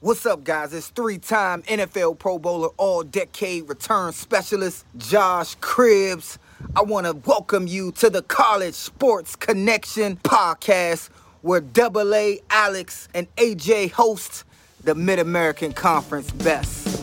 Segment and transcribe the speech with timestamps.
[0.00, 0.72] What's up, guys?
[0.72, 6.38] It's three time NFL Pro Bowler, all decade return specialist, Josh Cribbs.
[6.76, 11.08] I want to welcome you to the College Sports Connection podcast,
[11.42, 14.44] where Double A, Alex, and AJ host
[14.84, 16.97] the Mid American Conference Best.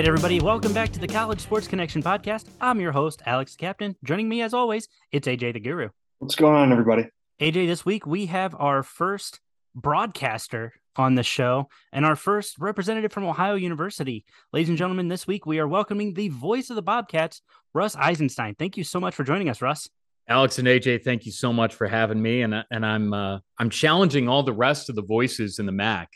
[0.00, 2.46] Right, everybody, welcome back to the College Sports Connection podcast.
[2.58, 3.94] I'm your host, Alex Captain.
[4.02, 5.90] Joining me, as always, it's AJ the Guru.
[6.20, 7.06] What's going on, everybody?
[7.38, 9.40] AJ, this week we have our first
[9.74, 14.24] broadcaster on the show and our first representative from Ohio University.
[14.54, 17.42] Ladies and gentlemen, this week we are welcoming the voice of the Bobcats,
[17.74, 18.54] Russ Eisenstein.
[18.54, 19.86] Thank you so much for joining us, Russ.
[20.26, 23.68] Alex and AJ, thank you so much for having me, and and I'm uh, I'm
[23.68, 26.08] challenging all the rest of the voices in the MAC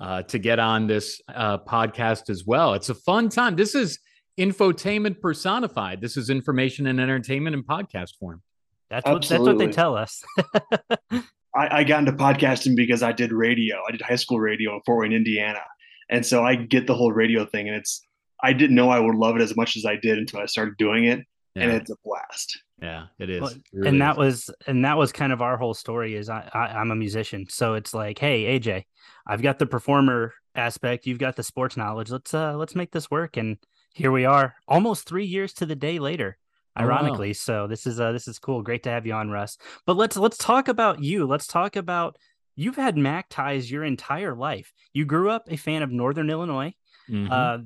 [0.00, 2.74] uh, to get on this uh, podcast as well.
[2.74, 3.56] It's a fun time.
[3.56, 3.98] This is
[4.38, 6.00] infotainment personified.
[6.00, 8.42] This is information and entertainment in podcast form.
[8.88, 10.24] That's what that's what they tell us.
[11.52, 13.76] I, I got into podcasting because I did radio.
[13.86, 15.62] I did high school radio in Fort Wayne, Indiana,
[16.08, 17.68] and so I get the whole radio thing.
[17.68, 18.04] And it's
[18.42, 20.76] I didn't know I would love it as much as I did until I started
[20.76, 21.20] doing it,
[21.54, 22.58] and it's a blast.
[22.82, 23.40] Yeah, it is.
[23.40, 24.18] Well, It really and that is.
[24.18, 27.46] was and that was kind of our whole story is I, I i'm a musician.
[27.48, 28.84] So it's like hey aj
[29.26, 32.10] i've got the performer aspect you've got the sports knowledge.
[32.10, 33.36] Let's uh let's make this work.
[33.36, 33.58] And
[33.94, 36.36] here we are almost three years to the day later
[36.76, 36.86] Oh, wow.
[36.86, 37.32] ironically.
[37.34, 38.62] So this is uh this is cool.
[38.62, 39.58] Great to have you on russ.
[39.86, 41.26] But let's let's talk about you.
[41.26, 42.16] Let's talk about
[42.56, 44.72] you've had mac ties your entire life.
[44.92, 46.72] You grew up a fan of northern illinois.
[47.10, 47.30] Mhm.
[47.30, 47.58] uh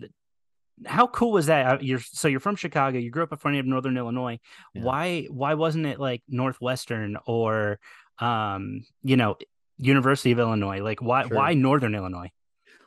[0.87, 3.55] how cool was that Uh, you're so you're from chicago you grew up a fan
[3.57, 4.39] of northern illinois
[4.75, 4.83] Yeah.
[4.83, 7.79] why why wasn't it like northwestern or
[8.19, 9.37] um you know
[9.79, 11.37] university of illinois like why Sure.
[11.37, 12.31] why northern illinois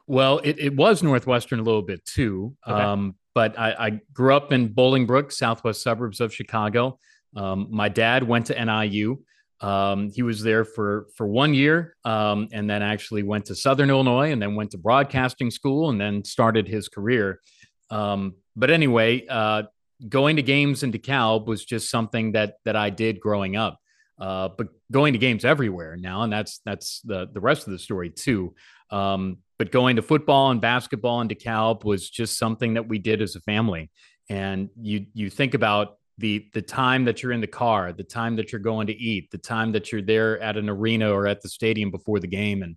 [0.10, 2.56] Well, it, it was Northwestern a little bit too.
[2.66, 2.82] Okay.
[2.82, 6.98] Um, but I, I grew up in Bolingbrook, southwest suburbs of Chicago.
[7.36, 9.18] Um, my dad went to NIU.
[9.60, 13.90] Um, he was there for for one year, um, and then actually went to Southern
[13.90, 17.42] Illinois, and then went to broadcasting school, and then started his career.
[17.90, 19.64] Um, but anyway, uh,
[20.08, 23.80] going to games in DeKalb was just something that that I did growing up.
[24.20, 27.80] Uh, but going to games everywhere now, and that's that's the the rest of the
[27.80, 28.56] story too.
[28.90, 33.22] Um, but going to football and basketball in DeKalb was just something that we did
[33.22, 33.92] as a family.
[34.30, 38.36] And you you think about the the time that you're in the car, the time
[38.38, 41.42] that you're going to eat, the time that you're there at an arena or at
[41.42, 42.64] the stadium before the game.
[42.64, 42.76] And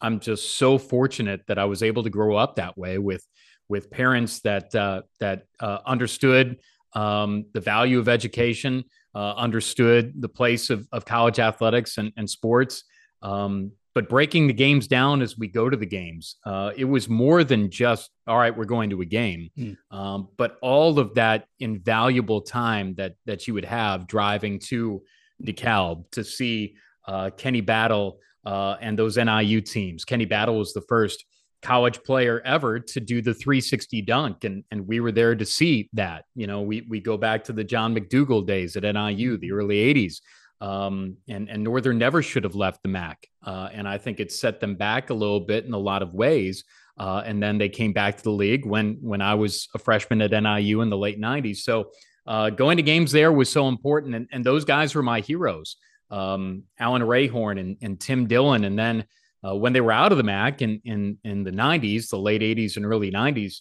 [0.00, 3.26] I'm just so fortunate that I was able to grow up that way with
[3.68, 6.58] with parents that uh, that uh, understood
[6.94, 8.84] um, the value of education,
[9.14, 12.84] uh, understood the place of, of college athletics and, and sports.
[13.22, 17.10] Um, but breaking the games down as we go to the games, uh, it was
[17.10, 19.72] more than just, all right, we're going to a game, Hmm.
[19.90, 25.02] um, but all of that invaluable time that that you would have driving to
[25.42, 30.04] DeKalb to see uh, Kenny Battle uh, and those NIU teams.
[30.04, 31.24] Kenny Battle was the first
[31.62, 35.88] college player ever to do the 360 dunk, and and we were there to see
[35.94, 36.24] that.
[36.34, 39.94] You know, we we go back to the John McDougal days at NIU, the early
[39.94, 40.20] 80s
[40.62, 44.30] um, and and Northern never should have left the MAC, uh, and I think it
[44.30, 46.64] set them back a little bit in a lot of ways.
[46.96, 50.22] Uh, and then they came back to the league when when I was a freshman
[50.22, 51.58] at NIU in the late '90s.
[51.58, 51.90] So
[52.28, 55.78] uh, going to games there was so important, and, and those guys were my heroes,
[56.12, 58.62] um, Alan Rayhorn and, and Tim Dillon.
[58.62, 59.04] And then
[59.46, 62.42] uh, when they were out of the MAC in in in the '90s, the late
[62.42, 63.60] '80s and early '90s,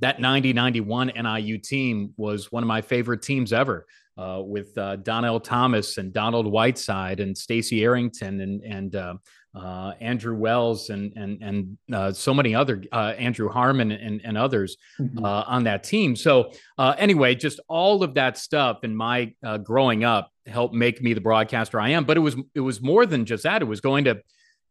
[0.00, 3.86] that 90 91 NIU team was one of my favorite teams ever
[4.18, 9.14] uh, with uh, Donnell Thomas and Donald Whiteside and Stacey Arrington and, and uh,
[9.54, 14.38] uh, Andrew Wells and, and, and uh, so many other, uh, Andrew Harmon and, and
[14.38, 15.22] others Mhm.
[15.22, 16.16] uh, on that team.
[16.16, 21.02] So, uh, anyway, just all of that stuff in my uh, growing up helped make
[21.02, 22.04] me the broadcaster I am.
[22.04, 23.60] But it was it was more than just that.
[23.60, 24.22] It was going to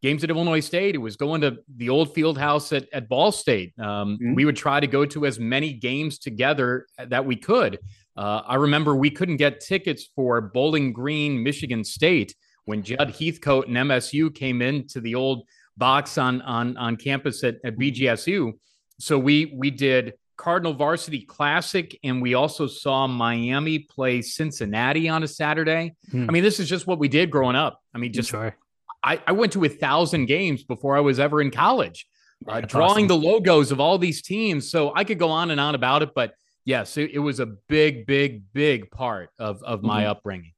[0.02, 0.94] games at Illinois State.
[0.94, 3.72] It was going to the old field house at, at Ball State.
[3.78, 4.34] Um, Mhm.
[4.34, 7.78] We would try to go to as many games together that we could.
[8.16, 12.34] Uh, I remember we couldn't get tickets for Bowling Green, Michigan State
[12.64, 15.46] when Judd Heathcote and MSU came into the old
[15.76, 18.52] box on on on campus at, at BGSU.
[18.98, 25.22] So we we did Cardinal Varsity Classic, and we also saw Miami play Cincinnati on
[25.22, 25.94] a Saturday.
[26.10, 26.26] Hmm.
[26.28, 27.80] I mean, this is just what we did growing up.
[27.94, 28.56] I mean, just sure
[29.02, 32.06] I, I went to a thousand games before I was ever in college,
[32.46, 33.08] uh, drawing awesome.
[33.08, 34.70] the logos of all these teams.
[34.70, 36.34] So I could go on and on about it, but
[36.64, 40.10] yes, it, it was a big, big, big part of of my mm-hmm.
[40.10, 40.52] upbringing.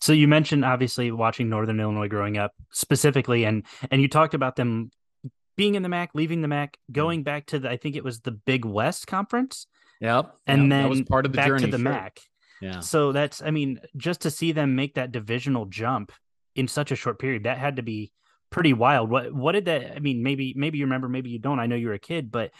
[0.00, 4.56] So you mentioned obviously watching Northern Illinois growing up specifically, and and you talked about
[4.56, 4.90] them
[5.56, 6.92] being in the MAC, leaving the MAC, mm-hmm.
[6.94, 9.66] going back to the I think it was the Big West Conference.
[10.00, 10.70] Yep, and yep.
[10.70, 11.92] then that was part of the back journey to the sure.
[11.92, 12.20] MAC.
[12.62, 12.80] Yeah.
[12.80, 16.12] So that's I mean just to see them make that divisional jump
[16.54, 18.12] in such a short period that had to be
[18.50, 19.10] pretty wild.
[19.10, 19.96] What what did that?
[19.96, 21.60] I mean, maybe maybe you remember, maybe you don't.
[21.60, 22.50] I know you were a kid, but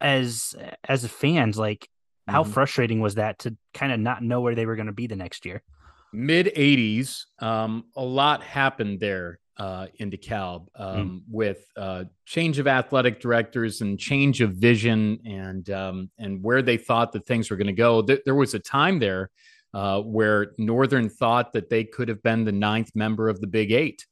[0.00, 0.54] as
[0.84, 1.88] as fans, like
[2.26, 2.52] how mm-hmm.
[2.52, 5.16] frustrating was that to kind of not know where they were going to be the
[5.16, 5.62] next year?
[6.12, 10.80] Mid '80s, um, a lot happened there uh, in DeKalb mm.
[10.80, 11.20] um, mm.
[11.30, 16.76] with uh, change of athletic directors and change of vision and um, and where they
[16.76, 18.02] thought that things were going to go.
[18.02, 19.30] Th- there was a time there
[19.72, 23.72] uh, where Northern thought that they could have been the ninth member of the Big
[23.72, 24.04] Eight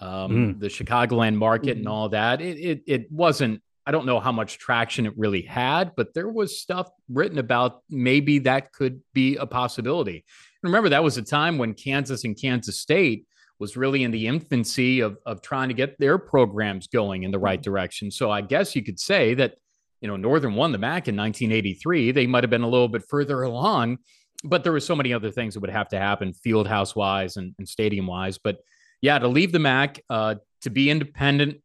[0.00, 0.60] um, mm.
[0.60, 1.80] the Chicagoland market mm.
[1.80, 2.40] and all that.
[2.40, 3.62] It, it, it wasn't.
[3.88, 7.82] I don't know how much traction it really had, but there was stuff written about
[7.88, 10.16] maybe that could be a possibility.
[10.16, 13.26] And remember, that was a time when Kansas and Kansas State
[13.60, 17.38] was really in the infancy of of trying to get their programs going in the
[17.38, 17.70] right mm-hmm.
[17.70, 18.10] direction.
[18.10, 19.54] So I guess you could say that
[20.00, 22.10] you know Northern won the MAC in 1983.
[22.10, 23.98] They might have been a little bit further along,
[24.44, 27.36] but there were so many other things that would have to happen field house wise
[27.36, 28.38] and, and stadium wise.
[28.38, 28.58] But
[29.00, 31.60] yeah, to leave the MAC, uh, to be independent,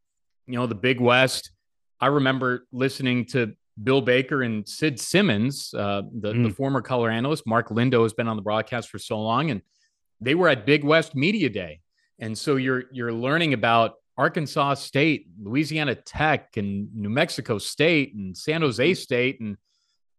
[0.47, 1.51] you know, the Big West.
[1.99, 6.47] I remember listening to Bill Baker and Sid Simmons, uh, the, mm.
[6.47, 7.47] the former color analyst.
[7.47, 9.61] Mark Lindo has been on the broadcast for so long, and
[10.19, 11.79] they were at Big West Media Day,
[12.19, 18.35] and so you're you're learning about Arkansas State, Louisiana Tech, and New Mexico State, and
[18.35, 19.57] San Jose State, and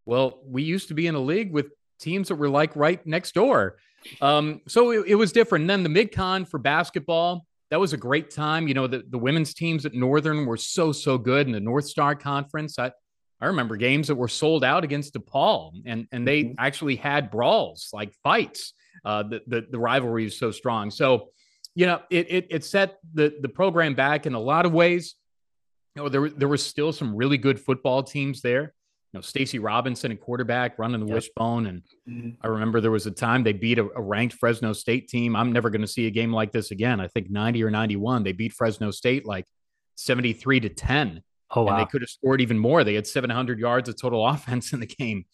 [0.07, 1.67] well, we used to be in a league with
[2.03, 3.77] teams that were like right next door.
[4.21, 5.63] Um, so it, it, was different.
[5.63, 8.69] And then the MidCon for basketball, that was a great time.
[8.69, 11.87] You know, the, the women's teams at Northern were so, so good in the North
[11.87, 12.79] Star Conference.
[12.79, 12.93] I,
[13.41, 16.55] I remember games that were sold out against DePaul, and, and they mm-hmm.
[16.59, 18.75] actually had brawls, like fights.
[19.05, 20.91] Uh, the, the, the rivalry is so strong.
[20.91, 21.31] So,
[21.75, 25.15] you know, it, it, it set the, the program back in a lot of ways.
[25.97, 28.75] You know, there, there was still some really good football teams there
[29.13, 31.15] you know, Stacy Robinson and quarterback running the yep.
[31.17, 31.67] wishbone.
[31.67, 32.31] And mm-hmm.
[32.41, 35.37] I remember there was a time they beat a, a ranked Fresno State team.
[35.37, 36.99] I'm never going to see a game like this again.
[36.99, 39.45] I think 90 or 91, they beat Fresno State like
[39.97, 41.23] 73 to 10.
[41.51, 41.73] Oh, wow.
[41.73, 42.85] And they could have scored even more.
[42.85, 45.27] They had 700 yards of total offense in the game.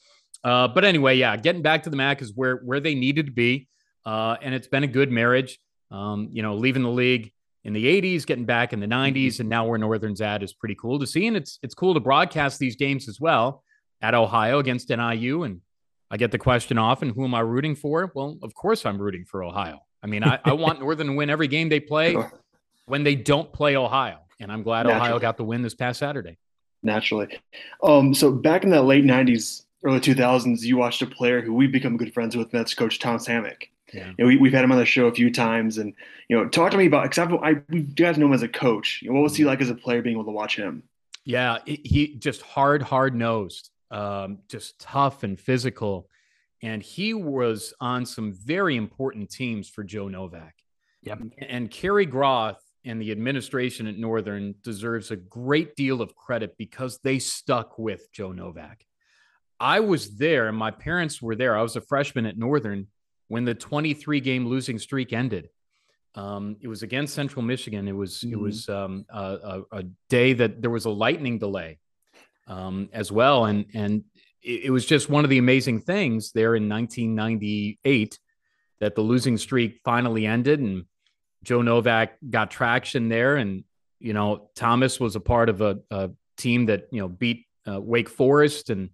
[0.42, 3.32] Uh, but anyway, yeah, getting back to the MAC is where where they needed to
[3.32, 3.66] be,
[4.06, 5.58] uh, and it's been a good marriage.
[5.90, 7.32] Um, you know, leaving the league
[7.64, 9.42] in the 80s, getting back in the 90s, mm-hmm.
[9.42, 11.26] and now where Northern's at is pretty cool to see.
[11.26, 13.64] And it's it's cool to broadcast these games as well
[14.00, 15.42] at Ohio against NIU.
[15.42, 15.60] And
[16.10, 18.10] I get the question often, who am I rooting for?
[18.14, 19.80] Well, of course I'm rooting for Ohio.
[20.02, 22.16] I mean, I, I want Northern to win every game they play
[22.86, 24.18] when they don't play Ohio.
[24.40, 25.08] And I'm glad Naturally.
[25.08, 26.38] Ohio got the win this past Saturday.
[26.82, 27.38] Naturally.
[27.82, 31.72] Um, so back in the late 90s, early 2000s, you watched a player who we've
[31.72, 33.68] become good friends with, and that's Coach Thomas Hammock.
[33.92, 34.12] Yeah.
[34.16, 35.94] You know, we, have had him on the show a few times, and
[36.28, 39.00] you know, talk to me about because I, you guys know him as a coach.
[39.02, 40.82] You know, what was he like as a player, being able to watch him?
[41.24, 46.08] Yeah, he just hard, hard nosed um, just tough and physical.
[46.62, 50.54] And he was on some very important teams for Joe Novak.
[51.02, 51.20] Yep.
[51.48, 56.98] And Cary Groth and the administration at Northern deserves a great deal of credit because
[57.04, 58.84] they stuck with Joe Novak.
[59.60, 61.56] I was there, and my parents were there.
[61.56, 62.86] I was a freshman at Northern
[63.28, 65.48] when the 23 game losing streak ended.
[66.14, 67.86] Um, it was against Central Michigan.
[67.86, 68.32] It was mm-hmm.
[68.32, 71.78] it was um, a, a, day that there was a lightning delay,
[72.48, 73.44] um, as well.
[73.44, 74.04] And and
[74.42, 78.18] it, it, was just one of the amazing things there in 1998
[78.80, 80.86] that the losing streak finally ended, and
[81.44, 83.36] Joe Novak got traction there.
[83.36, 83.64] And
[84.00, 87.80] you know, Thomas was a part of a, a team that you know beat uh,
[87.80, 88.90] Wake Forest, and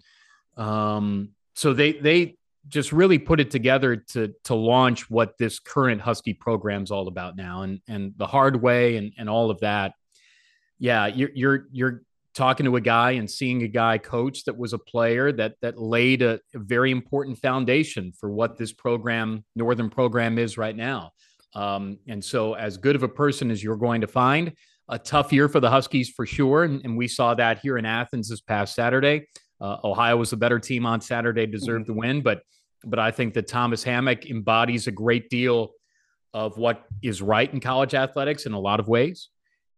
[0.57, 2.37] um, so they they
[2.69, 7.37] just really put it together to to launch what this current Husky program's all about
[7.37, 9.93] now, and and the hard way and and all of that.
[10.79, 12.03] Yeah, you're you're you're
[12.35, 15.79] talking to a guy and seeing a guy coach that was a player that that
[15.79, 21.13] laid a, a very important foundation for what this program, Northern program, is right now.
[21.55, 24.53] Um, and so, as good of a person as you're going to find,
[24.89, 27.87] a tough year for the Huskies for sure, and, and we saw that here in
[27.87, 29.29] Athens this past Saturday.
[29.61, 31.93] Uh, Ohio was a better team on Saturday, deserved mm-hmm.
[31.93, 32.43] the win, but
[32.87, 35.71] but I think that Thomas Hammock embodies a great deal
[36.35, 39.31] of what is right in college athletics in a lot of ways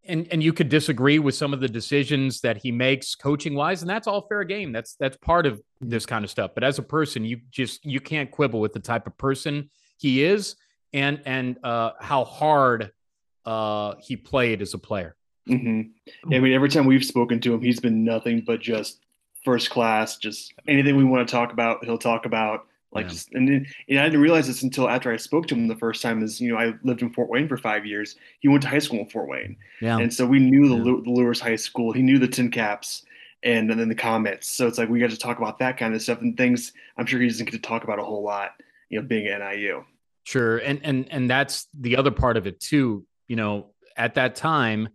[0.07, 3.81] and and you could disagree with some of the decisions that he makes coaching wise
[3.81, 6.79] and that's all fair game that's that's part of this kind of stuff but as
[6.79, 10.55] a person you just you can't quibble with the type of person he is
[10.93, 12.91] and and uh how hard
[13.45, 15.15] uh he played as a player
[15.47, 15.81] mm-hmm.
[16.33, 18.99] i mean every time we've spoken to him he's been nothing but just
[19.47, 20.17] first class.
[20.17, 22.67] Just anything we want to talk about, he'll talk about.
[22.97, 23.09] Like Yeah.
[23.11, 25.75] just, and, then, and I didn't realize this until after I spoke to him the
[25.75, 26.21] first time.
[26.23, 28.15] Is you know I lived in Fort Wayne for five years.
[28.39, 29.97] He went to high school in Fort Wayne, Yeah.
[29.99, 31.01] and so we knew the, Yeah.
[31.03, 31.91] The Luers High School.
[31.93, 33.03] He knew the TinCaps,
[33.43, 34.45] and, and then the Komets.
[34.45, 36.73] So it's like we got to talk about that kind of stuff and things.
[36.97, 38.51] I'm sure he doesn't get to talk about a whole lot.
[38.89, 39.83] You know, being at NIU.
[40.23, 43.05] Sure, and and and that's the other part of it too.
[43.27, 44.89] You know, at that time,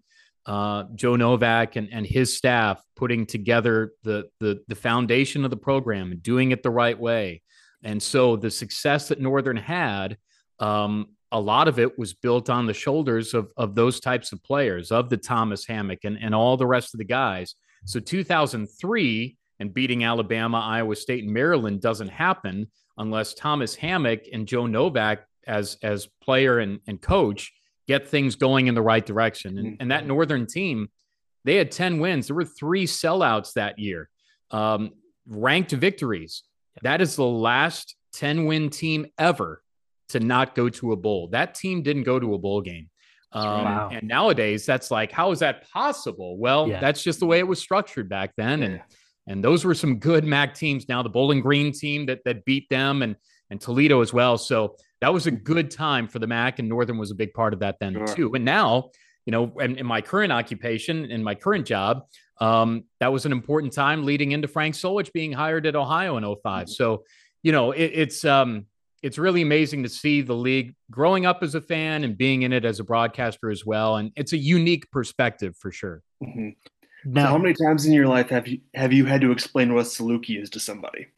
[0.46, 5.56] uh, Joe Novak and and his staff putting together the the the foundation of the
[5.56, 7.42] program and doing it the right way,
[7.82, 10.16] and so the success that Northern had,
[10.58, 14.42] um, a lot of it was built on the shoulders of of those types of
[14.42, 17.54] players, of the Thomas Hammock and and all the rest of the guys.
[17.84, 24.46] So 2003 and beating Alabama, Iowa State, and Maryland doesn't happen unless Thomas Hammock and
[24.46, 27.52] Joe Novak as as player and, and coach
[27.88, 29.58] get things going in the right direction.
[29.58, 30.88] And, and that Northern team,
[31.44, 32.26] they had 10 wins.
[32.28, 34.08] There were three sellouts that year,
[34.50, 34.92] um,
[35.26, 36.44] ranked victories.
[36.82, 39.62] That is the last 10 win team ever
[40.10, 41.28] to not go to a bowl.
[41.28, 42.88] That team didn't go to a bowl game.
[43.32, 43.88] Um, Wow.
[43.92, 46.36] And nowadays, that's like, how is that possible?
[46.38, 46.80] Well, Yeah.
[46.80, 48.62] that's just the way it was structured back then.
[48.62, 48.80] And
[49.28, 50.88] and those were some good MAC teams.
[50.88, 53.14] Now the Bowling Green team that that beat them and
[53.50, 54.36] and Toledo as well.
[54.38, 57.52] So that was a good time for the MAC, and Northern was a big part
[57.54, 58.06] of that then Sure.
[58.06, 58.34] too.
[58.34, 58.90] And now,
[59.26, 62.02] you know, in, in my current occupation, in my current job,
[62.40, 66.36] um, that was an important time leading into Frank Solich being hired at Ohio in
[66.42, 67.04] 5 So,
[67.42, 68.66] you know, it, it's um,
[69.02, 72.52] it's really amazing to see the league growing up as a fan and being in
[72.52, 73.96] it as a broadcaster as well.
[73.96, 76.02] And it's a unique perspective for sure.
[76.22, 76.54] Mhm.
[77.04, 79.74] So Now, how many times in your life have you have you had to explain
[79.74, 81.08] what Saluki is to somebody?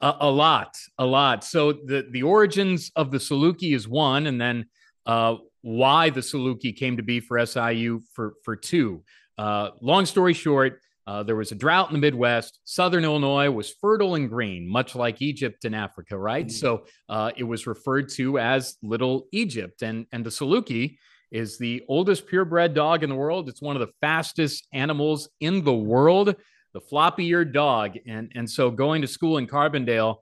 [0.00, 1.44] A, a lot, a lot.
[1.44, 4.64] So the the origins of the Saluki is one, and then
[5.04, 9.04] uh, why the Saluki came to be for SIU for for two.
[9.36, 12.60] Uh, long story short, uh, there was a drought in the Midwest.
[12.64, 16.46] Southern Illinois was fertile and green, much like Egypt and Africa, right?
[16.46, 16.52] Mhm.
[16.52, 20.96] So uh, it was referred to as Little Egypt, and and the Saluki
[21.30, 23.48] is the oldest purebred dog in the world.
[23.48, 26.36] It's one of the fastest animals in the world
[26.74, 27.96] the floppy eared dog.
[28.06, 30.16] And, and so going to school in Carbondale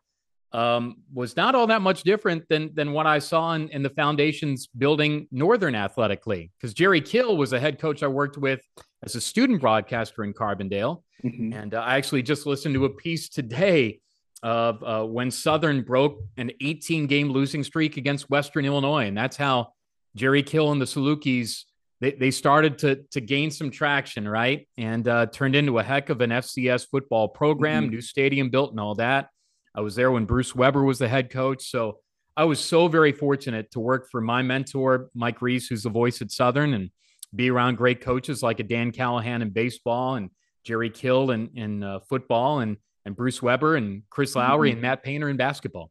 [0.53, 3.91] um, was not all that much different than, than what I saw in, in the
[3.91, 6.51] foundations building Northern athletically.
[6.59, 8.61] Because Jerry Kill was a head coach I worked with
[9.03, 11.03] as a student broadcaster in Carbondale.
[11.25, 11.55] Mhm.
[11.55, 14.01] And uh, I actually just listened to a piece today
[14.43, 19.07] of uh, when Southern broke an 18 game losing streak against Western Illinois.
[19.07, 19.69] And that's how
[20.17, 21.63] Jerry Kill and the Salukis
[22.01, 24.67] they, they started to to gain some traction, right?
[24.77, 27.91] And uh, turned into a heck of an FCS football program, Mhm.
[27.91, 29.29] new stadium built, and all that.
[29.75, 31.99] I was there when Bruce Weber was the head coach, so
[32.37, 36.21] I was so very fortunate to work for my mentor, Mike Reis, who's the voice
[36.23, 36.91] at Southern, and
[37.35, 40.31] be around great coaches like a Dan Callahan in baseball and
[40.65, 44.73] Jerry Kill in, in uh, football and and Bruce Weber and Chris Lowery Mhm.
[44.75, 45.91] and Matt Painter in basketball.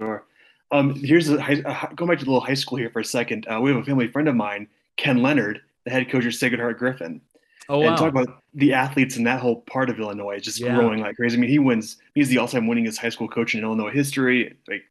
[0.00, 0.24] Sure.
[0.70, 3.04] Um, here's a high, uh, going back to the little high school here for a
[3.04, 3.44] second.
[3.48, 6.60] Uh, we have a family friend of mine, Ken Leonard, the head coach of Sacred
[6.60, 7.20] Heart Griffin.
[7.70, 7.96] Oh and wow!
[7.96, 10.74] talk about the athletes in that whole part of Illinois just Yeah.
[10.74, 11.36] growing like crazy.
[11.36, 11.98] I mean, he wins.
[12.14, 14.56] He's the all-time winningest high school coach in Illinois history.
[14.68, 14.82] Like,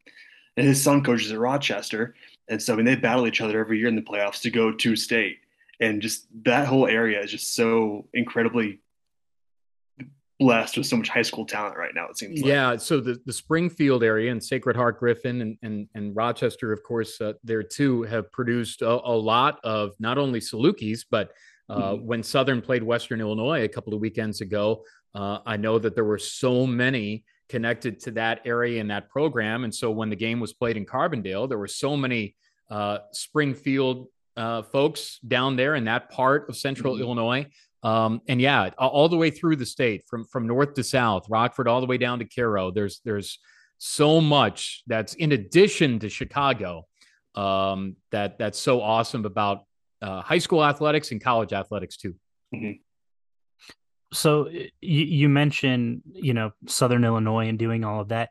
[0.58, 2.16] and his son coaches at Rochester,
[2.48, 4.72] and so I mean they battle each other every year in the playoffs to go
[4.72, 5.38] to state.
[5.80, 8.80] And just that whole area is just so incredibly
[10.40, 12.08] blessed with so much high school talent right now.
[12.10, 12.42] It seems.
[12.42, 12.48] Like.
[12.48, 16.84] Yeah, so the, the Springfield area and Sacred Heart Griffin and and, and Rochester, of
[16.84, 21.32] course, uh, there too have produced a, a lot of not only Salukis, but
[21.70, 22.02] uh, Mhm.
[22.04, 24.84] when Southern played Western Illinois a couple of weekends ago,
[25.14, 29.64] uh, I know that there were so many connected to that area and that program,
[29.64, 32.36] and so when the game was played in Carbondale, there were so many
[32.70, 37.00] uh, Springfield uh, folks down there in that part of Central Mhm.
[37.00, 37.48] Illinois.
[37.82, 41.68] Um, and yeah, all the way through the state, from from north to south, Rockford
[41.68, 42.70] all the way down to Cairo.
[42.72, 43.40] There's there's
[43.78, 46.86] so much that's in addition to Chicago
[47.36, 49.64] um, that that's so awesome about
[50.02, 52.16] uh, high school athletics and college athletics too.
[54.14, 58.30] so you, you mentioned you know southern illinois and doing all of that.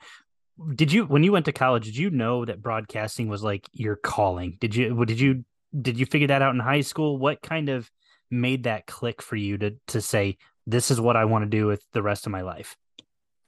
[0.74, 3.96] Did you when you went to college did you know that broadcasting was like your
[3.96, 4.56] calling?
[4.60, 5.44] Did you did you
[5.80, 7.18] did you figure that out in high school?
[7.18, 7.90] What kind of
[8.30, 11.64] made that click for you to to say this is what i want to do
[11.64, 12.76] with the rest of my life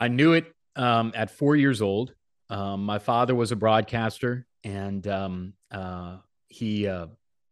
[0.01, 2.15] I knew it um, at four years old.
[2.51, 7.09] Um, my father was a broadcaster, and um, uh, he uh,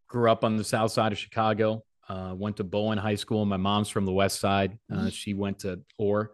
[0.08, 1.84] grew up on the south side of Chicago.
[2.08, 3.44] Uh, went to Bowen High School.
[3.44, 4.78] My mom's from the west side.
[4.92, 6.30] Uh, she went to Orr,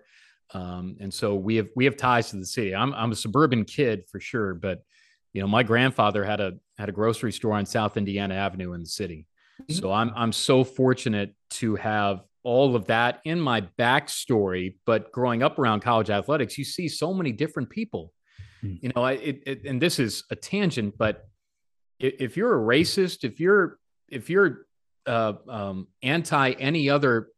[0.53, 2.75] um, and so we have we have ties to the city.
[2.75, 4.83] I'm I'm a suburban kid for sure, but
[5.33, 8.81] you know my grandfather had a had a grocery store on South Indiana Avenue in
[8.81, 9.27] the city.
[9.71, 15.43] So I'm I'm so fortunate to have all of that in my backstory, but growing
[15.43, 18.13] up around college athletics, you see so many different people.
[18.61, 18.75] Hmm.
[18.81, 21.29] You know, it, it, and this is a tangent, but
[22.03, 23.79] if you're a racist, if you're
[24.09, 24.67] if you're
[25.07, 27.29] uh, um, anti any other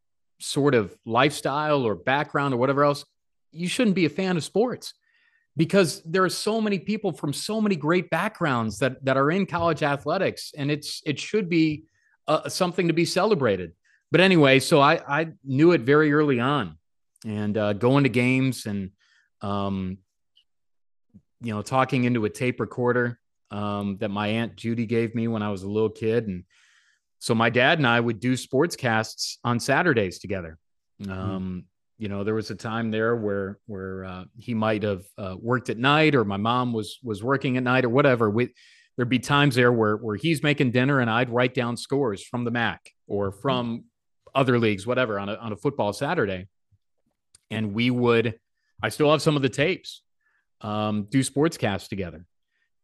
[0.40, 3.04] sort of lifestyle or background or whatever else,
[3.52, 4.94] you shouldn't be a fan of sports
[5.56, 9.46] because there are so many people from so many great backgrounds that that are in
[9.46, 11.84] college athletics, and it's it should be
[12.26, 13.72] uh, something to be celebrated.
[14.10, 16.78] But anyway, so I I knew it very early on,
[17.26, 18.90] and uh, going to games and
[19.42, 19.98] um,
[21.40, 23.20] you know talking into a tape recorder
[23.54, 26.44] um, that my aunt Judy gave me when I was a little kid, and
[27.20, 30.58] so my dad and I would do sportscasts on Saturdays together.
[31.00, 31.12] Mm-hmm.
[31.12, 31.64] Um,
[31.96, 35.70] you know, there was a time there where where uh, he might have uh, worked
[35.70, 38.28] at night, or my mom was was working at night, or whatever.
[38.28, 38.52] We,
[38.96, 42.44] there'd be times there where where he's making dinner, and I'd write down scores from
[42.44, 43.40] the MAC or mm-hmm.
[43.40, 43.84] from
[44.34, 46.48] other leagues, whatever, on a on a football Saturday,
[47.50, 48.38] and we would.
[48.82, 50.02] I still have some of the tapes.
[50.60, 52.26] Um, do sportscasts together,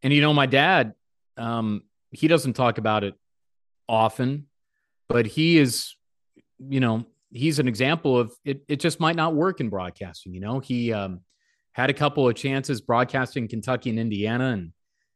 [0.03, 0.95] and you know, my dad,
[1.37, 3.15] um, he doesn't talk about it
[3.89, 4.47] often,
[5.09, 5.95] but he is,
[6.59, 8.63] you know, he's an example of it.
[8.69, 10.35] It just might not work in broadcasting.
[10.35, 11.21] You know, he um,
[11.73, 14.73] had a couple of chances broadcasting Kentucky and Indiana, and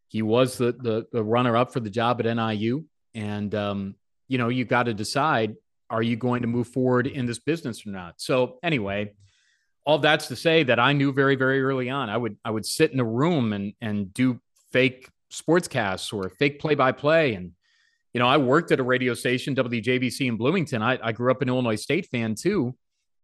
[0.09, 2.85] he was the the, the runner up for the job at NIU.
[3.15, 3.95] And um,
[4.29, 5.55] you know, you got to decide:
[5.91, 8.15] are you going to move forward in this business or not?
[8.19, 9.15] So anyway.
[9.87, 12.09] All that's to say that I knew very, very early on.
[12.09, 14.41] I would I would sit in a room and and do
[14.75, 17.53] fake sportscasts or fake play by play and
[18.15, 20.83] you know, I worked at a radio station, WJBC in Bloomington.
[20.83, 22.77] I, I grew up an Illinois State fan too.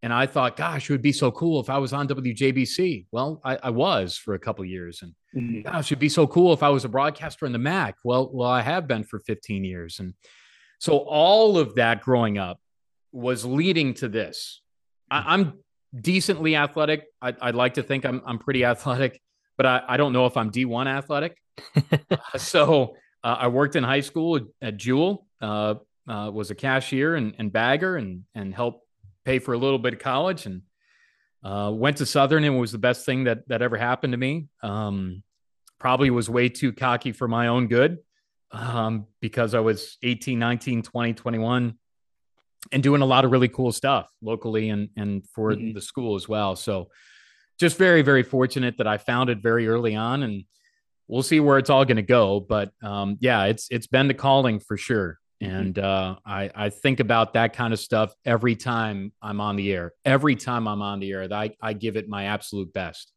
[0.02, 3.06] And I thought, gosh, it would be so cool if I was on WJBC.
[3.12, 5.02] Well, I, I was for a couple years.
[5.02, 5.60] And mm-hmm.
[5.60, 7.96] gosh, it'd be so cool if I was a broadcaster in the MAC.
[8.02, 10.00] Well, well, I have been for 15 years.
[10.00, 10.14] And
[10.80, 12.58] so all of that growing up
[13.12, 14.60] was leading to this.
[15.10, 15.60] I, am
[15.94, 17.04] decently athletic.
[17.22, 19.20] I, would like to think I'm, I'm pretty athletic,
[19.56, 21.36] but I, I don't know if I'm D1 athletic.
[22.36, 25.74] so uh, I worked in high school at Jewel, uh,
[26.08, 28.84] uh, was a cashier and, and, bagger and, and helped
[29.24, 30.62] pay for a little bit of college and
[31.44, 34.48] uh, went to Southern and was the best thing that, that ever happened to me.
[34.62, 35.22] Um,
[35.78, 37.98] probably was way too cocky for my own good
[38.50, 41.74] um, because I was 18, 19, 20, 21
[42.72, 45.72] and doing a lot of really cool stuff locally and, and for mm-hmm.
[45.72, 46.56] the school as well.
[46.56, 46.90] So
[47.58, 50.44] just very, very fortunate that I found it very early on and–
[51.10, 52.40] we'll see where it's all going to go.
[52.40, 55.18] But um, yeah, it's it's been the calling for sure.
[55.42, 55.54] Mm-hmm.
[55.54, 59.72] And uh, I, I think about that kind of stuff every time I'm on the
[59.72, 59.92] air.
[60.04, 63.12] Every time I'm on the air, I, I give it my absolute best.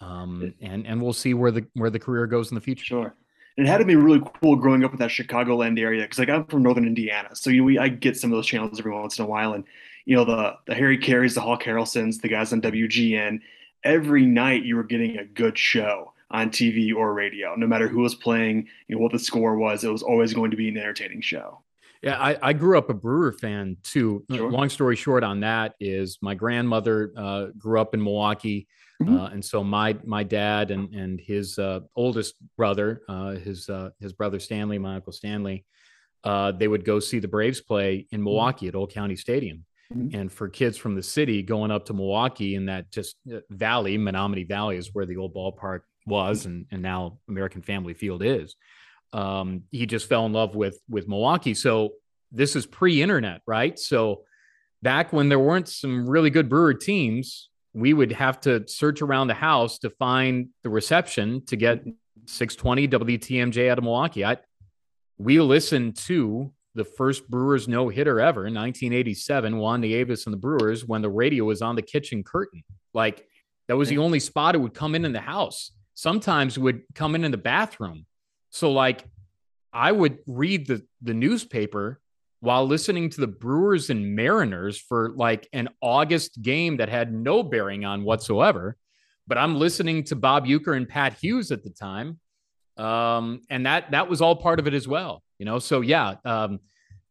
[0.00, 2.84] Um, and and we'll see where the where the career goes in the future.
[2.84, 3.14] Sure.
[3.58, 6.28] And it had to be really cool growing up in that Chicagoland area because like
[6.28, 9.18] I'm from Northern Indiana, so you we I get some of those channels every once
[9.18, 9.64] in a while, and
[10.04, 13.40] you know the the Harry Carays, the Hawk Harrelsons, the guys on WGN.
[13.82, 17.54] Every night you were getting a good show on TV or radio.
[17.54, 20.50] No matter who was playing, you know, what the score was, it was always going
[20.50, 21.62] to be an entertaining show.
[22.02, 24.24] Yeah, I, I grew up a Brewer fan too.
[24.30, 24.50] Sure.
[24.50, 28.68] Long story short on that is my grandmother uh, grew up in Milwaukee.
[29.02, 29.18] Mm-hmm.
[29.18, 33.90] Uh, and so my my dad and and his uh, oldest brother, uh, his uh,
[34.00, 35.64] his brother Stanley, my uncle Stanley,
[36.24, 38.24] uh, they would go see the Braves play in mm-hmm.
[38.24, 39.64] Milwaukee at Old County Stadium.
[39.92, 40.18] Mm-hmm.
[40.18, 43.16] And for kids from the city going up to Milwaukee in that just
[43.50, 48.22] valley, Menomonee Valley is where the old ballpark was and, and now American Family Field
[48.22, 48.56] is.
[49.12, 51.54] Um, he just fell in love with with Milwaukee.
[51.54, 51.90] So
[52.32, 53.78] this is pre-internet, right?
[53.78, 54.24] So
[54.82, 59.28] back when there weren't some really good brewer teams, we would have to search around
[59.28, 61.84] the house to find the reception to get
[62.26, 64.24] 620 WTMJ out of Milwaukee.
[64.24, 64.38] I
[65.18, 70.38] we listened to the first Brewers no hitter ever in 1987, Juan Nieves and the
[70.38, 72.62] Brewers, when the radio was on the kitchen curtain.
[72.92, 73.26] Like
[73.68, 77.16] that was the only spot it would come in in the house sometimes would come
[77.16, 78.06] in in the bathroom.
[78.50, 79.04] So like
[79.72, 82.00] I would read the the newspaper
[82.40, 87.42] while listening to the Brewers and Mariners for like an August game that had no
[87.42, 88.76] bearing on whatsoever.
[89.26, 92.20] But I'm listening to Bob Uecker and Pat Hughes at the time.
[92.76, 95.22] Um, and that that was all part of it as well.
[95.38, 96.60] You know, so yeah, um,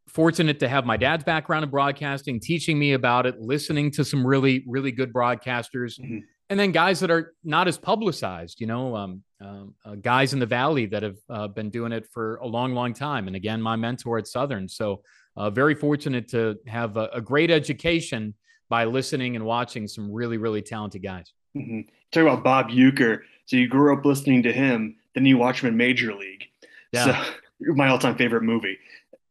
[0.08, 4.26] fortunate to have my dad's background in broadcasting, teaching me about it, listening to some
[4.26, 6.00] really, really good broadcasters.
[6.00, 10.34] Mm-hmm and then guys that are not as publicized, you know, um, um, uh, guys
[10.34, 13.28] in the valley that have uh, been doing it for a long, long time.
[13.28, 14.68] And again, my mentor at Southern.
[14.70, 15.02] So
[15.36, 18.34] uh, very fortunate to have a, a, great education
[18.70, 21.34] by listening and watching some really, really talented guys.
[21.56, 21.82] Mm-hmm.
[22.12, 23.20] Talk about Bob Uecker.
[23.46, 26.46] So you grew up listening to him, then you watch him in Major League.
[26.92, 27.24] Yeah.
[27.24, 27.32] So
[27.74, 28.78] my all-time favorite movie.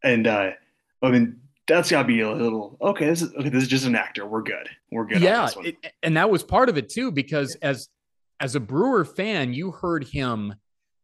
[0.02, 0.50] And uh,
[1.02, 3.06] I mean, that's got to be a little okay.
[3.06, 3.48] This is okay.
[3.48, 4.26] This is just an actor.
[4.26, 4.68] We're good.
[4.90, 5.20] We're good.
[5.20, 7.88] Yeah, it, and that was part of it too, because as
[8.40, 10.54] as a Brewer fan, you heard him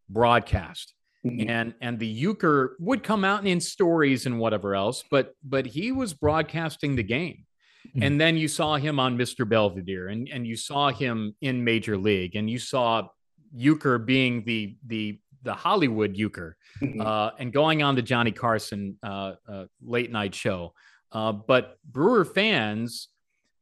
[0.08, 0.94] broadcast,
[1.24, 1.48] mm-hmm.
[1.48, 5.92] and and the Uecker would come out in stories and whatever else, but but he
[5.92, 7.46] was broadcasting the game.
[7.88, 8.02] Mm-hmm.
[8.02, 9.48] And then you saw him on Mr.
[9.48, 13.08] Belvedere, and, and you saw him in Major League, and you saw
[13.56, 17.00] Uecker being the the the Hollywood Uecker, mm-hmm.
[17.00, 20.74] uh, and going on the Johnny Carson uh, uh, late night show.
[21.12, 23.08] Uh, but Brewer fans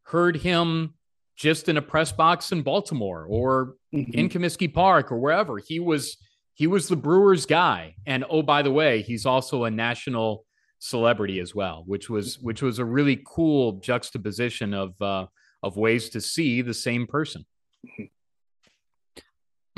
[0.02, 0.94] heard him
[1.36, 4.12] just in a press box in Baltimore or mm-hmm.
[4.12, 5.58] in Comiskey Park or wherever.
[5.58, 6.16] He was
[6.54, 10.44] he was the Brewers guy, and oh by the way, he's also a national
[10.80, 15.26] celebrity as well, which was which was a really cool juxtaposition of uh,
[15.62, 17.46] of ways to see the same person.
[17.86, 18.04] Mm-hmm.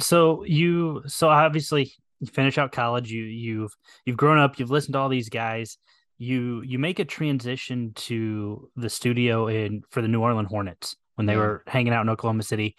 [0.01, 4.95] So you so obviously you finish out college, you you've you've grown up, you've listened
[4.95, 5.79] to all these guys.
[6.19, 11.27] You you make a transition to the studio in for the New Orleans Hornets when
[11.27, 11.39] they yeah.
[11.39, 12.77] were hanging out in Oklahoma City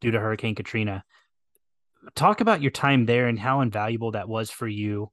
[0.00, 1.04] due to Hurricane Katrina.
[2.14, 5.10] Talk about your time there and how invaluable that was for you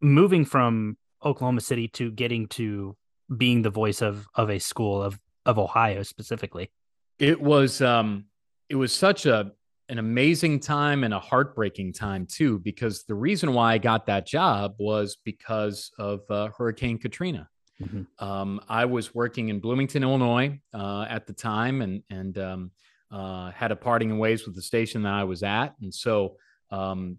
[0.00, 2.96] moving from Oklahoma City to getting to
[3.36, 6.70] being the voice of of a school of of Ohio specifically.
[7.18, 8.26] It was um
[8.68, 9.52] it was such a
[9.88, 14.26] an amazing time and a heartbreaking time too, because the reason why I got that
[14.26, 17.48] job was because of uh, Hurricane Katrina.
[17.80, 18.24] Mm-hmm.
[18.24, 22.70] Um, I was working in Bloomington, Illinois uh, at the time, and and um,
[23.12, 26.36] uh, had a parting in ways with the station that I was at, and so
[26.70, 27.18] um,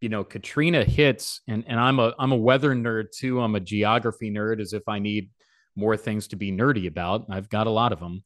[0.00, 3.40] you know, Katrina hits, and and I'm a I'm a weather nerd too.
[3.40, 5.30] I'm a geography nerd, as if I need
[5.76, 7.26] more things to be nerdy about.
[7.30, 8.24] I've got a lot of them.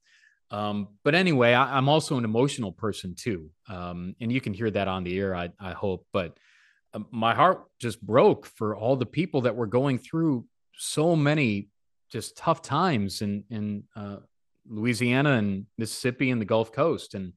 [0.54, 4.70] Um, but anyway, I, am also an emotional person too, um, and you can hear
[4.70, 5.34] that on the air.
[5.34, 6.38] I, I hope, but
[6.92, 11.70] uh, my heart just broke for all the people that were going through so many
[12.08, 14.18] just tough times in in uh,
[14.68, 17.14] Louisiana and Mississippi and the Gulf Coast.
[17.14, 17.32] And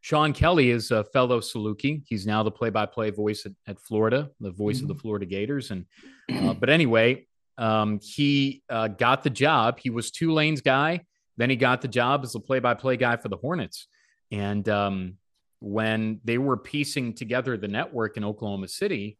[0.00, 2.04] Sean Kelly is a fellow Saluki.
[2.06, 4.84] He's now the play-by-play voice at, at Florida, the voice mm-hmm.
[4.84, 5.00] of the mm-hmm.
[5.00, 5.72] Florida Gators.
[5.72, 5.84] And
[6.32, 7.26] uh, but anyway,
[7.58, 9.80] um, he uh, got the job.
[9.80, 11.00] He was Tulane's guy
[11.36, 13.88] then he got the job as the play by play guy for the Hornets.
[14.30, 15.14] And um,
[15.60, 19.18] when they were piecing together the network in Oklahoma City,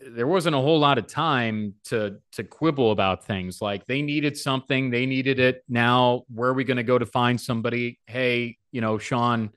[0.00, 3.60] there wasn't a whole lot of time to to quibble about things.
[3.60, 4.90] Like they needed something.
[4.90, 5.62] They needed it.
[5.68, 7.98] Now where are we going to go to find somebody?
[8.06, 9.50] Hey you know sean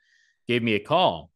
[0.48, 1.32] gave me a call.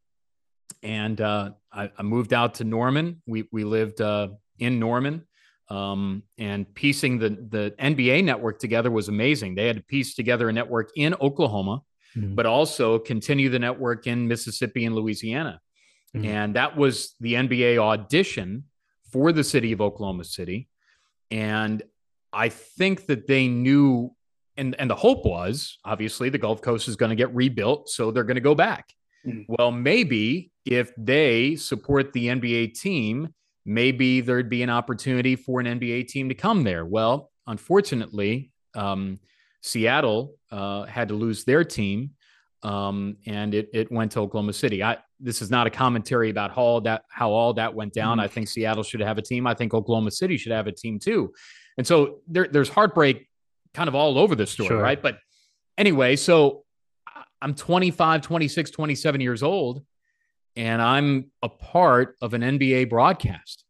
[0.83, 3.21] And uh, I, I, moved out to norman.
[3.25, 5.25] We we lived uh, in norman
[5.69, 9.55] um, and piecing the the NBA network together was amazing.
[9.55, 11.81] They had to piece together a network in Oklahoma,
[12.15, 12.35] mm-hmm.
[12.35, 15.59] but also continue the network in Mississippi and Louisiana.
[16.15, 16.25] Mm-hmm.
[16.25, 18.63] And that was the NBA audition
[19.11, 20.67] for the city of Oklahoma City.
[21.31, 21.83] And
[22.31, 24.13] I think that they knew,
[24.55, 27.89] and, and the hope was obviously the Gulf Coast is going to get rebuilt.
[27.89, 28.93] So they're going to go back.
[29.25, 29.53] Mm-hmm.
[29.53, 33.33] Well, maybe if they support the NBA team
[33.67, 36.85] maybe there'd be an opportunity for an NBA team to come there.
[36.85, 39.19] Well, unfortunately, um,
[39.61, 42.11] Seattle uh, had to lose their team,
[42.63, 44.81] um, and it, it went to Oklahoma City.
[44.81, 48.17] I, this is not a commentary about how all that how all that went down.
[48.17, 48.25] Mm-hmm.
[48.25, 49.45] I think Seattle should have a team.
[49.45, 51.33] I think Oklahoma City should have a team too.
[51.77, 53.27] And so there, there's heartbreak
[53.73, 54.81] kind of all over the story, sure.
[54.81, 54.99] right?
[54.99, 55.19] But
[55.77, 56.63] anyway, so
[57.41, 59.83] I'm 25, 26, 27 years old
[60.57, 63.63] and I'm a part of an NBA broadcast,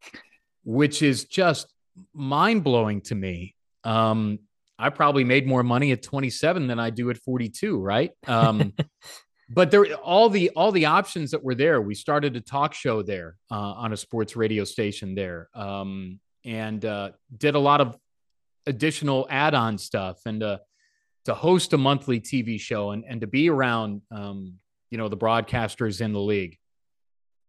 [0.63, 1.71] which is just
[2.13, 3.56] mind blowing to me.
[3.84, 4.39] Um,
[4.80, 8.12] I probably made more money at 27 than I do at 42, right?
[8.26, 8.73] Um,
[9.50, 11.82] but there, all the all the options that were there.
[11.82, 16.84] We started a talk show there uh, on a sports radio station there, um, and
[16.86, 17.97] uh, did a lot of
[18.65, 20.60] additional add-on stuff, and uh,
[21.26, 24.54] to host a monthly TV show, and and to be around, um,
[24.89, 26.58] you know, the broadcasters in the league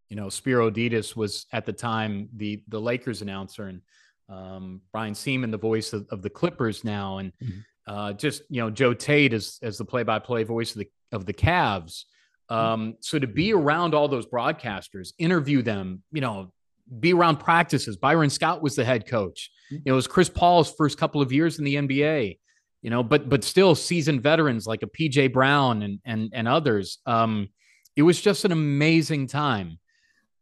[0.08, 3.82] you know, Spero Dedes was at the time the the Lakers announcer, and
[4.28, 7.58] um, Brian Sieman, the voice of, of the Clippers now, and mm-hmm.
[7.86, 10.90] uh, just you know Joe Tait as as the play by play voice of the
[11.12, 12.04] of the Cavs.
[12.50, 12.54] Mm-hmm.
[12.54, 16.52] Um, so to be around all those broadcasters, interview them, you know,
[17.00, 17.98] be around practices.
[17.98, 19.50] Byron Scott was the head coach.
[19.66, 19.74] Mm-hmm.
[19.76, 22.38] You know, it was Chris Paul's first couple of years in the NBA.
[22.80, 26.98] You know, but but still seasoned veterans like a PJ Brown and and and others.
[27.04, 27.48] Um,
[27.94, 29.78] it was just an amazing time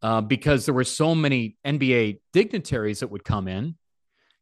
[0.01, 3.75] uh, because there were so many NBA dignitaries that would come in.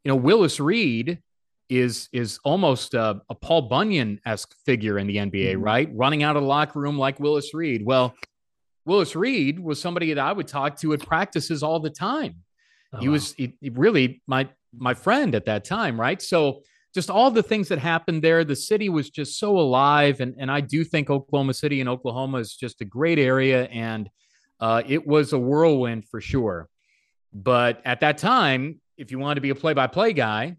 [0.04, 1.20] You know, Willis Reed
[1.70, 5.62] is is almost a, a Paul Bunyan esque figure in the NBA, mm-hmm.
[5.62, 5.90] right?
[5.94, 7.84] Running out of the locker room like Willis Reed.
[7.86, 8.16] Well,
[8.86, 12.36] Willis Reed was somebody that I would talk to at practices all the time.
[12.94, 16.22] Oh, he was he, he really my my friend at that time, right?
[16.22, 16.62] So
[16.94, 18.46] just all the things that happened there.
[18.46, 22.38] The city was just so alive, and and I do think Oklahoma City and Oklahoma
[22.38, 24.10] is just a great area, and
[24.60, 26.70] uh, it was a whirlwind for sure.
[27.34, 30.56] But at that time, if you wanted to be a play-by-play guy,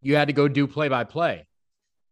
[0.00, 1.46] you had to go do play-by-play.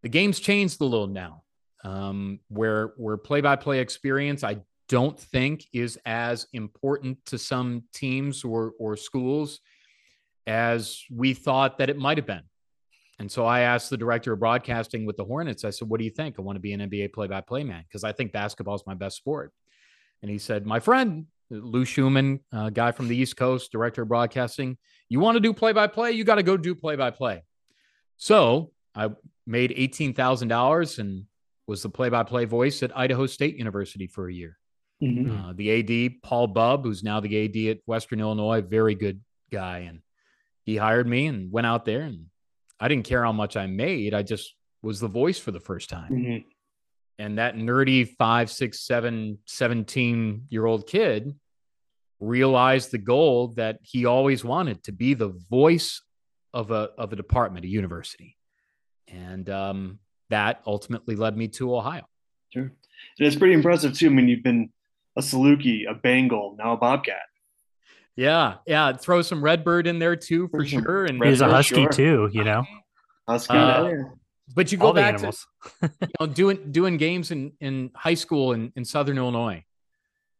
[0.03, 1.43] The game's changed a little now,
[1.85, 4.59] um, where where play-by-play experience I
[4.89, 9.61] don't think is as important to some teams or or schools
[10.47, 12.43] as we thought that it might have been.
[13.21, 16.05] And so I asked the director of broadcasting with the Hornets, I said, What do
[16.05, 16.37] you think?
[16.39, 18.83] I want to be an NBA play by play man because I think basketball is
[18.87, 19.53] my best sport.
[20.23, 24.09] And he said, My friend, Lou Schumann, uh, guy from the East Coast, director of
[24.09, 24.79] broadcasting,
[25.09, 26.13] you want to do play by play?
[26.13, 27.43] You got to go do play by play.
[28.17, 29.11] So I
[29.47, 31.25] made $18,000 and
[31.67, 34.59] was the play by play voice at Idaho State University for a year.
[35.03, 35.31] Mm-hmm.
[35.31, 39.79] Uh, the AD, Paul Bubb, who's now the AD at Western Illinois, very good guy.
[39.81, 40.01] And
[40.65, 42.27] he hired me and went out there and
[42.79, 44.15] I didn't care how much I made.
[44.15, 46.13] I just was the voice for the first time.
[46.13, 46.49] Mm-hmm.
[47.21, 51.35] And that nerdy five, six, seven, 17 year old kid
[52.19, 56.01] realized the goal that he always wanted to be the voice
[56.55, 58.39] of a, of a department, a university.
[59.07, 59.99] And um,
[60.31, 62.09] that ultimately led me to Ohio.
[62.55, 62.63] Sure.
[62.63, 62.73] And
[63.19, 64.07] it's pretty impressive too.
[64.07, 64.71] I mean, you've been
[65.15, 67.21] a Saluki, a Bengal, now a Bobcat.
[68.17, 68.95] Yeah, yeah.
[68.95, 71.05] Throw some Redbird in there too for sure.
[71.05, 71.91] And he's a husky sure.
[71.91, 72.65] too, you know.
[73.29, 73.59] Husky.
[73.59, 73.91] Uh,
[74.55, 75.33] but you go All back to
[75.83, 79.65] you know, doing doing games in in high school in, in Southern Illinois.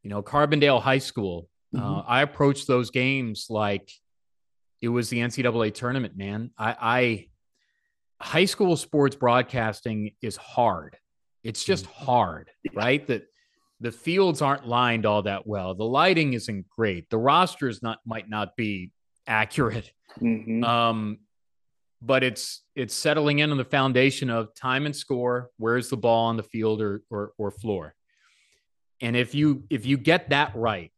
[0.03, 1.47] You know, Carbondale High School.
[1.75, 1.93] Uh, mm-hmm.
[1.99, 3.91] Uh, I approached those games like
[4.81, 6.51] it was the NCAA tournament, man.
[6.57, 7.27] I, I
[8.21, 10.97] high school sports broadcasting is hard.
[11.43, 12.05] It's just mm-hmm.
[12.05, 13.05] hard, right?
[13.07, 13.27] That
[13.79, 15.75] the fields aren't lined all that well.
[15.75, 17.09] The lighting isn't great.
[17.09, 18.91] The rosters not might not be
[19.27, 19.91] accurate.
[20.19, 20.63] Mm-hmm.
[20.63, 21.19] Um,
[22.01, 25.51] but it's it's settling in on the foundation of time and score.
[25.57, 27.95] Where's the ball on the field or or, or floor?
[29.01, 30.91] And if you if you get that right,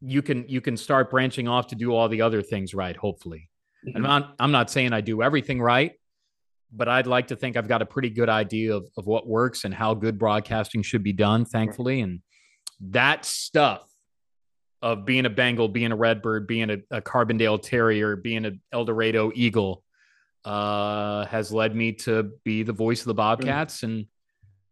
[0.00, 2.96] you can you can start branching off to do all the other things right.
[2.96, 3.48] Hopefully,
[3.86, 3.96] mm-hmm.
[3.96, 5.92] I'm not I'm not saying I do everything right,
[6.72, 9.64] but I'd like to think I've got a pretty good idea of, of what works
[9.64, 12.00] and how good broadcasting should be done, thankfully.
[12.00, 12.20] And
[12.80, 13.88] that stuff
[14.82, 18.84] of being a Bengal, being a Redbird, being a, a Carbondale Terrier, being an El
[18.84, 19.83] Dorado Eagle
[20.44, 24.06] uh, has led me to be the voice of the Bobcats and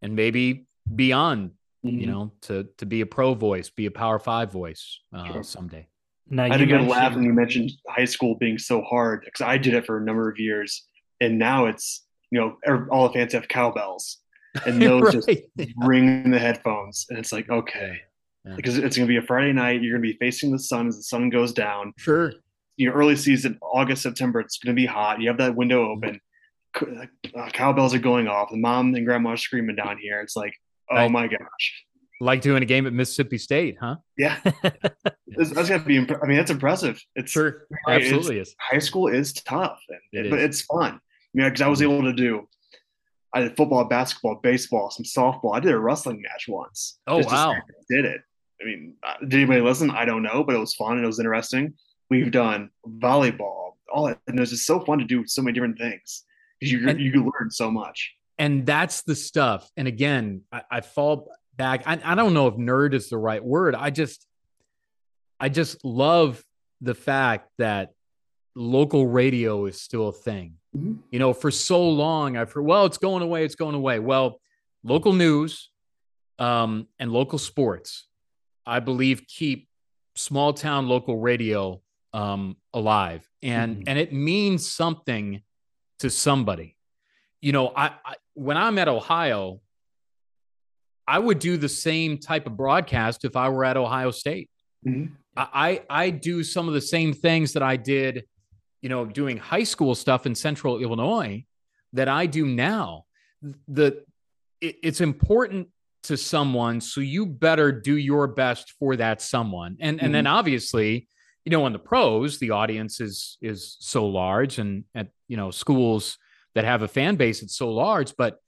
[0.01, 1.53] and maybe beyond,
[1.85, 1.99] mm-hmm.
[1.99, 5.43] you know, to to be a pro voice, be a Power Five voice uh, sure.
[5.43, 5.87] someday.
[6.29, 9.45] Now, I had a good laugh when you mentioned high school being so hard because
[9.45, 10.87] I did it for a number of years
[11.23, 14.19] and now it's you know er, all the fans have cowbells
[14.67, 15.45] and those right.
[15.59, 18.01] just ring the headphones and it's like okay
[18.45, 18.55] yeah.
[18.57, 20.89] because it's going to be a friday night you're going to be facing the sun
[20.89, 22.33] as the sun goes down sure
[22.77, 26.21] your early season august september it's going to be hot you have that window open
[26.81, 30.55] uh, cowbells are going off the mom and grandma are screaming down here it's like
[30.91, 31.11] oh right.
[31.11, 31.85] my gosh
[32.23, 33.97] like doing a game at Mississippi State, huh?
[34.17, 34.39] Yeah,
[35.27, 35.99] that's, got to be.
[35.99, 37.03] I mean, that's impressive.
[37.17, 38.57] It's sure, absolutely it's, is.
[38.61, 39.81] High school is tough,
[40.13, 40.45] it but is.
[40.45, 41.01] it's fun.
[41.35, 42.49] Yeah, because I was able to do.
[43.35, 45.57] I did football, basketball, baseball, some softball.
[45.57, 47.01] I did a wrestling match once.
[47.07, 47.55] Oh wow!
[47.91, 48.21] Did it?
[48.61, 49.91] I mean, uh, did anybody listen?
[49.91, 51.75] I don't know, but it was fun and it was interesting.
[52.13, 55.55] We've done volleyball, all that, and it was just so fun to do so many
[55.55, 56.25] different things
[56.61, 58.15] because you and, you learn so much.
[58.37, 59.71] And that's the stuff.
[59.79, 61.85] And again, I, I fall back.
[61.87, 63.75] I, I don't know if nerd is the right word.
[63.75, 64.27] I just,
[65.41, 66.45] I just love
[66.83, 67.95] the fact that
[68.55, 70.57] local radio is still a thing.
[70.77, 70.97] Mm-hmm.
[71.11, 74.01] You know, for so long, I've heard, well, it's going away, it's going away.
[74.01, 74.39] Well,
[74.85, 75.71] local news
[76.39, 78.07] um, and local sports,
[78.67, 79.69] I believe, keep
[80.15, 81.82] small town local radio
[82.13, 83.89] um, alive, and mm-hmm.
[83.89, 85.43] and it means something
[86.01, 86.77] to somebody.
[87.41, 89.61] You know, I, I when I'm at Ohio,
[91.07, 94.51] I would do the same type of broadcast if I were at Ohio State.
[94.87, 95.15] Mm-hmm.
[95.37, 98.25] I I do some of the same things that I did
[98.83, 101.45] you know, doing high school stuff in central Illinois
[101.93, 103.05] that I do now.
[103.69, 104.05] The
[104.61, 105.69] it, it's important
[106.05, 109.77] to someone, so you better do your best for that someone.
[109.81, 110.05] And mm-hmm.
[110.05, 110.35] and then mm-hmm.
[110.35, 111.09] obviously,
[111.45, 115.51] you know, on the pros, the audience is is so large, and at you know
[115.51, 116.19] schools
[116.55, 118.15] that have a fan base, it's so large.
[118.17, 118.39] But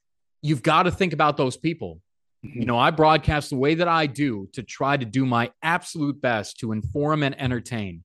[0.41, 1.99] you've got to think about those people.
[2.45, 2.59] Mm-hmm.
[2.61, 6.21] You know, I broadcast the way that I do to try to do my absolute
[6.21, 8.03] best to inform and entertain.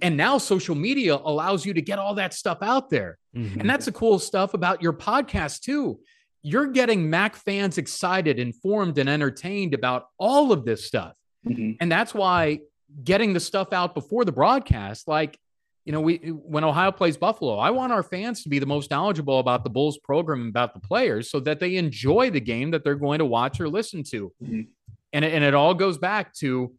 [0.00, 3.18] And now social media allows you to get all that stuff out there.
[3.36, 3.60] Mm-hmm.
[3.60, 5.98] And that's the cool stuff about your podcast, too.
[6.42, 11.14] You're getting Mac fans excited, informed, and entertained about all of this stuff.
[11.46, 11.72] Mm-hmm.
[11.80, 12.60] And that's why
[13.04, 15.38] getting the stuff out before the broadcast, like
[15.84, 18.90] you know, we when Ohio plays Buffalo, I want our fans to be the most
[18.90, 22.84] knowledgeable about the Bulls program about the players so that they enjoy the game that
[22.84, 24.32] they're going to watch or listen to.
[24.42, 24.60] Mm-hmm.
[25.12, 26.72] And, and it all goes back to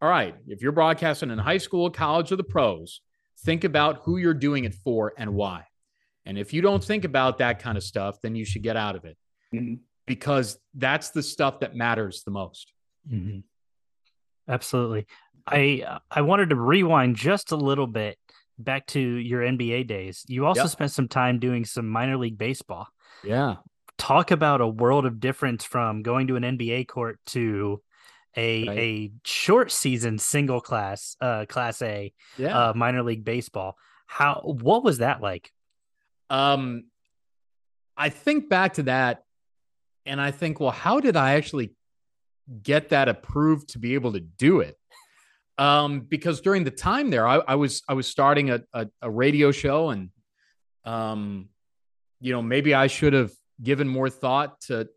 [0.00, 3.00] all right, if you're broadcasting in high school, college, or the pros,
[3.40, 5.64] think about who you're doing it for and why.
[6.26, 8.96] And if you don't think about that kind of stuff, then you should get out
[8.96, 9.16] of it
[9.54, 9.76] mm-hmm.
[10.06, 12.72] because that's the stuff that matters the most.
[13.10, 13.40] Mm-hmm.
[14.46, 15.06] Absolutely.
[15.46, 18.18] I I wanted to rewind just a little bit
[18.58, 20.24] back to your NBA days.
[20.28, 20.70] You also yep.
[20.70, 22.88] spent some time doing some minor league baseball.
[23.22, 23.56] Yeah.
[23.98, 27.82] Talk about a world of difference from going to an NBA court to
[28.36, 28.78] a right.
[28.78, 32.68] a short season single class uh class A yeah.
[32.68, 33.76] uh minor league baseball.
[34.06, 35.52] How what was that like?
[36.30, 36.84] Um
[37.96, 39.22] I think back to that
[40.06, 41.70] and I think, well, how did I actually
[42.62, 44.76] get that approved to be able to do it?
[45.58, 49.10] Um, because during the time there, I, I was I was starting a, a, a
[49.10, 50.10] radio show, and
[50.84, 51.48] um,
[52.20, 54.88] you know maybe I should have given more thought to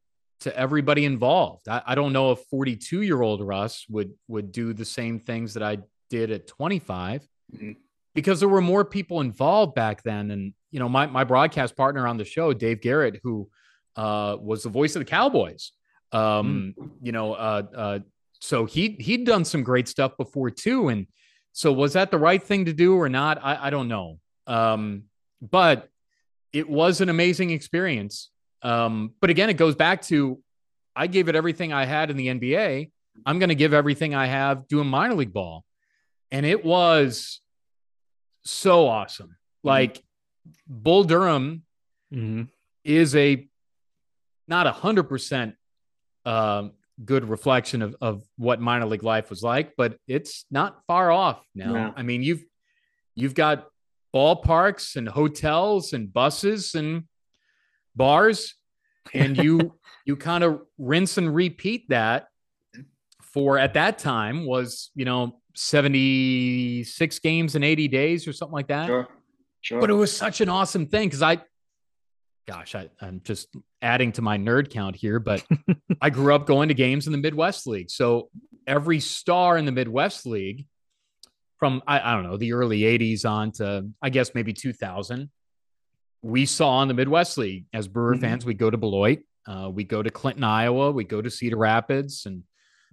[0.42, 1.68] to everybody involved.
[1.68, 5.54] I, I don't know if 42 year old Russ would would do the same things
[5.54, 7.72] that I did at 25, mm-hmm.
[8.16, 10.32] because there were more people involved back then.
[10.32, 13.50] And you know, my my broadcast partner on the show, Dave Garrett, who
[13.96, 15.72] uh, was the voice of the Cowboys.
[16.12, 16.90] Um, mm.
[17.02, 18.00] You know, uh, uh,
[18.40, 20.90] so he he'd done some great stuff before too.
[20.90, 21.08] And
[21.54, 23.40] so was that the right thing to do or not?
[23.44, 24.20] I, I don't know.
[24.46, 25.04] Um,
[25.42, 25.90] but
[26.54, 28.30] it was an amazing experience.
[28.62, 30.42] Um, but again, it goes back to
[30.96, 32.92] I gave it everything I had in the NBA.
[33.26, 35.64] I'm going to give everything I have doing minor league ball.
[36.32, 37.42] And it was
[38.44, 39.28] so awesome.
[39.28, 39.68] Mm-hmm.
[39.68, 40.04] Like
[40.68, 41.64] Bull Durham
[42.14, 42.44] mm-hmm.
[42.84, 43.48] is a
[44.48, 45.56] not a hundred percent
[46.26, 46.72] um,
[47.04, 51.44] good reflection of, of what minor league life was like, but it's not far off
[51.54, 51.94] now.
[51.96, 52.44] I mean, you've
[53.16, 53.68] you've got
[54.14, 57.04] ballparks and hotels and buses and
[57.96, 58.56] bars,
[59.14, 62.28] and you you kind of rinse and repeat that
[63.22, 68.68] for at that time was you know 76 games in 80 days or something like
[68.68, 68.88] that.
[68.88, 69.08] Sure.
[69.62, 69.82] Sure.
[69.82, 71.42] But it was such an awesome thing because I
[72.48, 73.50] gosh, I, am just
[73.82, 75.46] adding to my nerd count here, but
[76.02, 77.90] I grew up going to games in the Midwest League.
[77.90, 78.30] So
[78.66, 80.66] every star in the Midwest League
[81.58, 85.30] from, I, I don't know, the early 80s on to, I guess, maybe 2000,
[86.22, 88.22] we saw in the Midwest League as Brewer mm-hmm.
[88.22, 88.46] fans.
[88.46, 92.26] We go to Beloit, uh, we go to Clinton, Iowa, we go to Cedar Rapids
[92.26, 92.44] and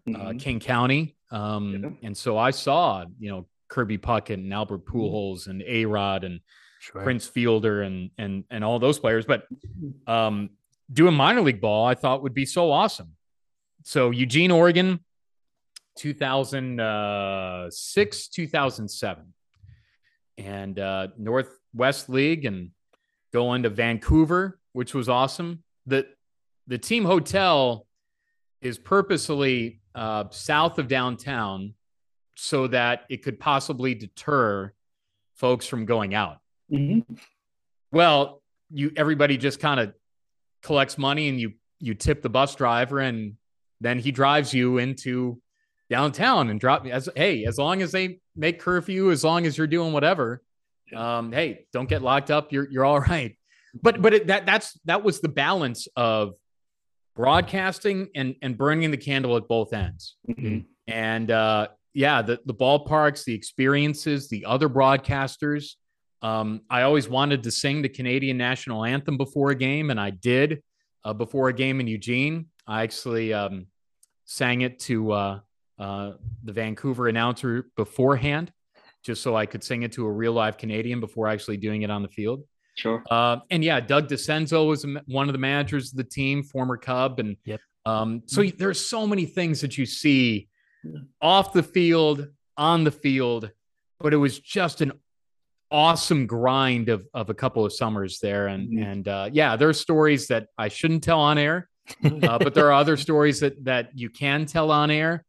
[0.06, 0.26] uh, mm-hmm.
[0.26, 1.16] uh, Kane County.
[1.30, 2.08] Um, yeah.
[2.08, 4.98] And so I saw, you know, Kirby Puckett and Albert mm-hmm.
[4.98, 6.40] Pujols and A Rod and
[6.84, 7.02] sure.
[7.02, 9.24] Prince Fielder and and and all those players.
[9.24, 9.46] But
[10.06, 10.50] um,
[10.92, 13.12] doing minor league ball, I thought would be so awesome.
[13.84, 15.00] So Eugene, Oregon,
[15.98, 19.34] 2006, 2007,
[20.38, 22.70] and uh, Northwest League, and
[23.32, 25.62] going to Vancouver, which was awesome.
[25.86, 26.06] The
[26.66, 27.86] the team hotel
[28.60, 31.74] is purposely uh, south of downtown
[32.36, 34.72] so that it could possibly deter
[35.36, 36.38] folks from going out.
[36.74, 37.14] Mm-hmm.
[37.92, 39.94] Well, you everybody just kind of
[40.62, 43.36] collects money and you you tip the bus driver and
[43.80, 45.40] then he drives you into
[45.90, 49.58] downtown and drop me as hey as long as they make curfew as long as
[49.58, 50.42] you're doing whatever
[50.96, 53.36] um hey don't get locked up you're you're all right
[53.82, 56.34] but but it, that that's that was the balance of
[57.14, 60.60] broadcasting and and burning the candle at both ends mm-hmm.
[60.88, 65.74] and uh yeah the the ballparks the experiences the other broadcasters
[66.24, 70.08] um, I always wanted to sing the Canadian national anthem before a game, and I
[70.08, 70.62] did
[71.04, 72.46] uh, before a game in Eugene.
[72.66, 73.66] I actually um,
[74.24, 75.40] sang it to uh,
[75.78, 78.50] uh, the Vancouver announcer beforehand,
[79.02, 81.90] just so I could sing it to a real live Canadian before actually doing it
[81.90, 82.42] on the field.
[82.74, 83.04] Sure.
[83.10, 87.20] Uh, and yeah, Doug Dascenzo was one of the managers of the team, former Cub,
[87.20, 87.60] and yep.
[87.84, 90.48] um, so there's so many things that you see
[91.20, 93.50] off the field, on the field,
[94.00, 94.92] but it was just an
[95.74, 98.82] awesome grind of of a couple of summers there, and mm-hmm.
[98.82, 101.68] and uh, yeah, there are stories that I shouldn't tell on air,
[102.04, 105.24] uh, but there are other stories that that you can tell on air.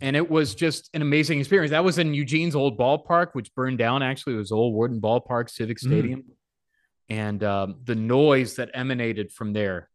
[0.00, 1.70] And it was just an amazing experience.
[1.70, 4.02] That was in Eugene's old ballpark, which burned down.
[4.02, 5.86] Actually, it was old Wharton Ballpark, Civic mm.
[5.86, 6.24] Stadium, mm.
[7.08, 9.88] and um, the noise that emanated from there.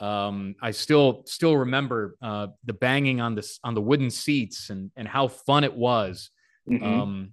[0.00, 4.90] Um, I still still remember uh, the banging on the on the wooden seats and
[4.96, 6.30] and how fun it was.
[6.68, 6.84] Mm-hmm.
[6.84, 7.32] Um,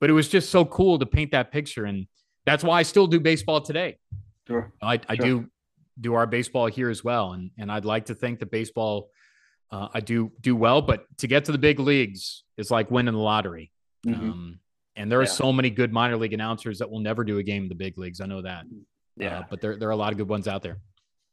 [0.00, 1.84] but it was just so cool to paint that picture.
[1.84, 2.06] And
[2.46, 3.98] that's why I still do baseball today.
[4.46, 4.72] Sure.
[4.82, 5.26] I, I sure.
[5.26, 5.50] do
[6.00, 7.32] do our baseball here as well.
[7.32, 9.10] And, and I'd like to think that baseball,
[9.70, 13.14] uh, I do do well, but to get to the big leagues is like winning
[13.14, 13.72] the lottery.
[14.06, 14.30] Mm-hmm.
[14.30, 14.60] Um,
[14.96, 15.28] And there are Yeah.
[15.42, 17.98] so many good minor league announcers that will never do a game in the big
[17.98, 18.20] leagues.
[18.20, 18.64] I know that.
[19.16, 19.40] Yeah.
[19.40, 20.78] Uh, but there, there are a lot of good ones out there.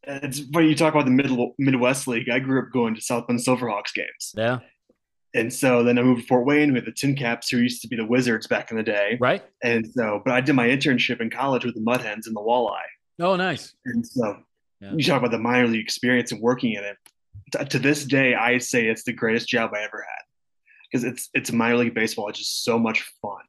[0.07, 2.29] It's funny you talk about the Mid- Midwest League.
[2.29, 4.33] I grew up going to South Bend Silverhawks games.
[4.35, 4.59] Yeah.
[5.35, 7.95] And so then I moved to Fort Wayne with the TinCaps, who used to be
[7.97, 9.17] the Wizards back in the day.
[9.19, 9.43] Right.
[9.63, 12.41] And so, but I did my internship in college with the Mud Hens and the
[12.41, 12.79] Walleye.
[13.19, 13.75] Oh, nice.
[13.85, 14.37] And so
[14.81, 14.93] Yeah.
[14.95, 16.97] you talk about the minor league experience and working in it.
[17.51, 20.23] To, to this day, I say it's the greatest job I ever had
[20.89, 22.27] because it's it's minor league baseball.
[22.29, 23.41] It's just so much fun.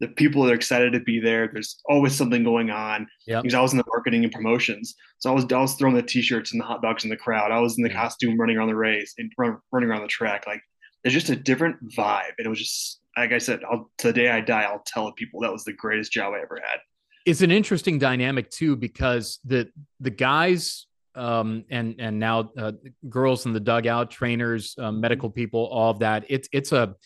[0.00, 1.48] The people are excited to be there.
[1.52, 3.06] There's always something going on.
[3.26, 3.42] Yep.
[3.42, 6.02] Because I was in the marketing and promotions, so I was I was throwing the
[6.02, 7.50] t-shirts and the hot dogs in the crowd.
[7.52, 8.02] I was in the Yeah.
[8.02, 10.46] costume, running around the race and run, running around the track.
[10.46, 10.62] Like
[11.04, 13.60] there's just a different vibe, and it was just like I said.
[13.70, 16.40] I'll, to the day I die, I'll tell people that was the greatest job I
[16.40, 16.80] ever had.
[17.26, 19.68] it's an interesting dynamic too because the
[20.00, 22.72] the guys um, and and now uh,
[23.08, 26.24] girls in the dugout, trainers, uh, medical people, all of that.
[26.28, 26.96] It's it's a,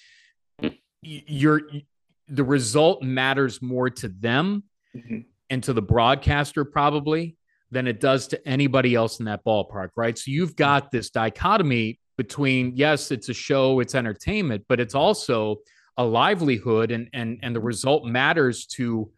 [1.03, 1.63] you're
[2.29, 4.63] the result matters more to them
[4.97, 5.27] Mhm.
[5.51, 7.37] and to the broadcaster probably
[7.71, 10.17] than it does to anybody else in that ballpark, right?
[10.17, 15.57] So you've got this dichotomy between yes, it's a show, it's entertainment, but it's also
[15.97, 19.11] a livelihood, and and and the result matters to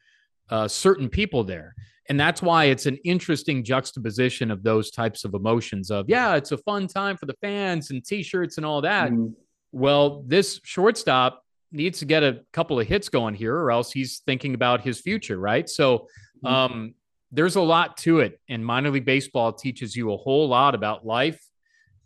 [0.51, 1.75] uh, certain people there.
[2.09, 6.51] And that's why it's an interesting juxtaposition of those types of emotions of, yeah, it's
[6.51, 9.13] a fun time for the fans and t-shirts and all that.
[9.13, 9.33] Mhm.
[9.71, 14.23] Well, this shortstop needs to get a couple of hits going here or else he's
[14.27, 15.69] thinking about his future, right?
[15.69, 16.09] So
[16.45, 16.95] um,
[17.31, 18.41] there's a lot to it.
[18.49, 21.41] And minor league baseball teaches you a whole lot about life,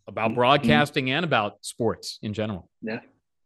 [0.07, 0.35] about Mhm.
[0.35, 2.71] broadcasting, and about sports in general.
[2.83, 3.01] Yeah.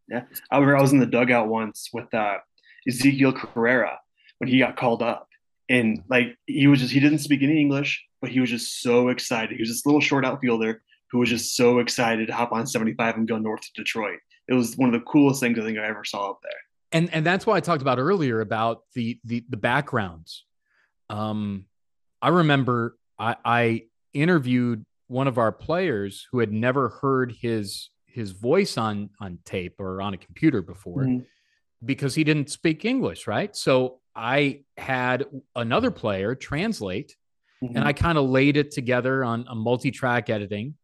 [0.09, 0.25] Yeah.
[0.51, 2.39] I remember I was in the dugout once with uh,
[2.87, 3.99] Ezekiel Carrera
[4.39, 5.29] when he got called up,
[5.69, 9.09] and like he was just he didn't speak any English, but he was just so
[9.09, 9.57] excited.
[9.57, 13.17] He was this little short outfielder who was just so excited to hop on 75
[13.17, 14.19] and go north to Detroit.
[14.49, 16.53] It was one of the coolest things I think I ever saw up there.
[16.93, 20.45] and and that's why I talked about earlier about the the the backgrounds.
[21.11, 21.67] Um,
[22.23, 23.83] I remember I, I
[24.15, 29.75] interviewed one of our players who had never heard his his voice on on tape
[29.79, 31.27] or on a computer before Mhm.
[31.85, 33.55] because he didn't speak English, right?
[33.55, 37.17] So I had another player translate,
[37.61, 40.75] and I kind of laid it together on a multi-track editing.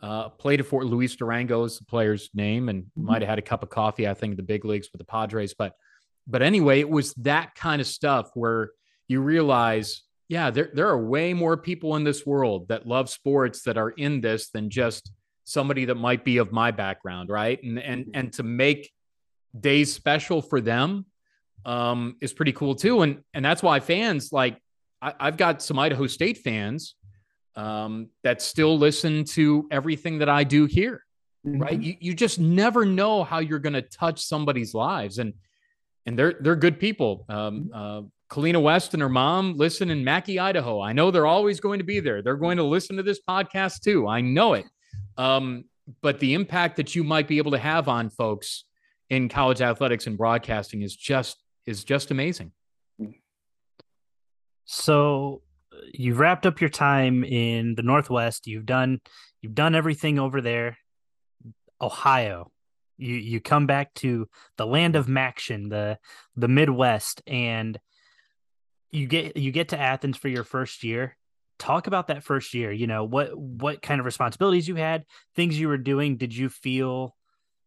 [0.00, 3.42] Uh, played it for Luis Durango is the player's name, and might have had a
[3.42, 5.52] cup of coffee, I think, in the big leagues with the Padres.
[5.52, 5.74] But,
[6.26, 8.70] but anyway, it was that kind of stuff where
[9.08, 13.62] you realize, yeah, there there are way more people in this world that love sports
[13.62, 15.10] that are in this than just
[15.42, 17.60] somebody that might be of my background, right?
[17.64, 18.92] And and and to make
[19.58, 21.06] days special for them
[21.66, 23.02] um, is pretty cool too.
[23.02, 24.56] And and that's why fans like
[25.02, 26.94] I, I've got some Idaho State fans
[27.56, 31.02] um, that still listen to everything that I do here.
[31.42, 31.80] Right?
[31.82, 35.34] You you just never know how you're going to touch somebody's lives, and
[36.06, 37.24] and they're they're good people.
[37.28, 40.80] Um, uh, Kalina West and her mom listen in Mackay, Idaho.
[40.80, 42.22] I know they're always going to be there.
[42.22, 44.06] They're going to listen to this podcast too.
[44.06, 44.66] I know it.
[45.18, 45.64] Um,
[46.00, 48.64] but the impact that you might be able to have on folks
[49.08, 52.52] in college athletics and broadcasting is just is just amazing.
[54.64, 58.46] So uh, you've wrapped up your time in the Northwest.
[58.46, 59.00] You've done
[59.40, 60.78] you've done everything over there.
[61.80, 62.52] Ohio.
[62.96, 65.98] You you come back to the land of Maction, the
[66.36, 67.78] the Midwest, and
[68.90, 71.16] you get you get to Athens for your first year.
[71.58, 72.72] Talk about that first year.
[72.72, 75.04] You know what what kind of responsibilities you had,
[75.36, 76.16] things you were doing.
[76.16, 77.14] Did you feel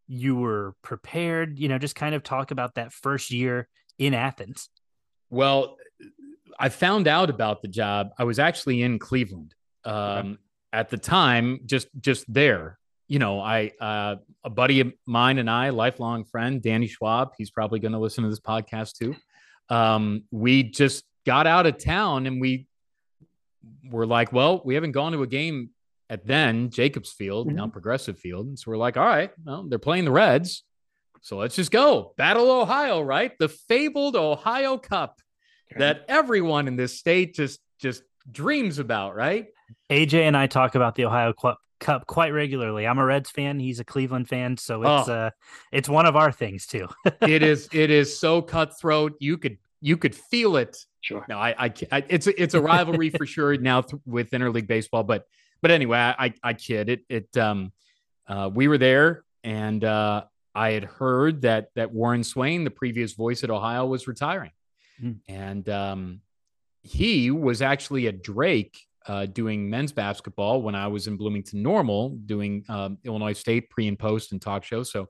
[0.06, 1.58] you were prepared?
[1.58, 3.68] You know, just kind of talk about that first year
[3.98, 4.68] in Athens.
[5.30, 5.76] Well,
[6.58, 8.10] I found out about the job.
[8.18, 9.54] I was actually in Cleveland
[9.84, 10.38] um,
[10.72, 12.78] at the time, just just there.
[13.06, 17.32] You know, I uh, a buddy of mine and I, lifelong friend, Danny Schwab.
[17.38, 19.14] He's probably going to listen to this podcast too.
[19.68, 22.66] Um, we just got out of town and we
[23.90, 25.70] were like, well, we haven't gone to a game
[26.10, 28.46] at then Jacobs Field, now Progressive Field.
[28.46, 30.64] And so we're like, all right, well, they're playing the Reds.
[31.22, 32.12] So let's just go.
[32.18, 33.32] Battle Ohio, right?
[33.38, 35.20] The fabled Ohio Cup
[35.78, 39.46] that everyone in this state just just dreams about, right?
[39.90, 42.86] AJ and I talk about the Ohio Cu- Cup quite regularly.
[42.86, 43.58] I'm a Reds fan.
[43.58, 45.12] He's a Cleveland fan, so it's Oh.
[45.14, 45.30] uh
[45.72, 46.88] it's one of our things too.
[47.22, 49.14] it is it is so cutthroat.
[49.18, 50.76] You could you could feel it.
[51.04, 51.24] Sure.
[51.28, 54.66] No, I, I, I it's a, it's a rivalry for sure now th- with interleague
[54.66, 55.26] baseball, but
[55.60, 57.00] but anyway, I I, kid it.
[57.10, 57.72] It um
[58.26, 60.24] uh, we were there and uh,
[60.54, 64.52] I had heard that that Warren Swain, the previous voice at Ohio, was retiring,
[64.98, 65.12] Hmm.
[65.28, 66.20] and um,
[66.82, 72.10] he was actually at Drake uh, doing men's basketball when I was in Bloomington Normal
[72.24, 74.90] doing um, Illinois State pre and post and talk shows.
[74.90, 75.08] So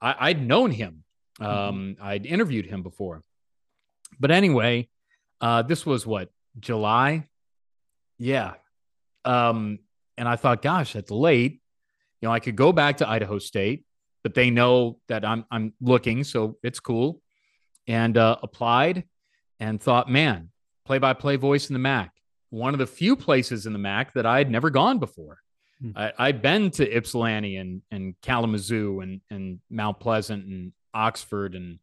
[0.00, 1.04] I, I'd known him
[1.38, 2.02] Um, mm-hmm.
[2.02, 3.22] I'd interviewed him before,
[4.18, 4.88] but anyway,
[5.40, 7.28] uh, this was what July,
[8.18, 8.54] yeah.
[9.24, 9.80] Um,
[10.16, 11.60] and I thought, gosh, that's late.
[12.20, 13.84] You know, I could go back to Idaho State,
[14.22, 17.20] but they know that I'm I'm looking, so it's cool.
[17.86, 19.04] And uh, applied,
[19.60, 20.50] and thought, man,
[20.84, 22.12] play-by-play voice in the MAC,
[22.50, 25.38] one of the few places in the MAC that I had never gone before.
[25.80, 25.90] Hmm.
[25.94, 31.78] I, had been to Ypsilanti and, and Kalamazoo and, and Mount Pleasant and Oxford and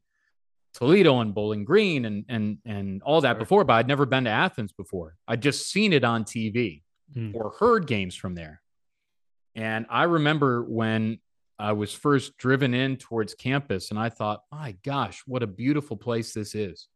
[0.74, 3.40] Toledo and Bowling Green and and and all that sure.
[3.40, 5.16] before, but I'd never been to Athens before.
[5.28, 6.82] I'd just seen it on TV
[7.14, 7.32] hmm.
[7.34, 8.62] or heard games from there.
[9.56, 11.20] And I remember when
[11.60, 15.96] I was first driven in towards campus, and I thought, my gosh, what a beautiful
[15.96, 16.88] place this is.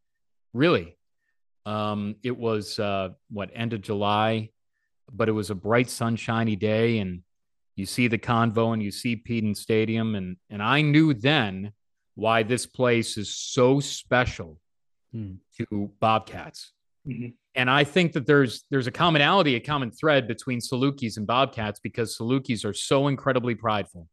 [0.52, 0.96] Really.
[1.66, 4.50] Um, it was uh, what end of July
[5.12, 7.22] but it was a bright, sunshiny day, and
[7.76, 11.72] you see the convo and you see Peden Stadium, and and I knew then
[12.18, 14.58] why this place is so special
[15.12, 15.34] hmm.
[15.56, 16.72] to Bobcats.
[17.06, 17.28] Mm-hmm.
[17.54, 21.78] And I think that there's there's a commonality, a common thread between Salukis and Bobcats
[21.78, 24.08] because Salukis are so incredibly prideful.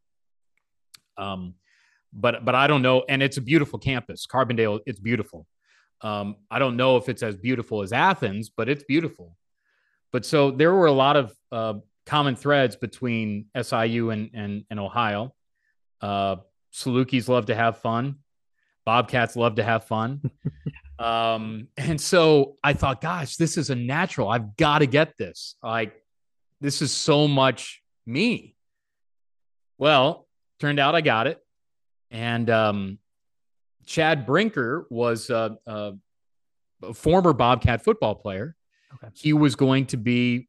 [1.17, 1.55] Um,
[2.13, 4.81] but but I don't know, and it's a beautiful campus, Carbondale.
[4.85, 5.47] It's beautiful.
[6.01, 9.35] Um, I don't know if it's as beautiful as Athens, but it's beautiful.
[10.11, 11.73] But so there were a lot of uh,
[12.05, 15.33] common threads between SIU and and, and Ohio.
[16.01, 16.35] Uh,
[16.75, 18.17] Salukis love to have fun.
[18.85, 20.29] Bobcats love to have fun.
[20.99, 24.29] um, and so I thought, gosh, this is a natural.
[24.29, 25.55] I've got to get this.
[25.63, 25.93] Like,
[26.61, 28.55] this is so much me.
[29.77, 30.27] Well,
[30.59, 31.39] turned out I got it.
[32.11, 32.99] And um,
[33.85, 35.93] Chad Brinker was a, a,
[36.83, 38.55] a former Bobcat football player
[38.95, 39.11] Okay.
[39.13, 40.47] He was going to be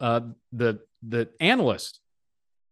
[0.00, 0.20] uh,
[0.52, 2.00] the the analyst.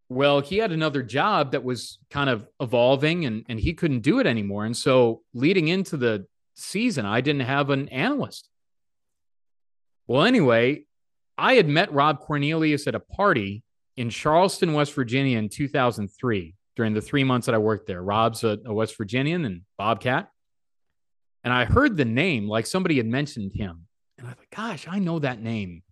[0.09, 4.19] Well, he had another job that was kind of evolving, and and he couldn't do
[4.21, 4.65] it anymore.
[4.65, 8.49] And so, leading into the season, I didn't have an analyst.
[10.07, 10.85] Well, anyway,
[11.39, 13.63] I had met Rob Cornelius at a party
[13.97, 18.03] in Charleston, West Virginia in 2003 during the three months that I worked there.
[18.03, 20.29] Rob's a, a West Virginian and Bobcat.
[21.45, 23.87] And I heard the name like somebody had mentioned him.
[24.19, 25.83] And I thought, gosh, I know that name.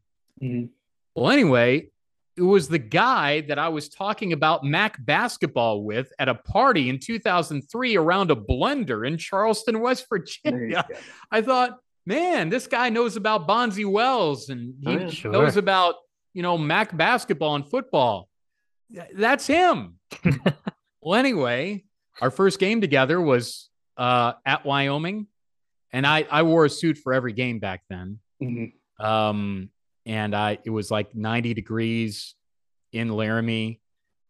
[0.42, 0.66] Mm-hmm.
[1.14, 1.88] Well, anyway,
[2.37, 6.89] it was the guy that I was talking about Mac basketball with at a party
[6.89, 10.87] in 2003 around a blender in Charleston, West Virginia.
[11.30, 15.33] I thought, man, this guy knows about Bonzi Wells and he oh, sure.
[15.33, 15.97] knows about,
[16.33, 18.28] you know, Mac basketball and football.
[19.14, 19.99] That's him.
[21.01, 21.85] well, anyway,
[22.20, 25.26] our first game together was uh, at Wyoming
[25.93, 28.18] and I I wore a suit for every game back then.
[28.43, 29.05] Mm-hmm.
[29.05, 29.70] Um,
[30.07, 32.34] and I it was like 90 degrees
[32.92, 33.80] in Laramie.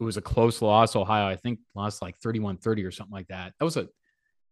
[0.00, 0.96] It was a close loss.
[0.96, 3.52] Ohio, I think, lost like 31-30 or something like that.
[3.58, 3.88] That was a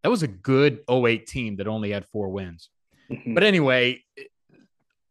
[0.03, 2.71] that was a good 08 team that only had four wins.
[3.11, 3.35] Mm-hmm.
[3.35, 4.03] But anyway,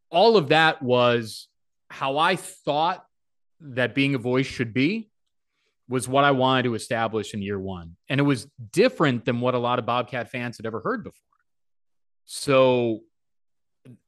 [0.09, 1.47] all of that was
[1.89, 3.05] how I thought
[3.61, 5.09] that being a voice should be
[5.87, 7.95] was what I wanted to establish in year one.
[8.07, 11.25] And it was different than what a lot of Bobcat fans had ever heard before.
[12.25, 13.01] So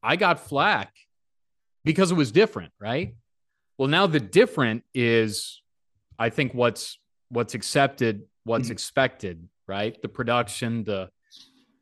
[0.01, 0.93] I got flack
[1.83, 3.15] because it was different, right?
[3.77, 5.61] Well, now the different is,
[6.19, 8.73] I think what's what's accepted, what's mm-hmm.
[8.73, 9.99] expected, right?
[10.01, 11.09] The production, the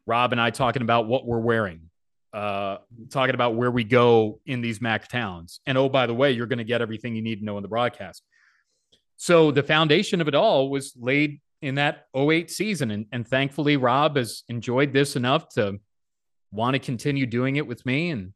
[0.06, 1.90] Rob and I talking about what we're wearing,
[2.34, 2.78] uh,
[3.10, 6.48] talking about where we go in these Mac towns, and oh by the way, you're
[6.48, 8.24] going to get everything you need to know in the broadcast.
[9.18, 13.76] So the foundation of it all was laid in that 08 season, and, and thankfully
[13.76, 15.80] Rob has enjoyed this enough to
[16.52, 18.34] want to continue doing it with me and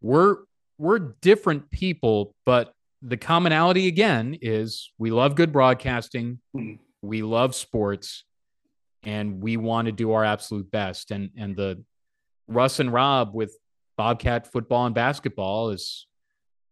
[0.00, 0.36] we're
[0.78, 2.72] we're different people but
[3.02, 6.74] the commonality again is we love good broadcasting mm-hmm.
[7.02, 8.24] we love sports
[9.02, 11.82] and we want to do our absolute best and and the
[12.48, 13.56] russ and rob with
[13.96, 16.06] bobcat football and basketball is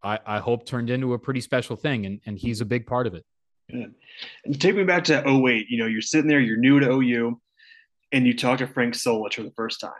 [0.03, 3.07] i i hope turned into a pretty special thing and and he's a big part
[3.07, 3.25] of it
[3.71, 3.95] Good.
[4.45, 5.69] And take me back to 08.
[5.69, 7.41] You know, you're sitting there, you're new to OU
[8.13, 9.93] and you talk to Frank Solich for the first time.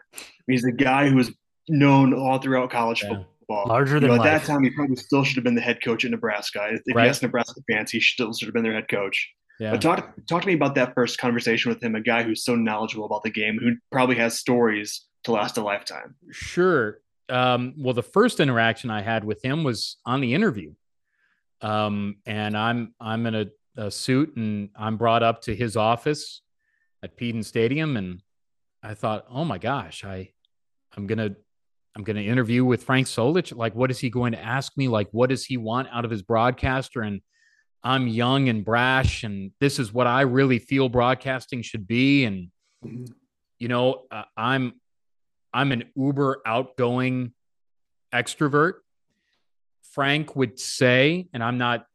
[0.47, 1.33] He's a guy who was
[1.69, 3.09] known all throughout college yeah.
[3.11, 3.27] football.
[3.49, 5.83] Larger than you know, At that time, he probably still should have been the head
[5.83, 6.69] coach at Nebraska.
[6.71, 7.05] If right.
[7.05, 9.31] you ask Nebraska fans, he still should have been their head coach.
[9.61, 9.71] Yeah.
[9.71, 12.57] But talk talk to me about that first conversation with him, a guy who's so
[12.57, 16.17] knowledgeable about the game, who probably has stories to last a lifetime.
[16.31, 17.01] Sure.
[17.29, 20.75] Um, well, the first interaction I had with him was on the interview,
[21.61, 26.43] um, and I'm I'm in a, a suit and I'm brought up to his office
[27.03, 28.23] at Peden Stadium, and
[28.83, 30.33] I thought, oh my gosh, I
[30.97, 31.37] I'm gonna
[31.97, 33.57] I'm gonna interview with Frank Solich.
[33.57, 34.89] Like, what is he going to ask me?
[34.89, 37.03] Like, what does he want out of his broadcaster?
[37.03, 37.21] And
[37.83, 42.25] I'm young and brash, and this is what I really feel broadcasting should be.
[42.25, 42.49] And
[43.59, 44.75] you know, uh, I'm
[45.53, 47.33] I'm an uber outgoing
[48.13, 48.75] extrovert.
[49.93, 51.87] Frank would say, and I'm not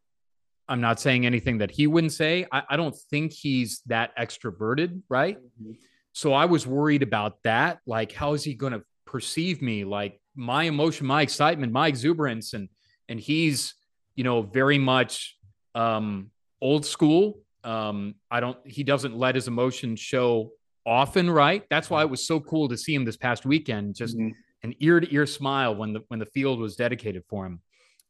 [0.70, 2.46] I'm not saying anything that he wouldn't say.
[2.52, 5.38] I, I don't think he's that extroverted, right?
[5.38, 5.72] Mm-hmm.
[6.14, 7.80] So I was worried about that.
[7.88, 9.84] Like, how is he going to perceive me?
[9.84, 12.70] Like my emotion, my excitement, my exuberance, and
[13.08, 13.74] and he's,
[14.16, 15.38] you know, very much
[15.76, 16.30] um,
[16.62, 17.42] old school.
[17.64, 18.58] Um, I don't.
[18.66, 20.52] He doesn't let his emotions show
[20.86, 21.64] often, right?
[21.70, 23.96] That's why it was so cool to see him this past weekend.
[23.96, 24.32] Just mm-hmm.
[24.64, 27.62] an ear to ear smile when the when the field was dedicated for him.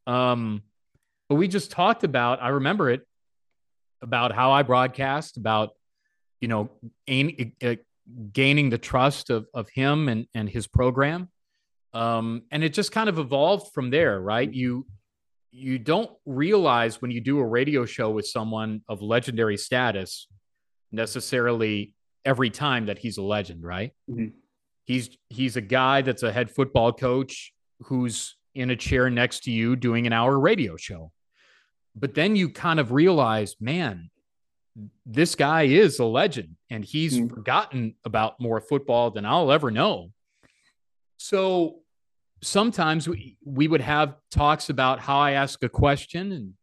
[0.05, 0.63] Um,
[1.29, 2.41] but we just talked about.
[2.41, 3.01] I remember it
[4.01, 5.69] about how I broadcast about
[6.41, 6.69] you know
[7.07, 7.75] aim, uh,
[8.31, 11.29] gaining the trust of of him and and his program.
[11.93, 14.51] Um, and it just kind of evolved from there, right?
[14.51, 14.85] You
[15.51, 20.27] you don't realize when you do a radio show with someone of legendary status
[20.91, 21.95] necessarily
[22.25, 23.91] every time that he's a legend, right?
[24.09, 24.27] Mm-hmm.
[24.85, 29.51] He's he's a guy that's a head football coach who's in a chair next to
[29.51, 31.11] you doing an hour radio show.
[31.95, 34.09] But then you kind of realize, man,
[35.05, 37.27] this guy is a legend and he's mm-hmm.
[37.27, 40.11] forgotten about more football than I'll ever know.
[41.17, 41.79] So
[42.41, 46.53] sometimes we, we would have talks about how I ask a question and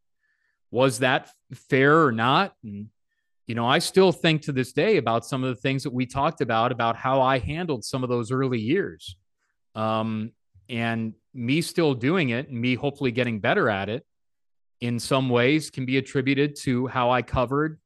[0.70, 2.54] was that fair or not?
[2.62, 2.88] And
[3.46, 6.04] you know, I still think to this day about some of the things that we
[6.04, 9.16] talked about, about how I handled some of those early years.
[9.74, 10.32] Um,
[10.68, 14.04] and me still doing it and me hopefully getting better at it
[14.80, 17.78] in some ways can be attributed to how I covered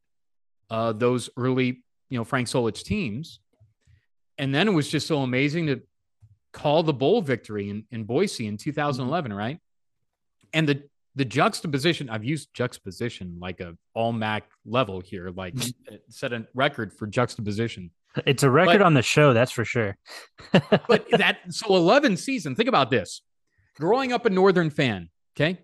[0.71, 3.41] uh, those early, you know, Frank Solich teams.
[4.39, 5.83] And then it was just so amazing to
[6.53, 9.59] call the bowl victory in, in Boise in 2011, right?
[10.53, 10.83] And the
[11.17, 15.97] the juxtaposition i've used juxtaposition like a all mac level here like mm-hmm.
[16.09, 17.91] set a record for juxtaposition
[18.27, 19.97] it's a record but, on the show that's for sure
[20.89, 23.23] but that so 11 season think about this
[23.77, 25.59] growing up a northern fan okay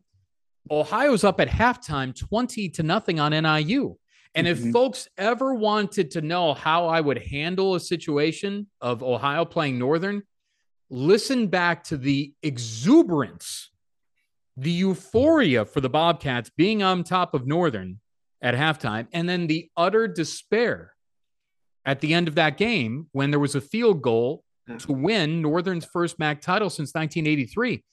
[0.70, 3.96] ohio's up at halftime 20 to nothing on niu
[4.36, 4.68] and mm-hmm.
[4.68, 9.78] if folks ever wanted to know how i would handle a situation of ohio playing
[9.78, 10.22] northern
[10.88, 13.70] listen back to the exuberance
[14.56, 18.00] the euphoria for the Bobcats being on top of Northern
[18.40, 20.94] at halftime, and then the utter despair
[21.84, 24.42] at the end of that game when there was a field goal
[24.78, 27.84] to win Northern's first MAC title since 1983.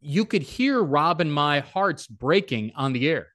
[0.00, 3.28] You could hear Rob and my hearts breaking on the air.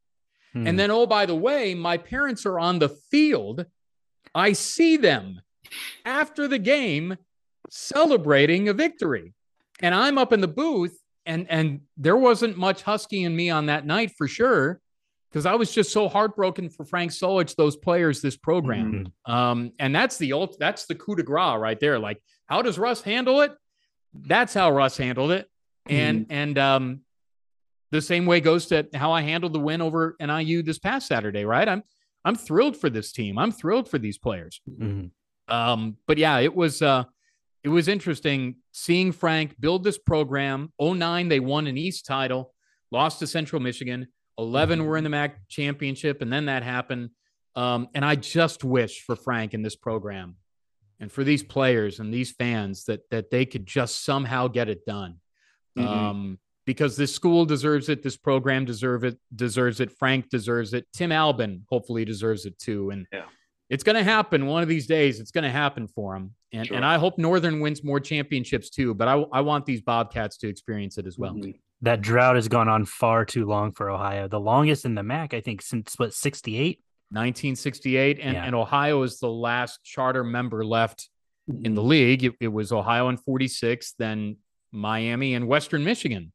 [0.53, 0.67] Hmm.
[0.67, 3.65] And then, oh, by the way, my parents are on the field.
[4.35, 5.41] I see them
[6.05, 7.17] after the game
[7.69, 9.33] celebrating a victory.
[9.81, 13.67] And I'm up in the booth and and there wasn't much husky in me on
[13.67, 14.81] that night for sure
[15.29, 19.09] because I was just so heartbroken for Frank Solich, those players, this program.
[19.27, 19.31] Mm-hmm.
[19.31, 21.97] Um, and that's the ult- that's the coup de grace right there.
[21.97, 23.51] Like, how does Russ handle it?
[24.13, 25.49] That's how Russ handled it.
[25.87, 26.33] And mm-hmm.
[26.33, 27.01] and um,
[27.93, 31.45] the same way goes to how I handled the win over NIU this past Saturday.
[31.45, 31.69] Right?
[31.69, 31.83] I'm
[32.25, 33.37] I'm thrilled for this team.
[33.37, 34.61] I'm thrilled for these players.
[34.67, 35.53] Mm-hmm.
[35.53, 37.03] Um, but yeah, it was uh,
[37.63, 40.73] it was interesting seeing Frank build this program.
[40.81, 42.53] 09, they won an East title,
[42.91, 44.07] lost to Central Michigan.
[44.39, 44.87] 11 mm-hmm.
[44.87, 47.11] were in the MAC championship, and then that happened.
[47.55, 50.37] Um, and I just wish for Frank in this program
[50.99, 54.85] and for these players and these fans that that they could just somehow get it
[54.85, 55.19] done.
[55.77, 55.87] Mm-hmm.
[55.87, 59.91] Um, because this school deserves it, this program deserve it, deserves it.
[59.91, 60.85] Frank deserves it.
[60.93, 62.89] Tim Albin hopefully deserves it too.
[62.89, 63.25] And yeah
[63.73, 65.19] it's going to happen one of these days.
[65.19, 66.35] It's going to happen for him.
[66.51, 66.75] And, sure.
[66.75, 70.47] and I hope Northern wins more championships too, but I, I want these Bobcats to
[70.47, 71.33] experience it as well.
[71.33, 71.51] Mm-hmm.
[71.81, 74.27] That drought has gone on far too long for Ohio.
[74.27, 76.81] The longest in the MAC, I think, since what, 68?
[77.09, 78.19] 1968.
[78.21, 78.43] And, yeah.
[78.45, 81.09] and Ohio is the last charter member left
[81.47, 81.89] in the mm-hmm.
[81.89, 82.23] league.
[82.25, 84.37] It, it was Ohio in 46, then
[84.71, 86.31] Miami and Western Michigan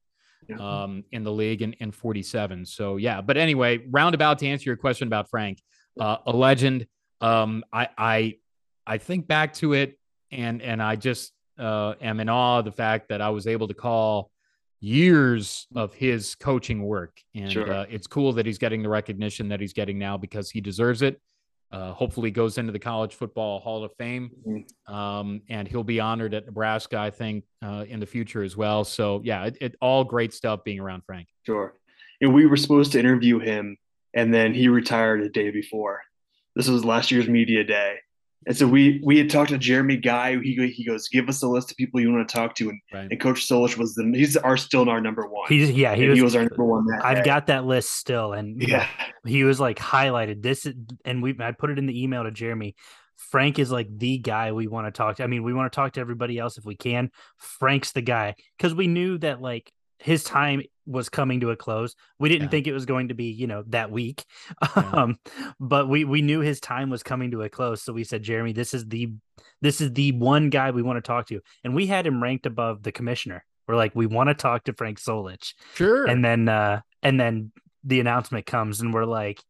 [0.48, 0.56] yeah.
[0.56, 2.66] um, in the league in, in 47.
[2.66, 3.20] So, yeah.
[3.20, 5.62] But anyway, roundabout to answer your question about Frank,
[5.98, 6.86] uh, a legend
[7.20, 8.34] um, I I
[8.86, 9.98] I think back to it
[10.30, 13.68] and and I just uh, am in awe of the fact that I was able
[13.68, 14.30] to call
[14.80, 17.72] years of his coaching work, and sure.
[17.72, 21.02] uh, it's cool that he's getting the recognition that he's getting now because he deserves
[21.02, 21.20] it.
[21.70, 24.94] Uh, hopefully, goes into the College Football Hall of Fame, mm-hmm.
[24.94, 28.84] um, and he'll be honored at Nebraska, I think, uh, in the future as well.
[28.84, 31.28] So, yeah, it, it, all great stuff being around Frank.
[31.44, 31.74] Sure.
[32.22, 33.76] And we were supposed to interview him,
[34.14, 36.00] and then he retired a day before.
[36.56, 37.98] This was last year's media day.
[38.46, 40.38] And so we we had talked to Jeremy Guy.
[40.40, 42.80] He he goes, give us a list of people you want to talk to, and,
[42.92, 43.08] right.
[43.10, 45.48] and Coach Solich was the he's our still our number one.
[45.48, 46.86] He's yeah he, was, he was, our number one.
[47.02, 47.24] I've day.
[47.24, 48.86] got that list still, and yeah,
[49.26, 50.66] he was like highlighted this,
[51.04, 52.74] and we I put it in the email to Jeremy.
[53.16, 55.24] Frank is like the guy we want to talk to.
[55.24, 57.10] I mean, we want to talk to everybody else if we can.
[57.36, 61.94] Frank's the guy because we knew that like his time was coming to a close.
[62.18, 62.50] We didn't yeah.
[62.50, 64.24] think it was going to be, you know, that week.
[64.76, 64.90] Yeah.
[64.92, 65.18] Um,
[65.58, 67.82] but we we knew his time was coming to a close.
[67.82, 69.12] So we said, Jeremy, this is the
[69.60, 71.40] this is the one guy we want to talk to.
[71.64, 73.44] And we had him ranked above the commissioner.
[73.66, 75.54] We're like, we want to talk to Frank Solich.
[75.74, 76.06] Sure.
[76.06, 77.52] And then uh and then
[77.84, 79.40] the announcement comes and we're like,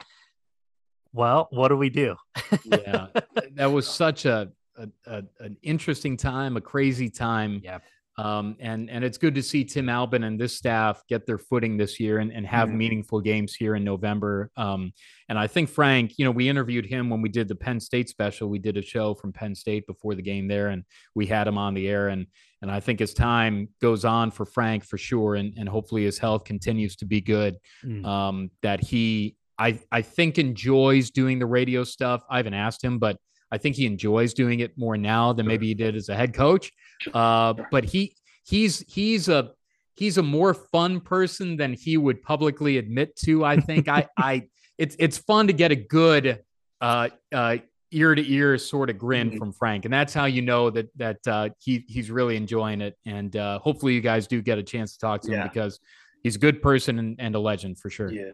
[1.13, 2.17] well, what do we do?
[2.65, 3.09] yeah.
[3.53, 7.61] That was such a, a, a, an interesting time, a crazy time.
[7.65, 7.79] Yeah.
[8.19, 11.77] Um, and and it's good to see Tim Albin and this staff get their footing
[11.77, 12.79] this year and, and have mm-hmm.
[12.79, 14.51] meaningful games here in November.
[14.57, 14.93] Um,
[15.29, 18.09] and I think Frank, you know, we interviewed him when we did the Penn State
[18.09, 18.49] special.
[18.49, 20.83] We did a show from Penn State before the game there, and
[21.15, 22.09] we had him on the air.
[22.09, 22.27] And
[22.61, 26.19] and I think as time goes on for Frank, for sure, and and hopefully his
[26.19, 28.05] health continues to be good, mm.
[28.05, 32.25] um, that he I I think enjoys doing the radio stuff.
[32.29, 33.17] I haven't asked him, but
[33.51, 36.35] I think he enjoys doing it more now than maybe he did as a head
[36.35, 36.71] coach.
[37.13, 39.53] Uh, but he he's he's a
[39.95, 43.45] he's a more fun person than he would publicly admit to.
[43.45, 46.41] I think I I it's it's fun to get a good
[46.81, 47.59] uh, uh,
[47.91, 49.39] ear to ear sort of grin mm-hmm.
[49.39, 52.97] from Frank, and that's how you know that that uh, he he's really enjoying it.
[53.07, 55.43] And uh, hopefully, you guys do get a chance to talk to yeah.
[55.43, 55.81] him because
[56.23, 58.11] he's a good person and, and a legend for sure.
[58.11, 58.31] Yeah.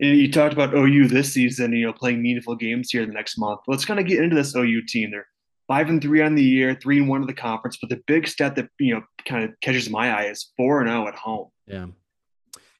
[0.00, 3.38] And you talked about OU this season, you know, playing meaningful games here the next
[3.38, 3.60] month.
[3.68, 5.10] Let's kind of get into this OU team.
[5.10, 5.26] They're
[5.68, 7.78] five and three on the year, three and one of the conference.
[7.80, 10.88] But the big stat that you know kind of catches my eye is four and
[10.88, 11.48] zero oh at home.
[11.66, 11.86] Yeah,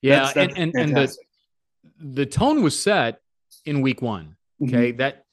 [0.03, 1.16] yeah, that's, that's and and, and the
[2.01, 3.20] the tone was set
[3.64, 4.37] in week one.
[4.62, 4.99] Okay, mm-hmm.
[4.99, 5.24] that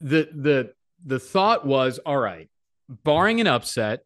[0.00, 0.72] the the
[1.04, 2.48] the thought was all right,
[2.88, 4.04] barring an upset,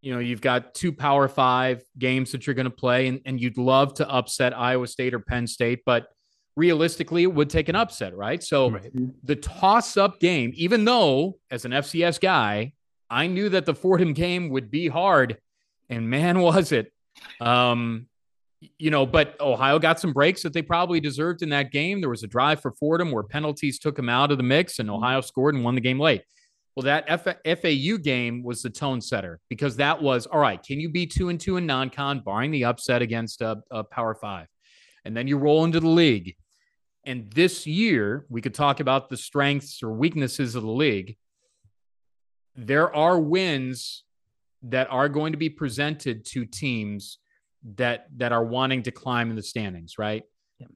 [0.00, 3.40] you know, you've got two power five games that you're going to play, and, and
[3.40, 6.08] you'd love to upset Iowa State or Penn State, but
[6.56, 8.42] realistically, it would take an upset, right?
[8.42, 8.90] So right.
[9.24, 12.72] the toss up game, even though as an FCS guy,
[13.08, 15.38] I knew that the Fordham game would be hard,
[15.88, 16.92] and man, was it.
[17.40, 18.06] Um,
[18.78, 22.00] you know, but Ohio got some breaks that they probably deserved in that game.
[22.00, 24.90] There was a drive for Fordham where penalties took him out of the mix, and
[24.90, 26.22] Ohio scored and won the game late.
[26.74, 30.62] Well, that F- FAU game was the tone setter because that was all right.
[30.62, 34.14] Can you be two and two in non-con, barring the upset against a, a Power
[34.14, 34.46] Five,
[35.04, 36.34] and then you roll into the league.
[37.06, 41.16] And this year, we could talk about the strengths or weaknesses of the league.
[42.56, 44.02] There are wins
[44.62, 47.18] that are going to be presented to teams
[47.76, 50.24] that that are wanting to climb in the standings, right?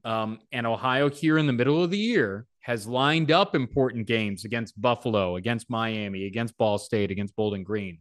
[0.05, 4.45] Um, and Ohio here in the middle of the year has lined up important games
[4.45, 7.99] against Buffalo, against Miami, against Ball State, against Bowling Green.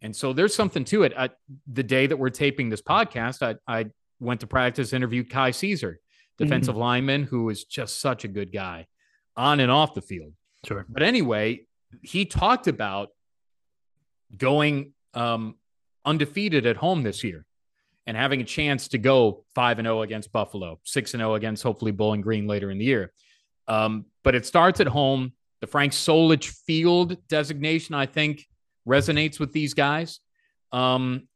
[0.00, 1.12] And so there's something to it.
[1.16, 1.30] I,
[1.70, 3.86] the day that we're taping this podcast, I, I
[4.20, 5.98] went to practice, interviewed Kai Caesar,
[6.38, 6.82] defensive mm-hmm.
[6.82, 8.86] lineman, who is just such a good guy
[9.36, 10.32] on and off the field.
[10.64, 10.84] Sure.
[10.88, 11.66] But anyway,
[12.02, 13.10] he talked about
[14.36, 15.56] going um,
[16.04, 17.44] undefeated at home this year
[18.06, 21.62] and having a chance to go 5 and 0 against Buffalo, 6 and 0 against
[21.62, 23.12] hopefully Bowling Green later in the year.
[23.68, 25.32] Um, but it starts at home.
[25.60, 28.46] The Frank Solich Field designation, I think,
[28.86, 30.20] resonates with these guys.
[30.70, 31.28] Um,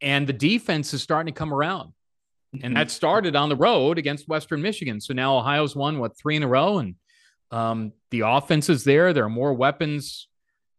[0.00, 1.92] and the defense is starting to come around.
[2.54, 2.66] Mm-hmm.
[2.66, 5.00] And that started on the road against Western Michigan.
[5.00, 6.78] So now Ohio's won, what, three in a row?
[6.78, 6.94] And
[7.50, 9.12] um, the offense is there.
[9.12, 10.28] There are more weapons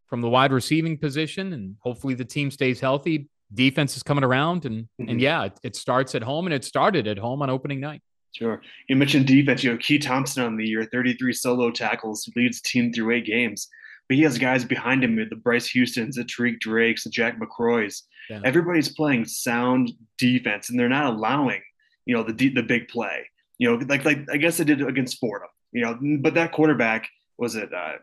[0.08, 1.54] from the wide receiving position.
[1.54, 3.30] And hopefully the team stays healthy.
[3.54, 4.66] Defense is coming around.
[4.66, 5.10] And, mm-hmm.
[5.10, 8.02] and yeah, it, it starts at home and it started at home on opening night.
[8.36, 8.62] Sure.
[8.90, 9.64] You mentioned defense.
[9.64, 13.70] You know, Keye Thompson on the year, 33 solo tackles, leads team through eight games.
[14.08, 17.40] But he has guys behind him, with the Bryce Houston's, the Tariq Drakes, the Jack
[17.40, 18.04] McCrory's.
[18.30, 18.42] Yeah.
[18.44, 21.62] Everybody's playing sound defense, and they're not allowing,
[22.06, 23.30] you know, the the big play.
[23.58, 25.50] You know, like like I guess they did against Fordham.
[25.72, 27.74] You know, but that quarterback was it?
[27.74, 27.94] Uh,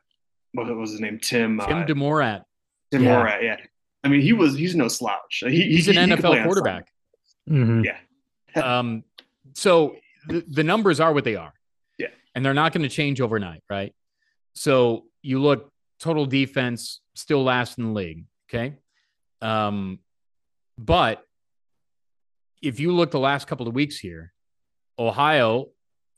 [0.53, 1.19] what was his name?
[1.21, 1.59] Tim.
[1.59, 2.43] Tim uh, DeMorat.
[2.91, 3.17] Tim yeah.
[3.17, 3.43] Morat.
[3.43, 3.57] Yeah.
[4.05, 5.43] I mean, he was he's no slouch.
[5.47, 6.89] He, he's he, an he NFL quarterback.
[7.49, 7.85] Mm-hmm.
[7.85, 7.99] Yeah.
[8.79, 9.05] um.
[9.55, 9.97] So
[10.29, 11.53] the, the numbers are what they are.
[11.99, 12.09] Yeah.
[12.35, 13.95] And they're not going to change overnight, right?
[14.55, 18.25] So you look total defense still last in the league.
[18.49, 18.77] Okay.
[19.41, 19.99] Um,
[20.79, 21.25] but
[22.63, 24.33] if you look the last couple of weeks here,
[24.99, 25.67] Ohio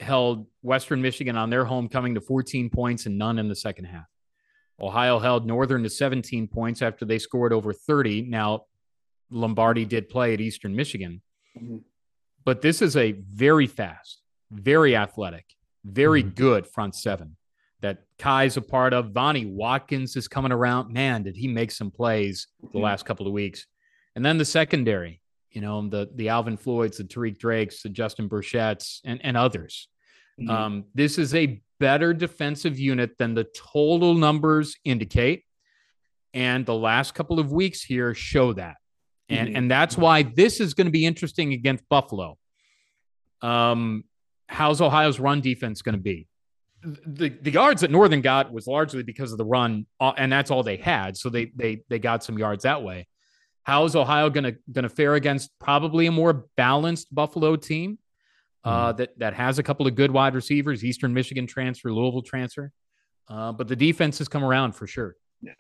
[0.00, 4.06] held Western Michigan on their homecoming to 14 points and none in the second half.
[4.80, 8.22] Ohio held Northern to 17 points after they scored over 30.
[8.22, 8.66] Now,
[9.30, 11.22] Lombardi did play at Eastern Michigan.
[11.56, 11.78] Mm-hmm.
[12.44, 15.46] But this is a very fast, very athletic,
[15.84, 16.34] very mm-hmm.
[16.34, 17.36] good front seven
[17.80, 19.12] that Kai's a part of.
[19.12, 20.92] Vonnie Watkins is coming around.
[20.92, 22.80] Man, did he make some plays the mm-hmm.
[22.80, 23.66] last couple of weeks?
[24.16, 28.28] And then the secondary, you know, the the Alvin Floyds, the Tariq Drakes, the Justin
[28.28, 29.88] Burchetts, and, and others.
[30.40, 30.50] Mhm.
[30.50, 35.44] Um, this is a better defensive unit than the total numbers indicate.
[36.32, 38.76] And the last couple of weeks here show that.
[39.28, 39.56] And, Mhm.
[39.58, 42.36] and that's why this is going to be interesting against Buffalo.
[43.42, 44.04] Um,
[44.48, 46.26] how's Ohio's run defense going to be?
[46.82, 50.50] The, the yards that Northern got was largely because of the run, uh, and that's
[50.50, 51.16] all they had.
[51.16, 53.06] So they they they got some yards that way.
[53.64, 57.98] How is Ohio going to going to fare against probably a more balanced Buffalo team
[58.62, 62.72] uh, that that has a couple of good wide receivers, Eastern Michigan transfer, Louisville transfer,
[63.28, 65.16] uh, but the defense has come around for sure.
[65.42, 65.52] Yeah.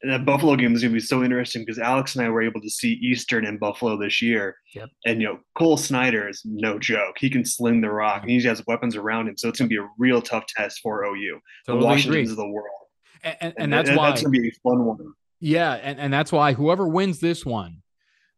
[0.00, 2.42] And that Buffalo game is going to be so interesting because Alex and I were
[2.42, 4.54] able to see Eastern and Buffalo this year.
[4.72, 4.90] Yep.
[5.06, 7.16] And, you know, Cole Snyder is no joke.
[7.18, 9.36] He can sling the rock and he has weapons around him.
[9.36, 12.30] So it's going to be a real tough test for OU, the Totally Washingtons agree.
[12.30, 12.86] of the world.
[13.24, 14.98] And, and, and that's that- why That's going to be a fun one.
[15.40, 17.82] Yeah, and, and that's why whoever wins this one,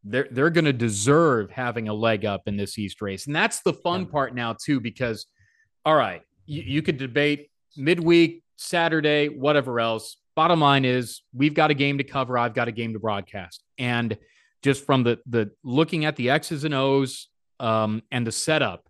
[0.05, 3.61] they're they're going to deserve having a leg up in this East race, and that's
[3.61, 4.07] the fun Yeah.
[4.09, 4.80] part now too.
[4.80, 5.26] Because,
[5.84, 10.16] all right, you, you could debate midweek, Saturday, whatever else.
[10.36, 12.38] Bottom line is, we've got a game to cover.
[12.38, 14.16] I've got a game to broadcast, and
[14.62, 17.28] just from the the looking at the X's and O's
[17.59, 18.88] um, and the setup,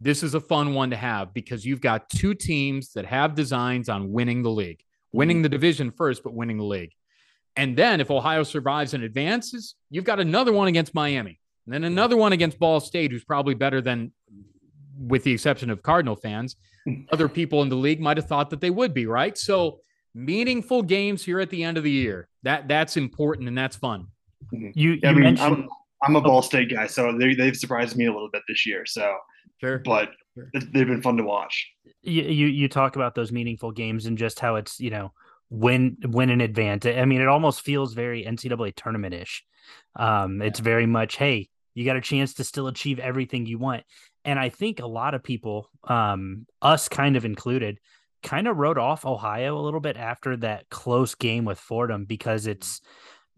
[0.00, 3.88] this is a fun one to have because you've got two teams that have designs
[3.88, 4.82] on winning the league,
[5.12, 6.92] winning the division first, but winning the league.
[7.58, 11.82] And then if Ohio survives and advances, you've got another one against Miami, and then
[11.82, 14.12] another one against Ball State, who's probably better than,
[14.96, 16.54] with the exception of Cardinal fans,
[17.12, 19.36] other people in the league might have thought that they would be, right?
[19.36, 19.80] So
[20.14, 22.28] meaningful games here at the end of the year.
[22.44, 24.06] That that's important and that's fun.
[24.52, 25.68] You, you I mean, mentioned I'm,
[26.04, 28.86] I'm a Ball State guy, so they, they've surprised me a little bit this year.
[28.86, 29.16] So,
[29.60, 29.80] Sure.
[29.80, 30.48] but Sure.
[30.72, 31.68] they've been fun to watch.
[32.02, 35.12] you, you you talk about those meaningful games and just how it's you know
[35.50, 36.86] win win in advance.
[36.86, 39.44] I mean, it almost feels very NCAA tournament ish.
[39.96, 43.84] Um, it's very much hey, you got a chance to still achieve everything you want,
[44.24, 47.78] and I think a lot of people, um, us kind of included,
[48.22, 52.46] kind of wrote off Ohio a little bit after that close game with Fordham because
[52.46, 52.80] it's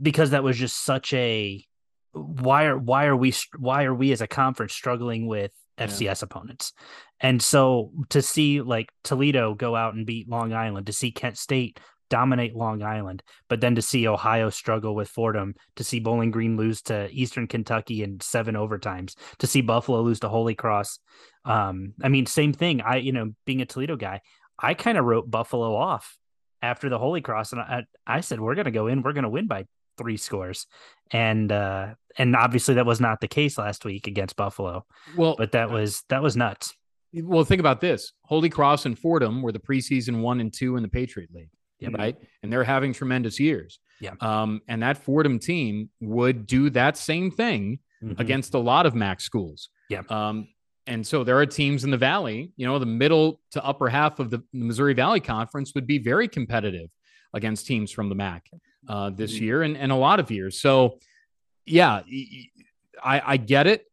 [0.01, 1.65] because that was just such a
[2.13, 5.87] why are why are we why are we as a conference struggling with Yeah.
[5.87, 6.73] FCS opponents?
[7.21, 11.37] And so to see like Toledo go out and beat Long Island, to see Kent
[11.39, 11.79] State
[12.11, 16.57] dominate Long Island, but then to see Ohio struggle with Fordham, to see Bowling Green
[16.57, 20.99] lose to Eastern Kentucky in seven overtimes, to see Buffalo lose to Holy Cross.
[21.45, 22.83] Um, I mean, same thing.
[22.83, 24.21] I, you know, being a Toledo guy,
[24.59, 26.19] I kind of wrote Buffalo off
[26.61, 29.25] after the Holy Cross, and I, I said we're going to go in, we're going
[29.25, 29.65] to win by
[29.97, 30.67] three scores,
[31.11, 34.85] and uh, and obviously that was not the case last week against Buffalo,
[35.17, 36.75] Well, but that was that was nuts.
[37.15, 38.13] well, think about this.
[38.25, 41.51] Holy Cross and Fordham were the preseason one and two in the Patriot League.
[41.81, 41.93] Yep.
[41.99, 42.17] right?
[42.43, 43.79] And they're having tremendous years.
[44.01, 44.13] Yeah.
[44.21, 48.19] Um, and that Fordham team would do that same thing Mhm.
[48.19, 49.69] against a lot of MAC schools.
[49.91, 50.03] Yeah.
[50.09, 50.49] Um,
[50.87, 54.19] and so there are teams in the Valley, you know, the middle to upper half
[54.19, 56.89] of the Missouri Valley Conference would be very competitive
[57.35, 58.49] against teams from the MAC
[58.89, 59.41] uh, this Mhm.
[59.41, 60.61] year and, and a lot of years.
[60.61, 60.99] So,
[61.67, 62.01] yeah,
[63.05, 63.85] I, I get it.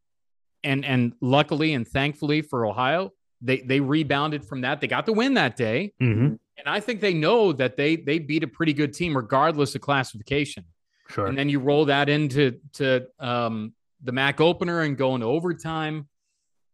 [0.63, 3.11] And, and luckily and thankfully for Ohio,
[3.41, 4.81] they, they rebounded from that.
[4.81, 5.93] They got the win that day.
[6.01, 6.39] Mhm.
[6.57, 9.81] And I think they know that they they beat a pretty good team regardless of
[9.81, 10.65] classification.
[11.09, 11.27] Sure.
[11.27, 16.07] And then you roll that into to um, the MAC opener and go into overtime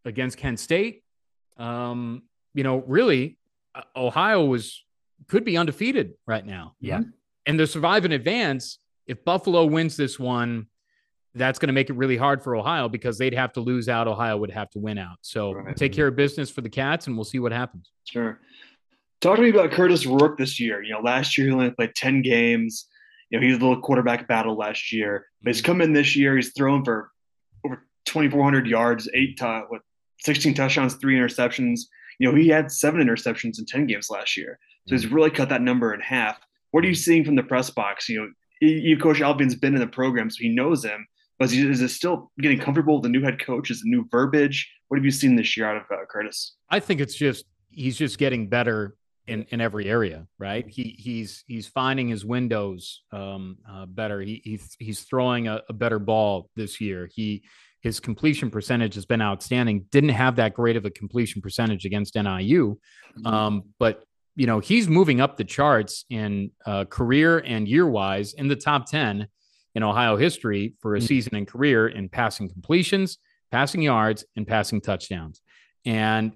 [0.06, 1.04] against Kent State.
[1.58, 2.24] Um,
[2.54, 3.38] you know, really,
[3.76, 4.84] uh, Ohio was
[5.28, 6.76] could be undefeated right now.
[6.80, 7.02] Yeah.
[7.46, 10.68] And they survive in advance, if Buffalo wins this one,
[11.36, 14.08] that's going to make it really hard for Ohio because they'd have to lose out.
[14.08, 15.18] Ohio would have to win out.
[15.22, 15.76] So Right.
[15.76, 17.92] take care of business for the Cats, and we'll see what happens.
[18.06, 18.40] Sure.
[19.24, 20.84] Talk to me about Kurtis Rourke this year.
[20.84, 22.90] You know, last year he only played 10 games.
[23.30, 25.28] You know, he was a little quarterback battle last year.
[25.42, 27.10] But he's come in this year, he's thrown for
[27.66, 29.80] over 2,400 yards, eight what,
[30.26, 31.84] 16 touchdowns, three interceptions.
[32.20, 34.60] You know, he had seven interceptions in 10 games last year.
[34.90, 36.38] So he's really cut that number in half.
[36.72, 38.10] What are you seeing from the press box?
[38.10, 41.08] You know, you, Coach Albin's been in the program, so he knows him.
[41.40, 43.72] But is it still getting comfortable with the new head coach?
[43.72, 44.70] Is it new verbiage?
[44.90, 46.52] What have you seen this year out of uh, Kurtis?
[46.70, 48.98] I think it's just he's just getting better
[49.28, 50.68] in, in every area, right?
[50.68, 54.22] He he's he's finding his windows um, uh, better.
[54.22, 57.10] He, he's he's throwing a, a better ball this year.
[57.14, 57.44] He
[57.82, 59.86] his completion percentage has been outstanding.
[59.92, 62.78] Didn't have that great of a completion percentage against NIU,
[63.26, 64.04] um, but
[64.36, 68.56] you know he's moving up the charts in uh, career and year wise in the
[68.56, 69.28] top ten
[69.76, 71.08] in Ohio history for a Mhm.
[71.08, 73.18] season and career in passing completions,
[73.52, 75.42] passing yards, and passing touchdowns.
[75.86, 76.34] And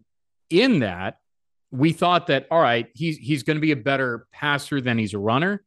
[0.49, 1.17] in that,
[1.71, 5.13] we thought that all right, he's he's going to be a better passer than he's
[5.13, 5.63] a runner.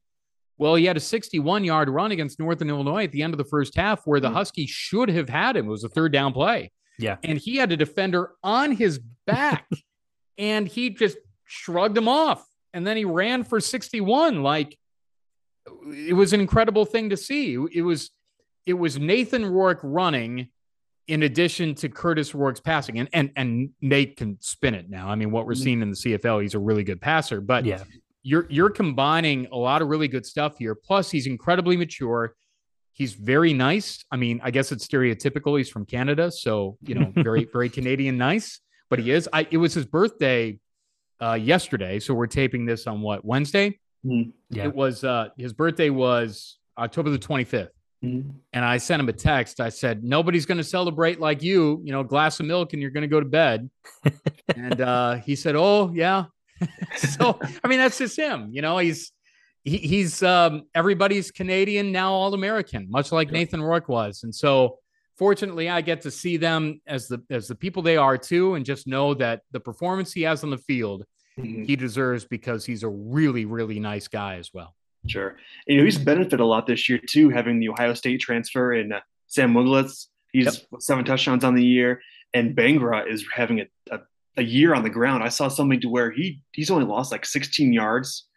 [0.58, 3.44] Well, he had a 61 yard run against Northern Illinois at the end of the
[3.44, 4.34] first half where the Hmm.
[4.34, 5.66] Huskies should have had him.
[5.66, 6.70] It was a third down play.
[6.98, 7.16] Yeah.
[7.24, 9.68] And he had a defender on his back
[10.38, 12.46] and he just shrugged him off.
[12.74, 14.42] And then he ran for 61.
[14.42, 14.76] Like
[15.94, 17.54] it was an incredible thing to see.
[17.72, 18.10] It was
[18.66, 20.48] it was Nathan Rourke running
[21.10, 23.00] in addition to Kurtis Rourke's passing.
[23.00, 25.08] And and and Nate can spin it now.
[25.08, 25.62] I mean, what we're mm-hmm.
[25.62, 27.82] seeing in the CFL, he's a really good passer, but yeah.
[28.22, 30.74] You're you're combining a lot of really good stuff here.
[30.74, 32.34] Plus, he's incredibly mature.
[32.92, 34.04] He's very nice.
[34.10, 35.56] I mean, I guess it's stereotypical.
[35.56, 38.60] He's from Canada, so you know, very very Canadian nice.
[38.90, 39.26] But he is.
[39.32, 40.58] I it was his birthday
[41.18, 43.78] uh, yesterday, so we're taping this on what Wednesday.
[44.04, 44.32] Mm-hmm.
[44.50, 44.64] Yeah.
[44.64, 47.70] It was uh, his birthday was October the 25th.
[48.04, 48.30] Mm-hmm.
[48.52, 49.60] And I sent him a text.
[49.60, 52.90] I said, Nobody's going to celebrate like you, you know, glass of milk and you're
[52.90, 53.70] going to go to bed.
[54.56, 56.24] and uh, he said, Oh, yeah.
[56.96, 58.48] so, I mean, that's just him.
[58.52, 59.12] You know, he's,
[59.64, 64.22] he, he's um, everybody's Canadian, now all American, much like Nathan Rourke was.
[64.22, 64.78] And so,
[65.18, 68.64] fortunately, I get to see them as the, as the people they are too, and
[68.64, 71.04] just know that the performance he has on the field
[71.38, 71.64] mm-hmm.
[71.64, 74.74] he deserves because he's a really, really nice guy as well.
[75.06, 75.36] Sure.
[75.66, 78.92] You know, he's benefited a lot this year too, having the Ohio State transfer and
[78.92, 80.06] uh, Sam Wiglusz.
[80.32, 80.80] He's yep.
[80.80, 82.00] seven touchdowns on the year,
[82.34, 84.00] and Bangura is having a, a,
[84.36, 85.24] a, year on the ground.
[85.24, 88.28] I saw something to where he he's only lost like 16 yards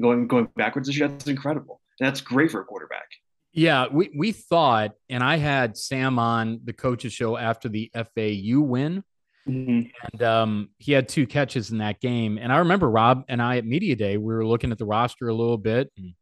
[0.00, 1.08] going going backwards this year.
[1.08, 1.80] That's incredible.
[2.00, 3.08] And that's great for a quarterback.
[3.52, 8.60] Yeah, we we thought, and I had Sam on the coaches show after the FAU
[8.60, 9.04] win
[9.48, 9.88] Mm-hmm.
[10.12, 12.38] And um, he had two catches in that game.
[12.38, 15.28] And I remember Rob and I at Media Day, we were looking at the roster
[15.28, 15.90] a little bit.
[15.96, 16.14] And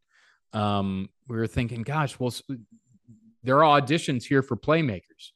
[0.61, 2.33] um, we were thinking, gosh, well,
[3.43, 5.31] there are auditions here for playmakers.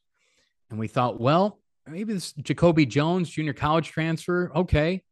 [0.69, 4.51] And we thought, well, maybe this Jacoby Jones, junior college transfer.
[4.53, 5.03] Okay.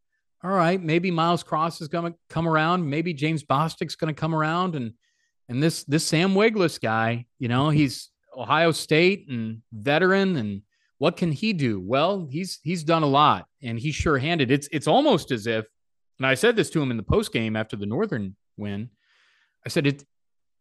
[0.44, 0.82] All right.
[0.82, 2.88] Maybe Miles Cross is going to come around.
[2.90, 4.76] Maybe James Bostic's going to come around.
[4.76, 4.94] And
[5.48, 10.62] and this this Sam Wiglusz guy, you know, he's Ohio State and veteran and
[10.98, 11.80] what can he do?
[11.80, 14.52] Well, he's he's done a lot and he's sure-handed.
[14.52, 15.66] It's it's almost as if,
[16.18, 18.90] and I said this to him in the post game after the Northern win.
[19.66, 20.04] I said it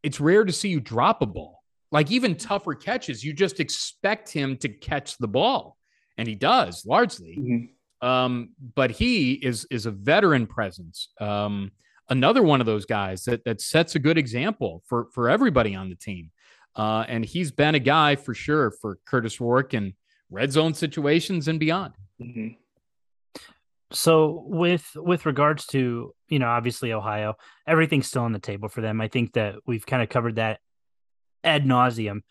[0.03, 1.63] it's rare to see you drop a ball.
[1.93, 5.77] Like even tougher catches, you just expect him to catch the ball,
[6.19, 7.37] and he does largely.
[7.39, 8.07] Mm-hmm.
[8.07, 11.09] Um, but he is is a veteran presence.
[11.21, 11.71] Um,
[12.09, 15.89] another one of those guys that that sets a good example for for everybody on
[15.89, 16.31] the team.
[16.77, 19.93] Uh, and he's been a guy for sure for Kurtis Rourke and
[20.35, 21.95] red zone situations and beyond.
[22.21, 22.49] Mm-hmm.
[23.93, 28.81] So with with regards to you know obviously Ohio, everything's still on the table for
[28.81, 29.01] them.
[29.01, 30.61] I think that we've kind of covered that
[31.45, 32.23] ad nauseum.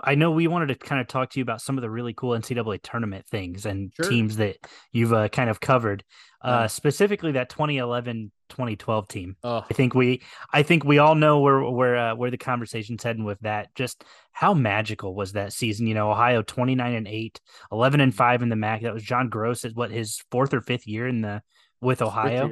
[0.00, 2.14] I know we wanted to kind of talk to you about some of the really
[2.14, 4.10] cool NCAA tournament things and sure.
[4.10, 4.56] teams that
[4.92, 6.04] you've uh, kind of covered.
[6.42, 9.36] Uh, specifically that 2011 2012 team.
[9.42, 9.64] Oh.
[9.68, 10.22] I think we
[10.52, 13.74] I think we all know where where uh, where the conversation's heading with that.
[13.74, 15.86] Just how magical was that season?
[15.86, 17.40] You know, Ohio 29 and 8,
[17.72, 18.82] 11 and 5 in the MAC.
[18.82, 21.42] That was John Groce at what his fourth or fifth year in the
[21.80, 22.50] with Ohio.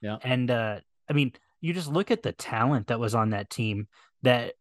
[0.00, 0.16] Yeah.
[0.22, 3.88] And uh I mean, you just look at the talent that was on that team
[4.22, 4.54] that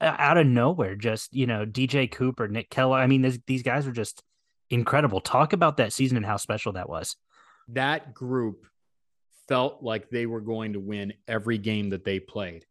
[0.00, 3.00] out of nowhere just, you know, DJ Cooper, Nick Kellogg.
[3.00, 4.22] I mean, this, these guys are just
[4.70, 5.20] incredible.
[5.20, 7.16] Talk about that season and how special that was
[7.74, 8.66] that group
[9.48, 12.64] felt like they were going to win every game that they played.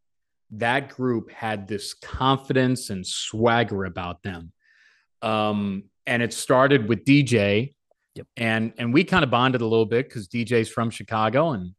[0.52, 4.52] That group had this confidence and swagger about them.
[5.22, 7.76] Um, and it started with DJ.
[8.16, 8.28] Yep.
[8.38, 11.76] And and we kind of bonded a little bit because DJ's from Chicago and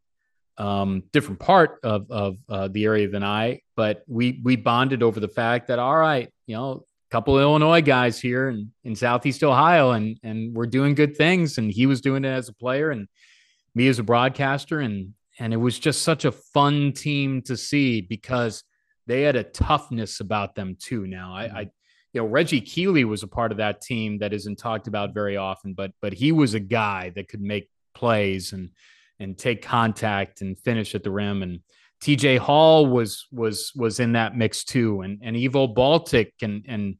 [0.58, 5.20] um, different part of of uh, the area than I, but we we bonded over
[5.20, 9.42] the fact that all right, you know, a couple Illinois guys here in, in Southeast
[9.42, 11.58] Ohio, and and we're doing good things.
[11.58, 13.08] And he was doing it as a player, and
[13.74, 18.00] me as a broadcaster, and and it was just such a fun team to see
[18.02, 18.62] because
[19.06, 21.06] they had a toughness about them too.
[21.06, 21.60] Now, I, I
[22.12, 25.36] you know Reggie Keely was a part of that team that isn't talked about very
[25.36, 28.70] often, but but he was a guy that could make plays and
[29.20, 31.60] and take contact and finish at the rim and
[32.00, 36.96] TJ Hall was was was in that mix too, and and Ivo Baltic and and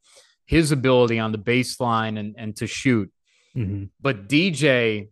[0.46, 3.10] his ability on the baseline and and to shoot.
[3.56, 3.84] Mm-hmm.
[4.00, 5.08] But DJ,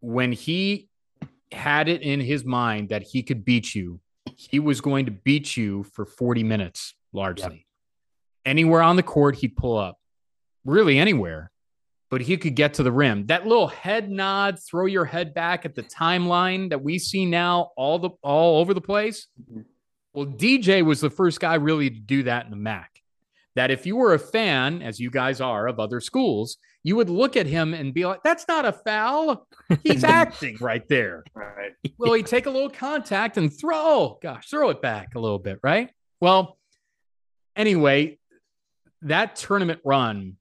[0.00, 0.88] when he
[1.50, 4.00] had it in his mind that he could beat you,
[4.36, 7.50] he was going to beat you for 40 minutes largely.
[7.50, 7.60] Yep.
[8.46, 9.98] Anywhere on the court, he'd pull up,
[10.64, 11.51] really anywhere
[12.12, 13.24] but he could get to the rim.
[13.28, 17.70] That little head nod, throw your head back at the timeline that we see now
[17.74, 19.28] all the all over the place.
[19.50, 19.62] Mm-hmm.
[20.12, 23.00] Well, DJ was the first guy really to do that in the MAC.
[23.54, 27.08] That if you were a fan, as you guys are of other schools, you would
[27.08, 29.48] look at him and be like, "That's not a foul.
[29.82, 31.72] He's acting right there." Right.
[31.96, 34.18] Well, he take a little contact and throw.
[34.22, 35.88] Gosh, throw it back a little bit, right?
[36.20, 36.58] Well,
[37.56, 38.18] anyway,
[39.00, 40.36] that tournament run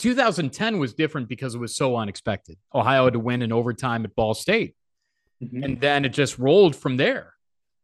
[0.00, 2.56] 2010 was different because it was so unexpected.
[2.74, 4.74] Ohio had to win in overtime at Ball State.
[5.42, 5.62] Mm-hmm.
[5.62, 7.34] And then it just rolled from there.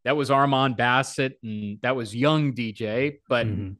[0.04, 3.18] That was Armon Bassett and that was young DJ.
[3.28, 3.72] But mm-hmm.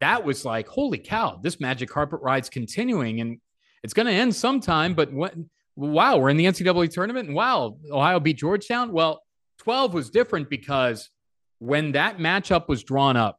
[0.00, 3.38] that was like, holy cow, this magic carpet ride's continuing and
[3.82, 4.94] it's going to end sometime.
[4.94, 5.34] But what,
[5.76, 8.92] wow, we're in the NCAA tournament and wow, Ohio beat Georgetown.
[8.92, 9.22] Well,
[9.58, 11.10] 12 was different because
[11.58, 13.38] when that matchup was drawn up,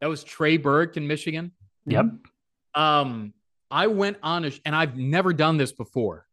[0.00, 1.52] that was Trey Burke in Michigan.
[1.86, 2.06] Yep.
[2.74, 3.34] Um,
[3.70, 6.26] I went on a, and I've never done this before.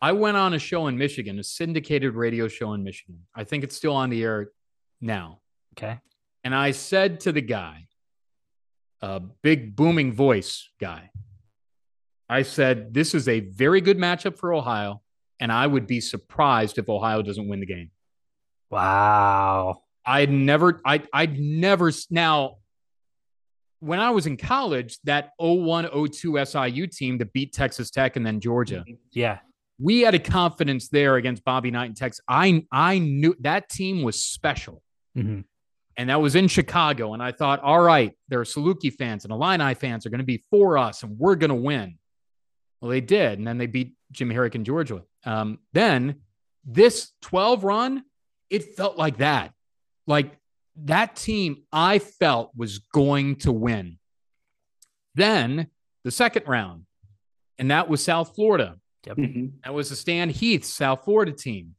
[0.00, 3.20] I went on a show in Michigan, a syndicated radio show in Michigan.
[3.34, 4.50] I think it's still on the air
[5.00, 5.40] now.
[5.76, 5.98] Okay.
[6.44, 7.88] And I said to the guy,
[9.00, 11.10] a big booming voice guy,
[12.28, 15.02] I said, This is a very good matchup for Ohio.
[15.38, 17.90] And I would be surprised if Ohio doesn't win the game.
[18.70, 19.82] Wow.
[20.04, 22.56] I'd never, I, I'd never, now,
[23.86, 28.26] when I was in college, that 01 02 SIU team that beat Texas Tech and
[28.26, 28.84] then Georgia.
[29.12, 29.38] Yeah.
[29.78, 32.22] We had a confidence there against Bobby Knight and Texas.
[32.28, 34.82] I I knew that team was special.
[35.16, 35.40] Mm-hmm.
[35.98, 37.14] And that was in Chicago.
[37.14, 40.24] And I thought, all right, there are Saluki fans and Illini fans are going to
[40.24, 41.98] be for us and we're going to win.
[42.80, 43.38] Well, they did.
[43.38, 45.02] And then they beat Jim Harrick and Georgia.
[45.24, 46.16] Um, then
[46.66, 48.04] this 12 run,
[48.50, 49.52] it felt like that.
[50.06, 50.38] Like
[50.84, 53.98] that team I felt was going to win.
[55.14, 55.68] Then
[56.04, 56.84] the second round,
[57.58, 58.76] and that was South Florida.
[59.06, 59.16] Yep.
[59.16, 59.46] Mm-hmm.
[59.64, 61.74] That was the Stan Heath South Florida team.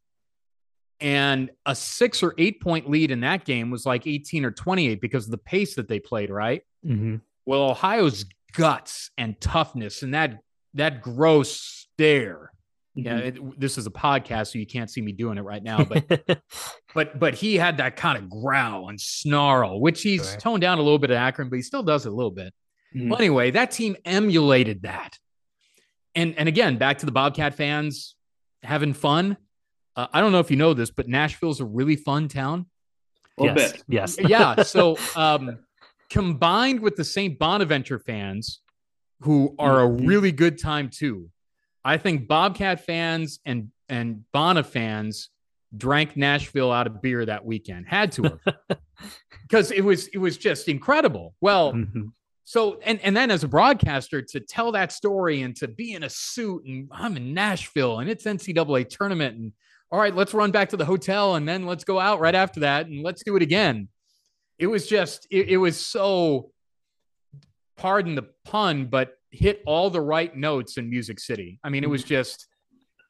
[1.00, 5.00] And a six or eight point lead in that game was like 18 or 28
[5.00, 6.64] because of the pace that they played, right?
[6.86, 7.18] Mm-hmm.
[7.46, 10.40] Well, Ohio's guts and toughness and that
[10.74, 12.52] that Groce stare
[12.98, 13.50] yeah, mm-hmm.
[13.50, 15.84] it, this is a podcast, so you can't see me doing it right now.
[15.84, 16.42] But
[16.96, 20.40] but but he had that kind of growl and snarl, which he's sure.
[20.40, 22.54] toned down a little bit at Akron, but he still does it a little bit.
[22.96, 23.10] Mm-hmm.
[23.10, 25.20] Well, anyway, that team emulated that.
[26.16, 28.16] And and again, back to the Bobcat fans
[28.64, 29.38] having fun.
[29.96, 32.66] Uh, I don't know if you know this, but Nashville's a really fun town.
[33.40, 33.72] A yes.
[33.72, 33.84] bit.
[33.88, 34.18] Yes.
[34.28, 34.64] yeah.
[34.64, 35.60] So um,
[36.10, 37.38] combined with the St.
[37.38, 38.62] Bonaventure fans,
[39.22, 40.08] who are a mm-hmm.
[40.08, 41.30] really good time too
[41.88, 45.30] I think Bobcat fans and and Bonna fans
[45.76, 47.88] drank Nashville out of beer that weekend.
[47.88, 48.80] Had to have.
[49.44, 51.34] because it was it was just incredible.
[51.40, 52.08] Well, mm-hmm.
[52.44, 56.04] so and and then as a broadcaster to tell that story and to be in
[56.04, 59.54] a suit and I'm in Nashville and it's NCAA tournament and
[59.90, 62.60] all right, let's run back to the hotel and then let's go out right after
[62.60, 63.88] that and let's do it again.
[64.60, 66.52] It was just it, it was so
[67.78, 71.60] pardon the pun, but hit all the right notes in Music City.
[71.64, 72.10] I mean, it was mm-hmm.
[72.10, 72.48] just,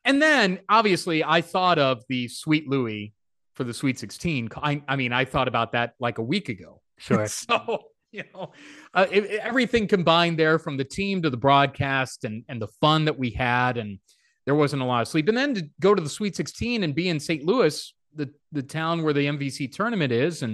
[0.04, 3.14] and then obviously I thought of the Sweet Louie
[3.54, 4.50] for the Sweet 16.
[4.58, 6.82] I, I mean, I thought about that like a week ago.
[7.00, 7.28] Sure.
[7.28, 8.54] so, you know,
[8.96, 13.06] uh, it, everything combined there from the team to the broadcast and, and the fun
[13.06, 13.78] that we had.
[13.78, 14.00] And
[14.48, 15.28] there wasn't a lot of sleep.
[15.28, 17.44] And then to go to the Sweet 16 and be in St.
[17.44, 20.54] Louis, the, the town where the MVC tournament is, and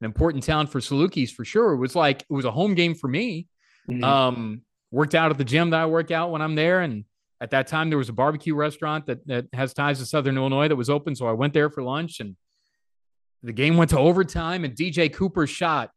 [0.00, 1.74] an important town for Salukis for sure.
[1.74, 3.46] It was like, it was a home game for me.
[3.88, 4.02] Mm-hmm.
[4.02, 6.80] Um, worked out at the gym that I work out when I'm there.
[6.80, 7.04] And
[7.40, 10.68] at that time, there was a barbecue restaurant that, that has ties to Southern Illinois
[10.68, 11.14] that was open.
[11.14, 12.36] So I went there for lunch and
[13.42, 15.90] the game went to overtime and DJ Cooper shot.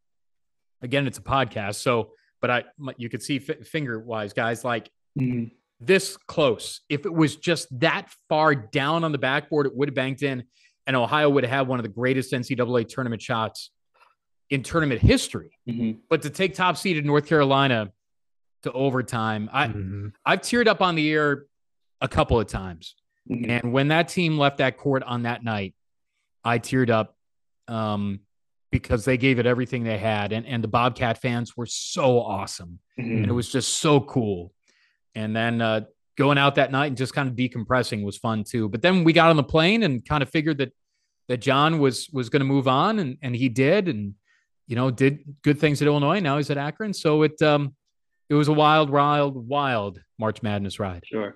[0.82, 1.76] Again, it's a podcast.
[1.76, 2.12] So,
[2.42, 2.64] but I,
[2.98, 5.46] you could see f- finger wise, guys, like mm-hmm.
[5.80, 6.82] this close.
[6.90, 10.44] If it was just that far down on the backboard, it would have banked in
[10.88, 13.72] and Ohio would have had one of the greatest NCAA tournament shots
[14.50, 15.52] in tournament history.
[15.70, 16.00] Mm-hmm.
[16.10, 17.92] But to take top seeded North Carolina
[18.64, 19.50] to overtime.
[19.52, 20.08] I mm-hmm.
[20.26, 21.46] I've teared up on the air
[22.02, 22.96] a couple of times.
[23.30, 23.50] Mm-hmm.
[23.50, 25.74] And when that team left that court on that night,
[26.44, 27.16] I teared up
[27.68, 28.22] um,
[28.72, 30.32] because they gave it everything they had.
[30.32, 32.80] And, and the Bobcat fans were so awesome.
[33.00, 33.18] Mm-hmm.
[33.18, 34.54] And it was just so cool.
[35.16, 35.82] And then uh,
[36.18, 38.70] going out that night and just kind of decompressing was fun too.
[38.70, 40.74] But then we got on the plane and kind of figured that
[41.28, 44.14] that John was was going to move on and and he did and
[44.68, 46.20] you know did good things at Illinois.
[46.20, 46.94] Now he's at Akron.
[46.94, 47.76] So it um
[48.30, 51.04] it was a wild, wild, wild March Madness ride.
[51.06, 51.36] Sure.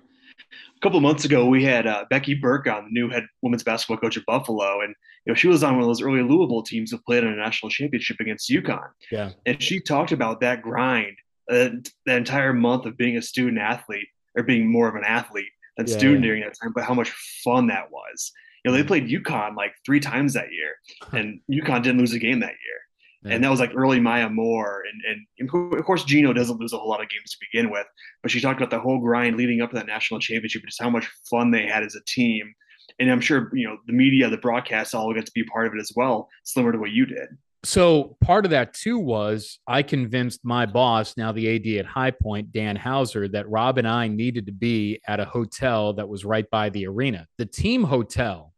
[0.76, 3.62] A couple of months ago, we had uh, Becky Burke on, the new head women's
[3.62, 4.94] basketball coach at Buffalo, and
[5.24, 7.36] you know she was on one of those early Louisville teams that played in a
[7.36, 8.88] national championship against UConn.
[9.10, 11.16] Yeah, and she talked about that grind,
[11.50, 11.70] uh,
[12.06, 15.86] the entire month of being a student athlete or being more of an athlete than
[15.86, 16.28] yeah, student yeah.
[16.28, 17.10] during that time, but how much
[17.44, 18.32] fun that was.
[18.64, 20.74] You know, they played UConn like three times that year,
[21.12, 22.81] and UConn didn't lose a game that year.
[23.24, 23.34] Yeah.
[23.34, 24.82] And that was like early Maya Moore.
[25.06, 27.86] And, and of course, Gino doesn't lose a whole lot of games to begin with,
[28.22, 30.90] but she talked about the whole grind leading up to that national championship, just how
[30.90, 32.52] much fun they had as a team.
[32.98, 35.74] And I'm sure, you know, the media, the broadcasts all got to be part of
[35.74, 37.28] it as well, similar to what you did.
[37.64, 42.10] So part of that too was I convinced my boss, now the AD at High
[42.10, 46.24] Point, Dan Hauser, that Rob and I needed to be at a hotel that was
[46.24, 48.51] right by the arena, the team hotel.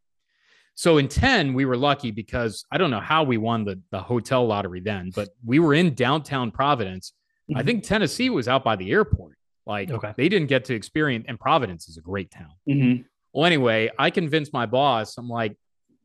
[0.75, 4.01] So in 10, we were lucky because I don't know how we won the, the
[4.01, 7.13] hotel lottery then, but we were in downtown Providence.
[7.51, 7.59] Mm-hmm.
[7.59, 9.37] I think Tennessee was out by the airport.
[9.67, 10.13] Like okay.
[10.17, 12.53] they didn't get to experience, and Providence is a great town.
[12.69, 13.03] Mm-hmm.
[13.33, 15.57] Well, anyway, I convinced my boss, I'm like,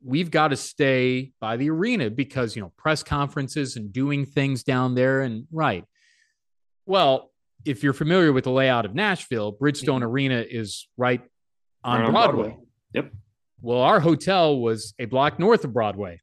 [0.04, 4.62] we've got to stay by the arena because you know press conferences and doing things
[4.62, 5.84] down there and right
[6.86, 7.30] well
[7.64, 10.04] if you're familiar with the layout of nashville bridgestone mm-hmm.
[10.04, 11.20] arena is right
[11.84, 12.48] on, right broadway.
[12.48, 12.58] broadway.
[12.94, 13.12] yep
[13.62, 16.20] well our hotel was a block north of broadway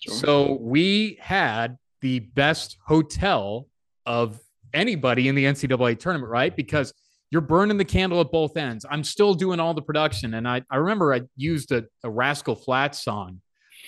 [0.00, 0.14] sure.
[0.14, 3.66] so we had the best hotel
[4.06, 4.40] of
[4.74, 6.92] anybody in the ncaa tournament right because
[7.30, 8.86] you're burning the candle at both ends.
[8.88, 12.56] I'm still doing all the production, and I I remember I used a, a Rascal
[12.56, 13.40] Flatts song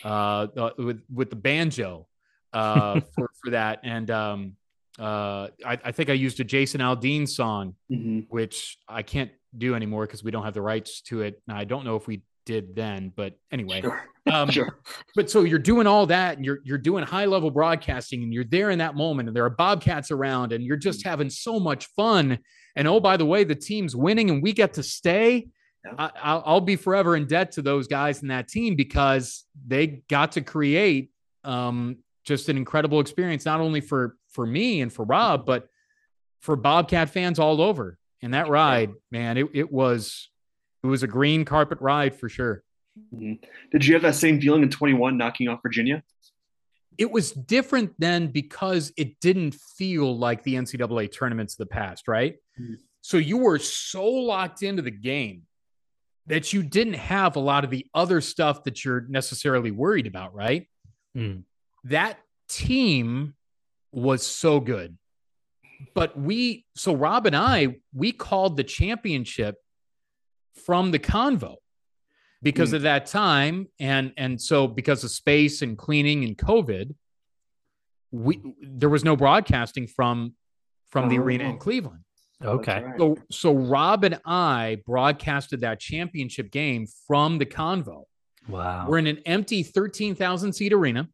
[0.05, 2.07] uh, uh, with with the banjo
[2.53, 4.57] uh, for for that, and um,
[4.99, 8.21] uh, I, I think I used a Jason Aldean song, mm-hmm.
[8.29, 11.41] which I can't do anymore because we don't have the rights to it.
[11.49, 13.81] And I don't know if we did then, but anyway.
[13.81, 14.03] Sure.
[14.31, 14.79] Um, sure.
[15.17, 18.45] But so you're doing all that and you're you're doing high level broadcasting and you're
[18.45, 21.87] there in that moment and there are bobcats around and you're just having so much
[21.97, 22.39] fun
[22.77, 25.49] and oh, by the way, the team's winning and we get to stay.
[25.85, 26.11] Yeah.
[26.23, 30.33] I, will be forever in debt to those guys in that team because they got
[30.33, 31.11] to create
[31.43, 35.69] um, just an incredible experience, not only for for me and for Rob, but
[36.41, 37.99] for Bobcat fans all over.
[38.23, 40.29] And that ride, man, it, it was
[40.83, 42.63] it was a green carpet ride for sure.
[43.15, 43.45] Mm-hmm.
[43.73, 46.03] Did you have that same feeling in 21 knocking off Virginia?
[47.01, 52.07] it was different then because it didn't feel like the NCAA tournaments of the past,
[52.07, 52.35] right?
[52.61, 52.75] Mm-hmm.
[53.01, 55.45] So you were so locked into the game
[56.27, 60.35] that you didn't have a lot of the other stuff that you're necessarily worried about,
[60.35, 60.69] right?
[61.17, 61.45] Mm.
[61.85, 62.19] That
[62.51, 63.35] team
[63.93, 64.99] was so good.
[65.95, 69.57] But we, so Rob and I, we called the championship
[70.67, 71.57] from the convo
[72.43, 72.75] because mm.
[72.75, 73.69] of that time.
[73.79, 76.95] And and so because of space and cleaning and covid
[78.11, 80.35] we there was no broadcasting from
[80.89, 81.23] from the oh.
[81.23, 82.03] arena in cleveland.
[82.43, 82.83] Okay.
[82.83, 82.99] Right.
[82.99, 88.05] so so rob and i broadcasted that championship game from the convo.
[88.49, 88.87] Wow.
[88.89, 91.09] We're in an empty 13000 seat arena.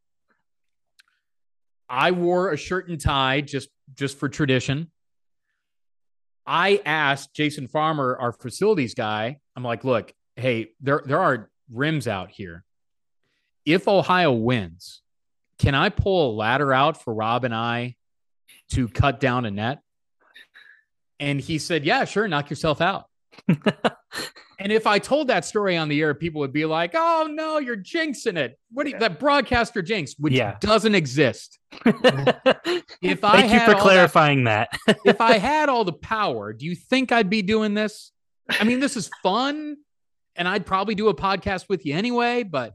[1.88, 4.90] I wore a shirt and tie just just for tradition
[6.46, 12.06] i asked jason farmer our facilities guy i'm like look hey, there there are rims
[12.06, 12.64] out here.
[13.64, 15.02] If Ohio wins,
[15.58, 17.96] can I pull a ladder out for Rob and I
[18.70, 19.80] to cut down a net?
[21.18, 23.06] And he said, Yeah, sure, knock yourself out.
[24.58, 27.58] and if I told that story on the air, people would be like, "Oh no,
[27.58, 30.56] you're jinxing it." What do you, that broadcaster jinx, which yeah.
[30.60, 31.58] doesn't exist.
[31.84, 36.64] if I thank you for clarifying that, that if I had all the power, do
[36.64, 38.12] you think I'd be doing this?
[38.48, 39.76] I mean, this is fun
[40.36, 42.42] and I'd probably do a podcast with you anyway.
[42.42, 42.74] But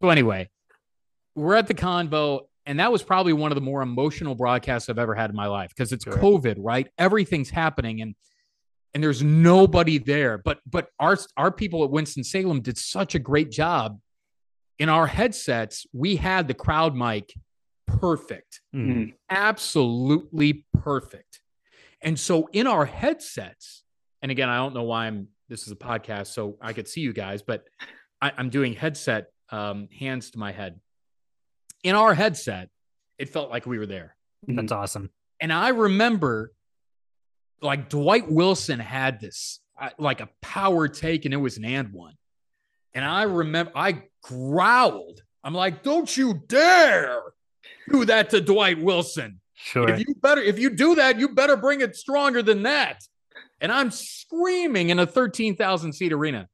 [0.00, 0.50] so anyway,
[1.34, 4.98] we're at the convo, and that was probably one of the more emotional broadcasts I've
[4.98, 6.14] ever had in my life because it's sure.
[6.14, 6.88] COVID, right?
[6.98, 8.14] Everything's happening, and
[8.96, 10.38] and there's nobody there.
[10.38, 14.00] But but our our people at Winston Salem did such a great job.
[14.78, 17.34] In our headsets, we had the crowd mic
[17.86, 19.12] perfect, mm.
[19.28, 21.42] absolutely perfect.
[22.00, 23.84] And so in our headsets,
[24.22, 27.02] and again, I don't know why I'm this is a podcast, so I could see
[27.02, 27.64] you guys, but
[28.22, 30.80] I, am doing headset um, hands to my head.
[31.84, 32.70] In our headset,
[33.18, 34.16] it felt like we were there.
[34.48, 35.10] That's awesome.
[35.38, 36.52] And I remember
[37.60, 41.92] like Dwight Wilson had this uh, like a power take, and it was an and
[41.92, 42.14] one.
[42.94, 45.22] And I remember I growled.
[45.44, 47.22] I'm like, don't you dare
[47.90, 49.40] do that to Dwight Wilson.
[49.54, 49.88] Sure.
[49.88, 53.02] If you better, if you do that, you better bring it stronger than that.
[53.60, 56.48] And I'm screaming in a 13,000 seat arena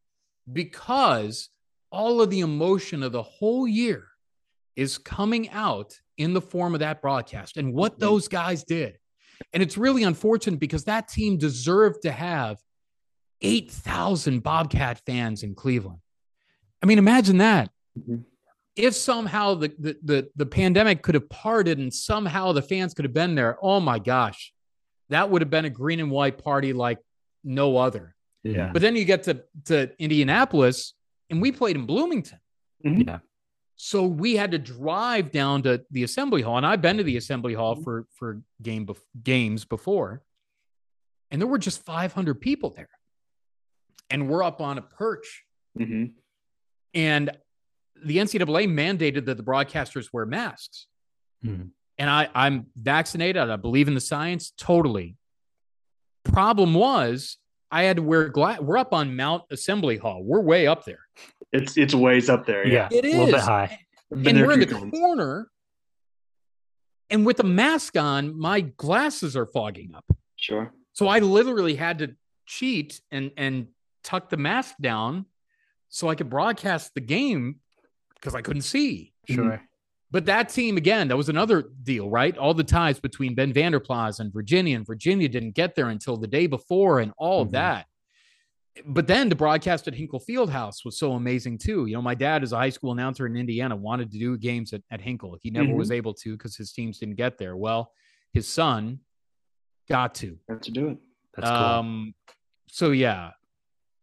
[0.51, 1.49] because
[1.91, 4.09] all of the emotion of the whole year
[4.77, 8.01] is coming out in the form of that broadcast and what mm-hmm.
[8.03, 8.99] those guys did.
[9.53, 12.59] And it's really unfortunate because that team deserved to have
[13.41, 15.99] 8,000 Bobcat fans in Cleveland.
[16.83, 17.71] I mean, imagine that.
[17.99, 18.23] Mm-hmm.
[18.75, 23.05] If somehow the, the, the, the pandemic could have parted and somehow the fans could
[23.05, 24.53] have been there, oh my gosh,
[25.11, 26.99] that would have been a green and white party like
[27.45, 28.15] no other.
[28.43, 28.71] Yeah.
[28.73, 30.95] But then you get to, to Indianapolis
[31.29, 32.39] and we played in Bloomington.
[32.85, 33.09] Mm-hmm.
[33.09, 33.19] Yeah.
[33.85, 36.57] So we had to drive down to the assembly hall.
[36.57, 37.83] And I've been to the assembly hall mm-hmm.
[37.83, 38.89] for, for game
[39.25, 40.23] games before.
[41.33, 42.91] And there were just 500 people there.
[44.09, 45.43] And we're up on a perch.
[45.77, 46.13] Mm-hmm.
[46.95, 47.31] And
[48.05, 50.87] the NCAA mandated that the broadcasters wear masks.
[51.45, 51.71] Mhm.
[51.99, 53.51] And I, I'm vaccinated.
[53.51, 55.17] I believe in the science totally.
[56.23, 57.37] Problem was,
[57.73, 58.61] I had to wear glass.
[58.61, 60.23] We're up on Mount Assembly Hall.
[60.23, 61.01] We're way up there.
[61.53, 62.66] It's it's ways up there.
[62.66, 63.43] Yeah, Yeah, It a little bit is.
[63.45, 63.79] high.
[64.11, 64.91] Been and we're in the few times.
[64.93, 65.49] corner.
[67.11, 70.05] And with the mask on, my glasses are fogging up.
[70.37, 70.73] Sure.
[70.95, 72.15] So I literally had to
[72.47, 73.69] cheat and and
[74.03, 75.27] tuck the mask down
[75.89, 77.61] so I could broadcast the game
[78.15, 79.12] because I couldn't see.
[79.29, 79.62] Sure.
[80.11, 82.37] But that team again, that was another deal, right?
[82.37, 86.27] All the ties between Ben Vanderplas and Virginia, and Virginia didn't get there until the
[86.27, 87.53] day before, and all of Mhm.
[87.53, 87.87] that.
[88.86, 91.86] But then to broadcast at Hinkle Fieldhouse was so amazing too.
[91.86, 94.73] You know, my dad is a high school announcer in Indiana, wanted to do games
[94.73, 95.36] at, at Hinkle.
[95.43, 95.77] He never Mhm.
[95.77, 97.55] was able to because his teams didn't get there.
[97.57, 97.93] Well,
[98.32, 99.01] his son
[99.90, 100.39] got to.
[100.49, 100.99] Have to do it.
[101.36, 101.59] That's cool.
[101.59, 102.15] Um,
[102.69, 103.32] so yeah,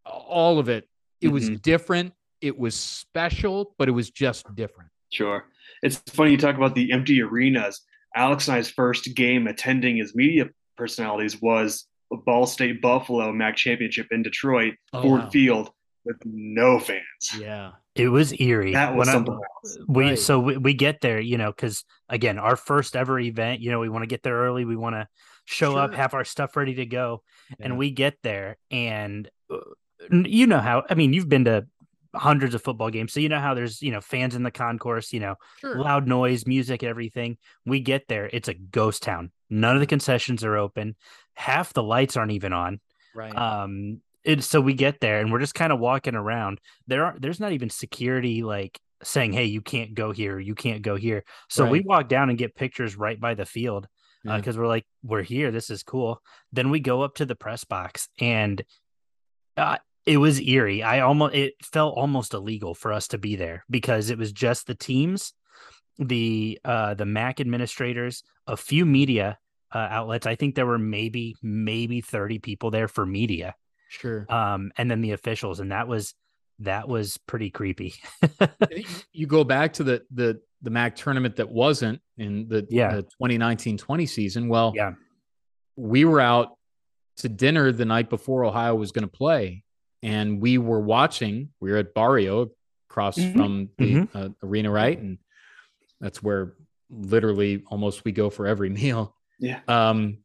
[0.06, 0.88] all of it.
[1.20, 1.62] It was Mhm.
[1.64, 2.14] different.
[2.40, 4.92] It was special, but it was just different.
[5.12, 5.50] Sure.
[5.82, 7.82] It's funny you talk about the empty arenas.
[8.16, 13.56] Alex and I's first game attending as media personalities was a Ball State Buffalo MAC
[13.56, 15.30] championship in Detroit, Oh, Ford wow.
[15.30, 15.72] Field,
[16.06, 17.04] with no fans.
[17.40, 17.72] Yeah.
[17.96, 18.72] it was eerie.
[18.74, 19.78] That was When I- something else.
[19.88, 20.20] we Right.
[20.20, 23.80] so we, we get there you know because again our first ever event you know
[23.80, 25.06] we want to get there early we want to
[25.46, 27.56] show up have our stuff ready to go Yeah.
[27.66, 29.58] and we get there and uh,
[30.12, 31.66] you know how i mean you've been to
[32.16, 35.12] hundreds of football games so you know how there's you know fans in the concourse
[35.12, 35.76] you know Sure.
[35.78, 40.44] loud noise music everything we get there it's a ghost town none of the concessions
[40.46, 40.96] are open
[41.34, 42.80] half the lights aren't even on.
[43.16, 43.36] Right.
[43.36, 46.60] um it, so we get there and we're just kind of walking around.
[46.88, 50.82] There are there's not even security like saying hey you can't go here you can't
[50.82, 51.24] go here.
[51.50, 53.88] So we walk down and get pictures right by the field
[54.26, 54.36] Yeah.
[54.38, 56.22] because we're like we're here this is cool.
[56.52, 58.62] Then we go up to the press box and
[59.56, 60.84] uh, it was eerie.
[60.84, 64.68] I almost it felt almost illegal for us to be there because it was just
[64.68, 65.34] the teams
[65.98, 69.38] the uh the mac administrators a few media
[69.74, 73.56] uh, outlets i think there were maybe maybe 30 people there for media
[73.90, 74.26] sure.
[74.30, 76.14] um and then the officials and that was
[76.60, 77.94] that was pretty creepy
[79.14, 82.98] you go back to the the the MAC tournament that wasn't in the, Yeah.
[82.98, 84.50] the 2019-20 season.
[84.50, 84.92] Well, Yeah.
[85.78, 86.50] we were out
[87.20, 89.64] to dinner the night before Ohio was going to play,
[90.04, 91.52] and we were watching.
[91.62, 92.52] We were at Barrio
[92.90, 93.34] across Mhm.
[93.38, 94.10] from the Mhm.
[94.14, 95.00] uh, arena, right?
[95.00, 95.20] And
[96.02, 96.56] that's where
[96.90, 99.16] literally almost we go for every meal.
[99.40, 99.60] Yeah.
[99.68, 100.20] Um,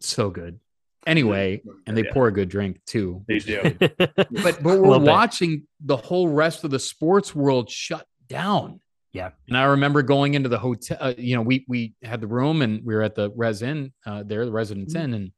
[0.00, 0.60] so good.
[1.06, 3.22] Anyway, and they Yeah, pour a good drink too.
[3.28, 3.60] They do.
[3.78, 5.10] But but we're Little bit.
[5.10, 8.80] watching the whole rest of the sports world shut down.
[9.12, 9.30] Yeah.
[9.46, 10.96] And I remember going into the hotel.
[10.98, 13.92] Uh, you know, we we had the room and we were at the Res Inn
[14.06, 15.04] uh, there, the Residence Mm-hmm.
[15.04, 15.32] Inn, and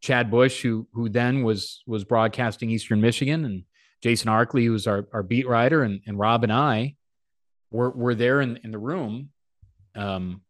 [0.00, 3.62] Chad Bush, who who then was was broadcasting Eastern Michigan, and
[4.02, 6.96] Jason Arkley, who was our, our beat writer, and, and Rob and I
[7.70, 9.28] were were there in, in the room.
[9.94, 10.42] Um,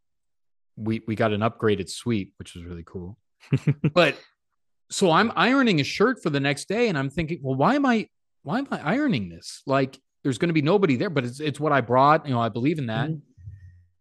[0.83, 3.17] we we got an upgraded suite, which was really cool.
[3.93, 4.15] but
[4.89, 7.85] so I'm ironing a shirt for the next day, and I'm thinking, well, why am
[7.85, 8.07] I
[8.43, 9.61] why am I ironing this?
[9.65, 12.25] Like, there's going to be nobody there, but it's it's what I brought.
[12.27, 13.09] You know, I believe in that.
[13.09, 13.19] Mm-hmm.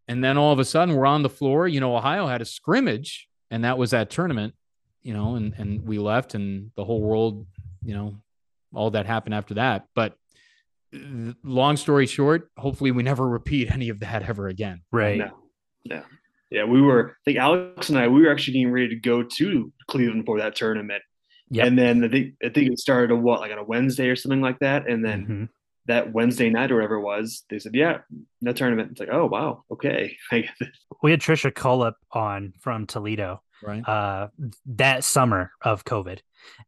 [0.08, 1.68] And then all of a sudden, we're on the floor.
[1.68, 4.54] You know, Ohio had a scrimmage, and that was that tournament.
[5.02, 7.46] You know, and and we left, and the whole world,
[7.84, 8.16] you know,
[8.74, 9.86] all that happened after that.
[9.94, 10.14] But
[11.44, 14.82] long story short, hopefully, we never repeat any of that ever again.
[14.90, 15.30] right No.
[15.86, 16.02] No.
[16.50, 17.10] Yeah, we were.
[17.10, 20.38] I think Alex and I we were actually getting ready to go to Cleveland for
[20.38, 21.02] that tournament,
[21.50, 21.66] Yep.
[21.66, 24.16] and then I think I think it started on what like on a Wednesday or
[24.16, 25.48] something like that, and then Mhm.
[25.86, 27.98] that Wednesday night or whatever it was, they said, "Yeah,
[28.40, 30.16] no tournament." It's like, oh wow, okay.
[31.02, 33.86] We had Tricia Cullop on from toledo Right.
[33.88, 34.28] uh
[34.66, 36.20] that summer of covid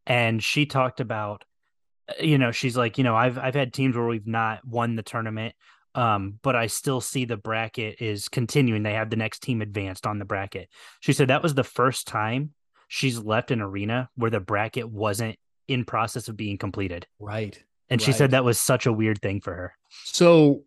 [0.07, 1.45] and she talked about
[2.21, 5.03] you know she's like you know i've i've had teams where we've not won the
[5.03, 5.55] tournament
[5.95, 10.07] um but i still see the bracket is continuing they have the next team advanced
[10.07, 10.69] on the bracket
[11.01, 12.53] she said that was the first time
[12.89, 15.37] she's left an arena where the bracket wasn't
[15.69, 17.63] in process of being completed Right.
[17.91, 19.75] and she said that was such a weird thing for her
[20.05, 20.65] So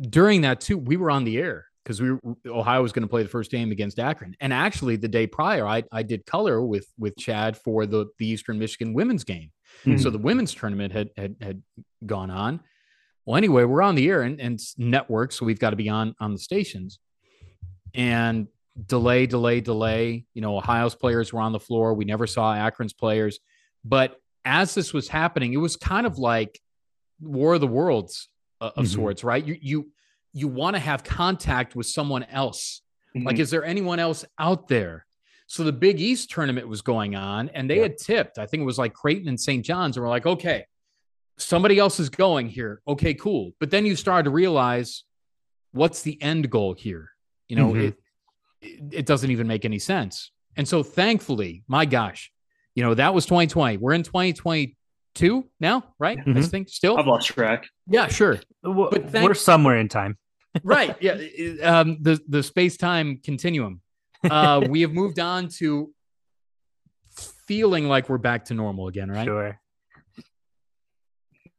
[0.00, 3.08] during that too, we were on the air because we were, Ohio was going to
[3.08, 6.62] play the first game against Akron, and actually the day prior, I I did color
[6.62, 9.50] with with Chad for the the Eastern Michigan women's game.
[9.98, 11.62] So the women's tournament had had had
[12.06, 12.60] gone on.
[13.24, 15.88] Well, anyway, we're on the air and, and it's network, so we've got to be
[15.88, 16.98] on on the stations.
[17.94, 18.48] And
[18.86, 20.24] delay, delay, delay.
[20.34, 21.94] You know, Ohio's players were on the floor.
[21.94, 23.38] We never saw Akron's players.
[23.84, 26.60] But as this was happening, it was kind of like
[27.20, 28.28] War of the Worlds
[28.60, 28.94] uh, of Mhm.
[28.94, 29.44] sorts, right?
[29.44, 29.92] You you
[30.34, 32.80] you want to have contact with someone else.
[33.14, 35.04] Like, is there anyone else out there?
[35.46, 37.82] So the Big East tournament was going on, and they Yeah.
[37.82, 38.38] had tipped.
[38.38, 39.62] I think it was like Creighton and St.
[39.62, 40.64] John's, and we're like, okay,
[41.42, 42.80] somebody else is going here.
[42.86, 43.52] Okay, cool.
[43.60, 45.04] But then you started to realize
[45.72, 47.10] what's the end goal here.
[47.48, 47.88] You know, Mhm.
[47.88, 47.94] it,
[48.60, 50.30] it it doesn't even make any sense.
[50.56, 52.30] And so thankfully, my gosh,
[52.74, 53.78] you know, that was 2020.
[53.78, 56.18] We're in 2022 now, right?
[56.18, 56.48] I Mhm.
[56.50, 56.96] think still.
[56.98, 57.66] I've lost track.
[57.88, 58.38] Yeah, sure.
[58.62, 60.16] But thank- We're somewhere in time.
[60.62, 60.94] right.
[61.00, 61.14] Yeah.
[61.62, 63.80] Um, the the space time continuum.
[64.22, 65.92] Uh, we have moved on to
[67.46, 69.24] feeling like we're back to normal again, right?
[69.24, 69.58] Sure.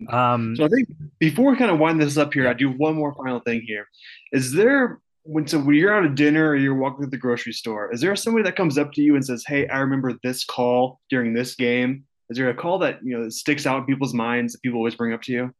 [0.09, 0.89] Um, So I think
[1.19, 3.87] before we kind of wind this up here, I do one more final thing here.
[4.31, 7.53] Is there when so when you're out at dinner or you're walking through the grocery
[7.53, 10.43] store, is there somebody that comes up to you and says, "Hey, I remember this
[10.45, 12.03] call during this game"?
[12.29, 14.79] Is there a call that you know that sticks out in people's minds that people
[14.79, 15.53] always bring up to you?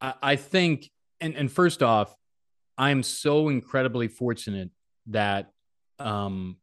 [0.00, 0.90] I, I think,
[1.20, 2.14] and and first off,
[2.76, 4.70] I am so incredibly fortunate
[5.06, 5.52] that
[5.98, 6.56] um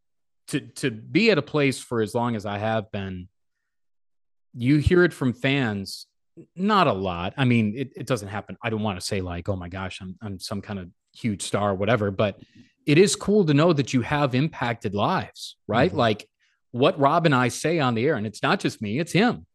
[0.47, 3.29] to to be at a place for as long as I have been.
[4.53, 6.07] You hear it from fans,
[6.55, 7.33] not a lot.
[7.37, 8.57] I mean, it, it doesn't happen.
[8.63, 11.41] I don't want to say like, oh my gosh, I'm I'm some kind of huge
[11.43, 12.39] star or whatever, but
[12.85, 15.91] it is cool to know that you have impacted lives, right?
[15.91, 15.95] Mhm.
[15.97, 16.27] Like
[16.71, 19.45] what Rob and I say on the air, and it's not just me, it's him.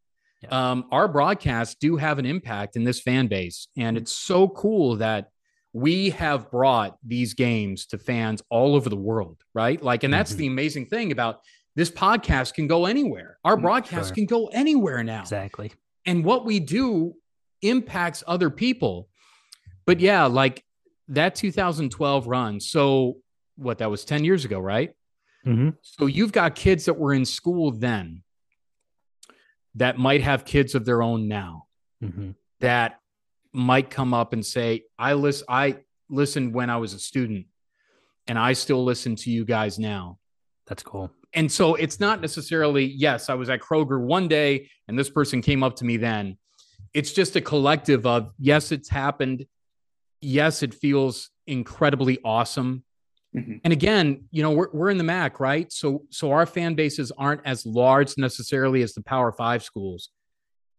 [0.50, 4.96] Um, our broadcasts do have an impact in this fan base, and it's so cool
[4.96, 5.28] that
[5.74, 9.80] we have brought these games to fans all over the world, right?
[9.82, 10.36] Like, and that's Mhm.
[10.38, 11.40] the amazing thing about
[11.76, 13.38] this podcast can go anywhere.
[13.44, 14.14] Our Mm, broadcast sure.
[14.14, 15.72] can go anywhere now exactly.
[16.06, 17.14] And what we do
[17.62, 19.08] impacts other people.
[19.86, 20.64] But yeah, like
[21.08, 22.60] that 2012 run.
[22.60, 23.18] So
[23.56, 24.94] what that was 10 years ago, right?
[25.44, 25.76] Mhm.
[25.82, 28.22] So you've got kids that were in school then
[29.74, 31.66] that might have kids of their own now
[32.02, 32.34] Mhm.
[32.60, 33.00] that
[33.52, 35.78] might come up and say, I listen I
[36.08, 37.46] listened when I was a student
[38.26, 40.18] and I still listen to you guys now.
[40.66, 41.10] That's cool.
[41.34, 45.42] And so it's not necessarily, yes, I was at Kroger one day and this person
[45.42, 46.38] came up to me then.
[46.92, 49.46] It's just a collective of, yes, it's happened.
[50.20, 52.84] Yes, it feels incredibly awesome.
[53.34, 53.60] Mhm.
[53.62, 55.72] And again, you know, we're, we're in the MAC, right?
[55.72, 60.10] So, so our fan bases aren't as large necessarily as the Power Five schools,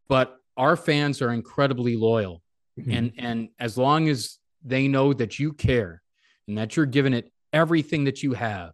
[0.10, 2.42] but our fans are incredibly loyal.
[2.90, 6.02] And, and as long as they know that you care
[6.48, 8.72] and that you're giving it everything that you have,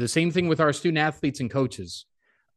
[0.00, 2.06] the same thing with our student athletes and coaches.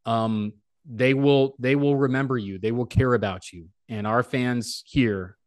[0.06, 0.54] Um,
[0.86, 2.60] they will they will remember you.
[2.60, 3.68] They will care about you.
[3.90, 5.38] And our fans here,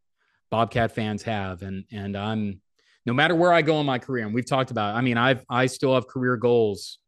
[0.49, 1.61] Bobcat fans have.
[1.61, 2.61] And and I'm
[3.05, 4.95] no matter where I go in my career, and we've talked about.
[4.95, 6.99] It, I mean, I've I still have career goals.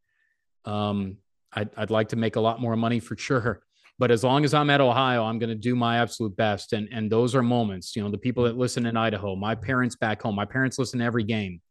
[0.66, 1.18] Um,
[1.53, 3.61] I'd, I'd like to make a lot more money for sure.
[3.98, 6.74] But as long as I'm at Ohio, I'm going to do my absolute best.
[6.74, 7.95] And and those are moments.
[7.95, 10.99] You know, the people that listen in Idaho, my parents back home, my parents listen
[10.99, 11.61] to every game.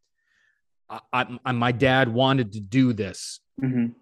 [0.89, 3.93] I, I, I my dad wanted to do this, Mhm.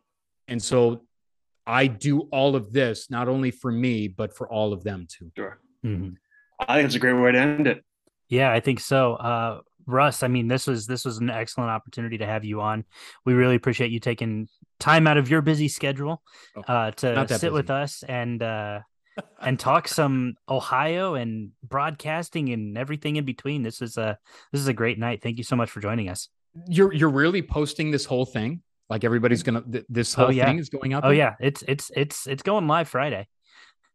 [0.47, 1.01] and so
[1.65, 5.31] I do all of this not only for me but for all of them too.
[5.35, 5.59] Sure.
[5.85, 6.15] Mhm.
[6.59, 7.83] I think it's a great way to end it.
[8.29, 9.13] Yeah, I think so.
[9.15, 12.83] Uh, Russ, I mean, this was this was an excellent opportunity to have you on.
[13.25, 14.47] We really appreciate you taking
[14.79, 16.21] time out of your busy schedule
[16.55, 18.79] Oh, uh, to not that sit with us and uh,
[19.41, 23.63] and talk some Ohio and broadcasting and everything in between.
[23.63, 24.17] This is a
[24.51, 25.21] this is a great night.
[25.23, 26.27] Thank you so much for joining us.
[26.67, 30.45] You're you're really posting this whole thing like everybody's gonna th- this Oh, whole yeah.
[30.45, 31.17] thing is going up Oh there?
[31.17, 33.27] yeah, it's it's it's it's going live Friday.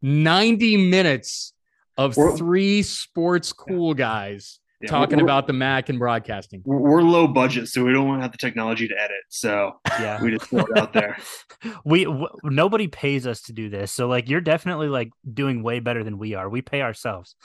[0.01, 1.53] ninety minutes
[1.97, 6.61] of three sports cool guys Yeah, talking about the Mac and broadcasting.
[6.65, 9.17] We're, we're low budget, so we don't want to have the technology to edit.
[9.29, 10.21] So Yeah.
[10.21, 11.17] we just throw it out there.
[11.85, 15.79] we w- nobody pays us to do this so like you're definitely like doing way
[15.79, 17.35] better than we are we pay ourselves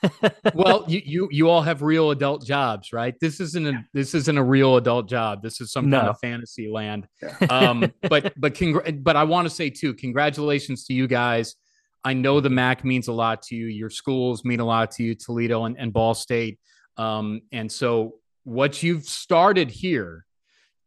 [0.54, 3.14] well, you you you all have real adult jobs, right?
[3.20, 5.42] This isn't a this isn't a real adult job.
[5.42, 7.08] This is some kind of fantasy land.
[7.20, 7.36] Yeah.
[7.50, 11.56] Um, but but congr- but I want to say too, congratulations to you guys.
[12.04, 13.66] I know the MAC means a lot to you.
[13.66, 16.60] Your schools mean a lot to you, Toledo and, and Ball State.
[16.98, 18.14] Um, and so
[18.44, 20.26] what you've started here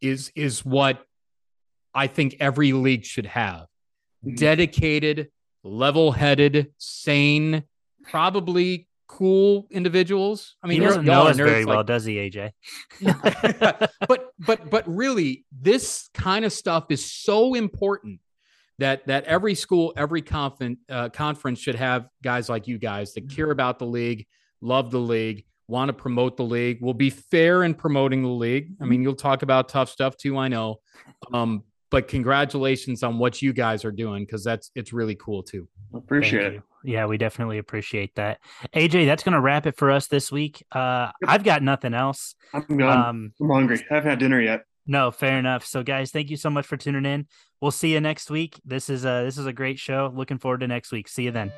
[0.00, 1.04] is is what
[1.94, 3.66] I think every league should have.
[4.24, 4.36] Mhm.
[4.36, 5.30] Dedicated,
[5.62, 7.64] level-headed, sane,
[8.04, 10.56] probably cool individuals.
[10.62, 12.52] I mean, he doesn't know us very well like- does he aj
[14.08, 18.20] but but but really this kind of stuff is so important
[18.78, 23.28] that that every school every conference uh, conference should have guys like you guys that
[23.28, 24.26] care about the league
[24.62, 28.72] love the league want to promote the league We'll be fair in promoting the league
[28.80, 30.80] i mean you'll talk about tough stuff too i know
[31.32, 35.68] um, but congratulations on what you guys are doing because that's it's really cool too
[35.94, 36.62] Appreciate it.
[36.84, 38.38] Yeah, we definitely appreciate that.
[38.74, 40.64] AJ, that's going to wrap it for us this week.
[40.72, 42.34] Uh, I've got nothing else.
[42.52, 43.08] I'm gone.
[43.08, 43.78] Um, I'm hungry.
[43.90, 44.64] I haven't had dinner yet.
[44.86, 45.64] no, fair enough.
[45.64, 47.26] So, guys, thank you so much for tuning in.
[47.60, 48.58] We'll see you next week.
[48.64, 50.10] This is a this is a great show.
[50.14, 51.08] Looking forward to next week.
[51.08, 51.52] See you then.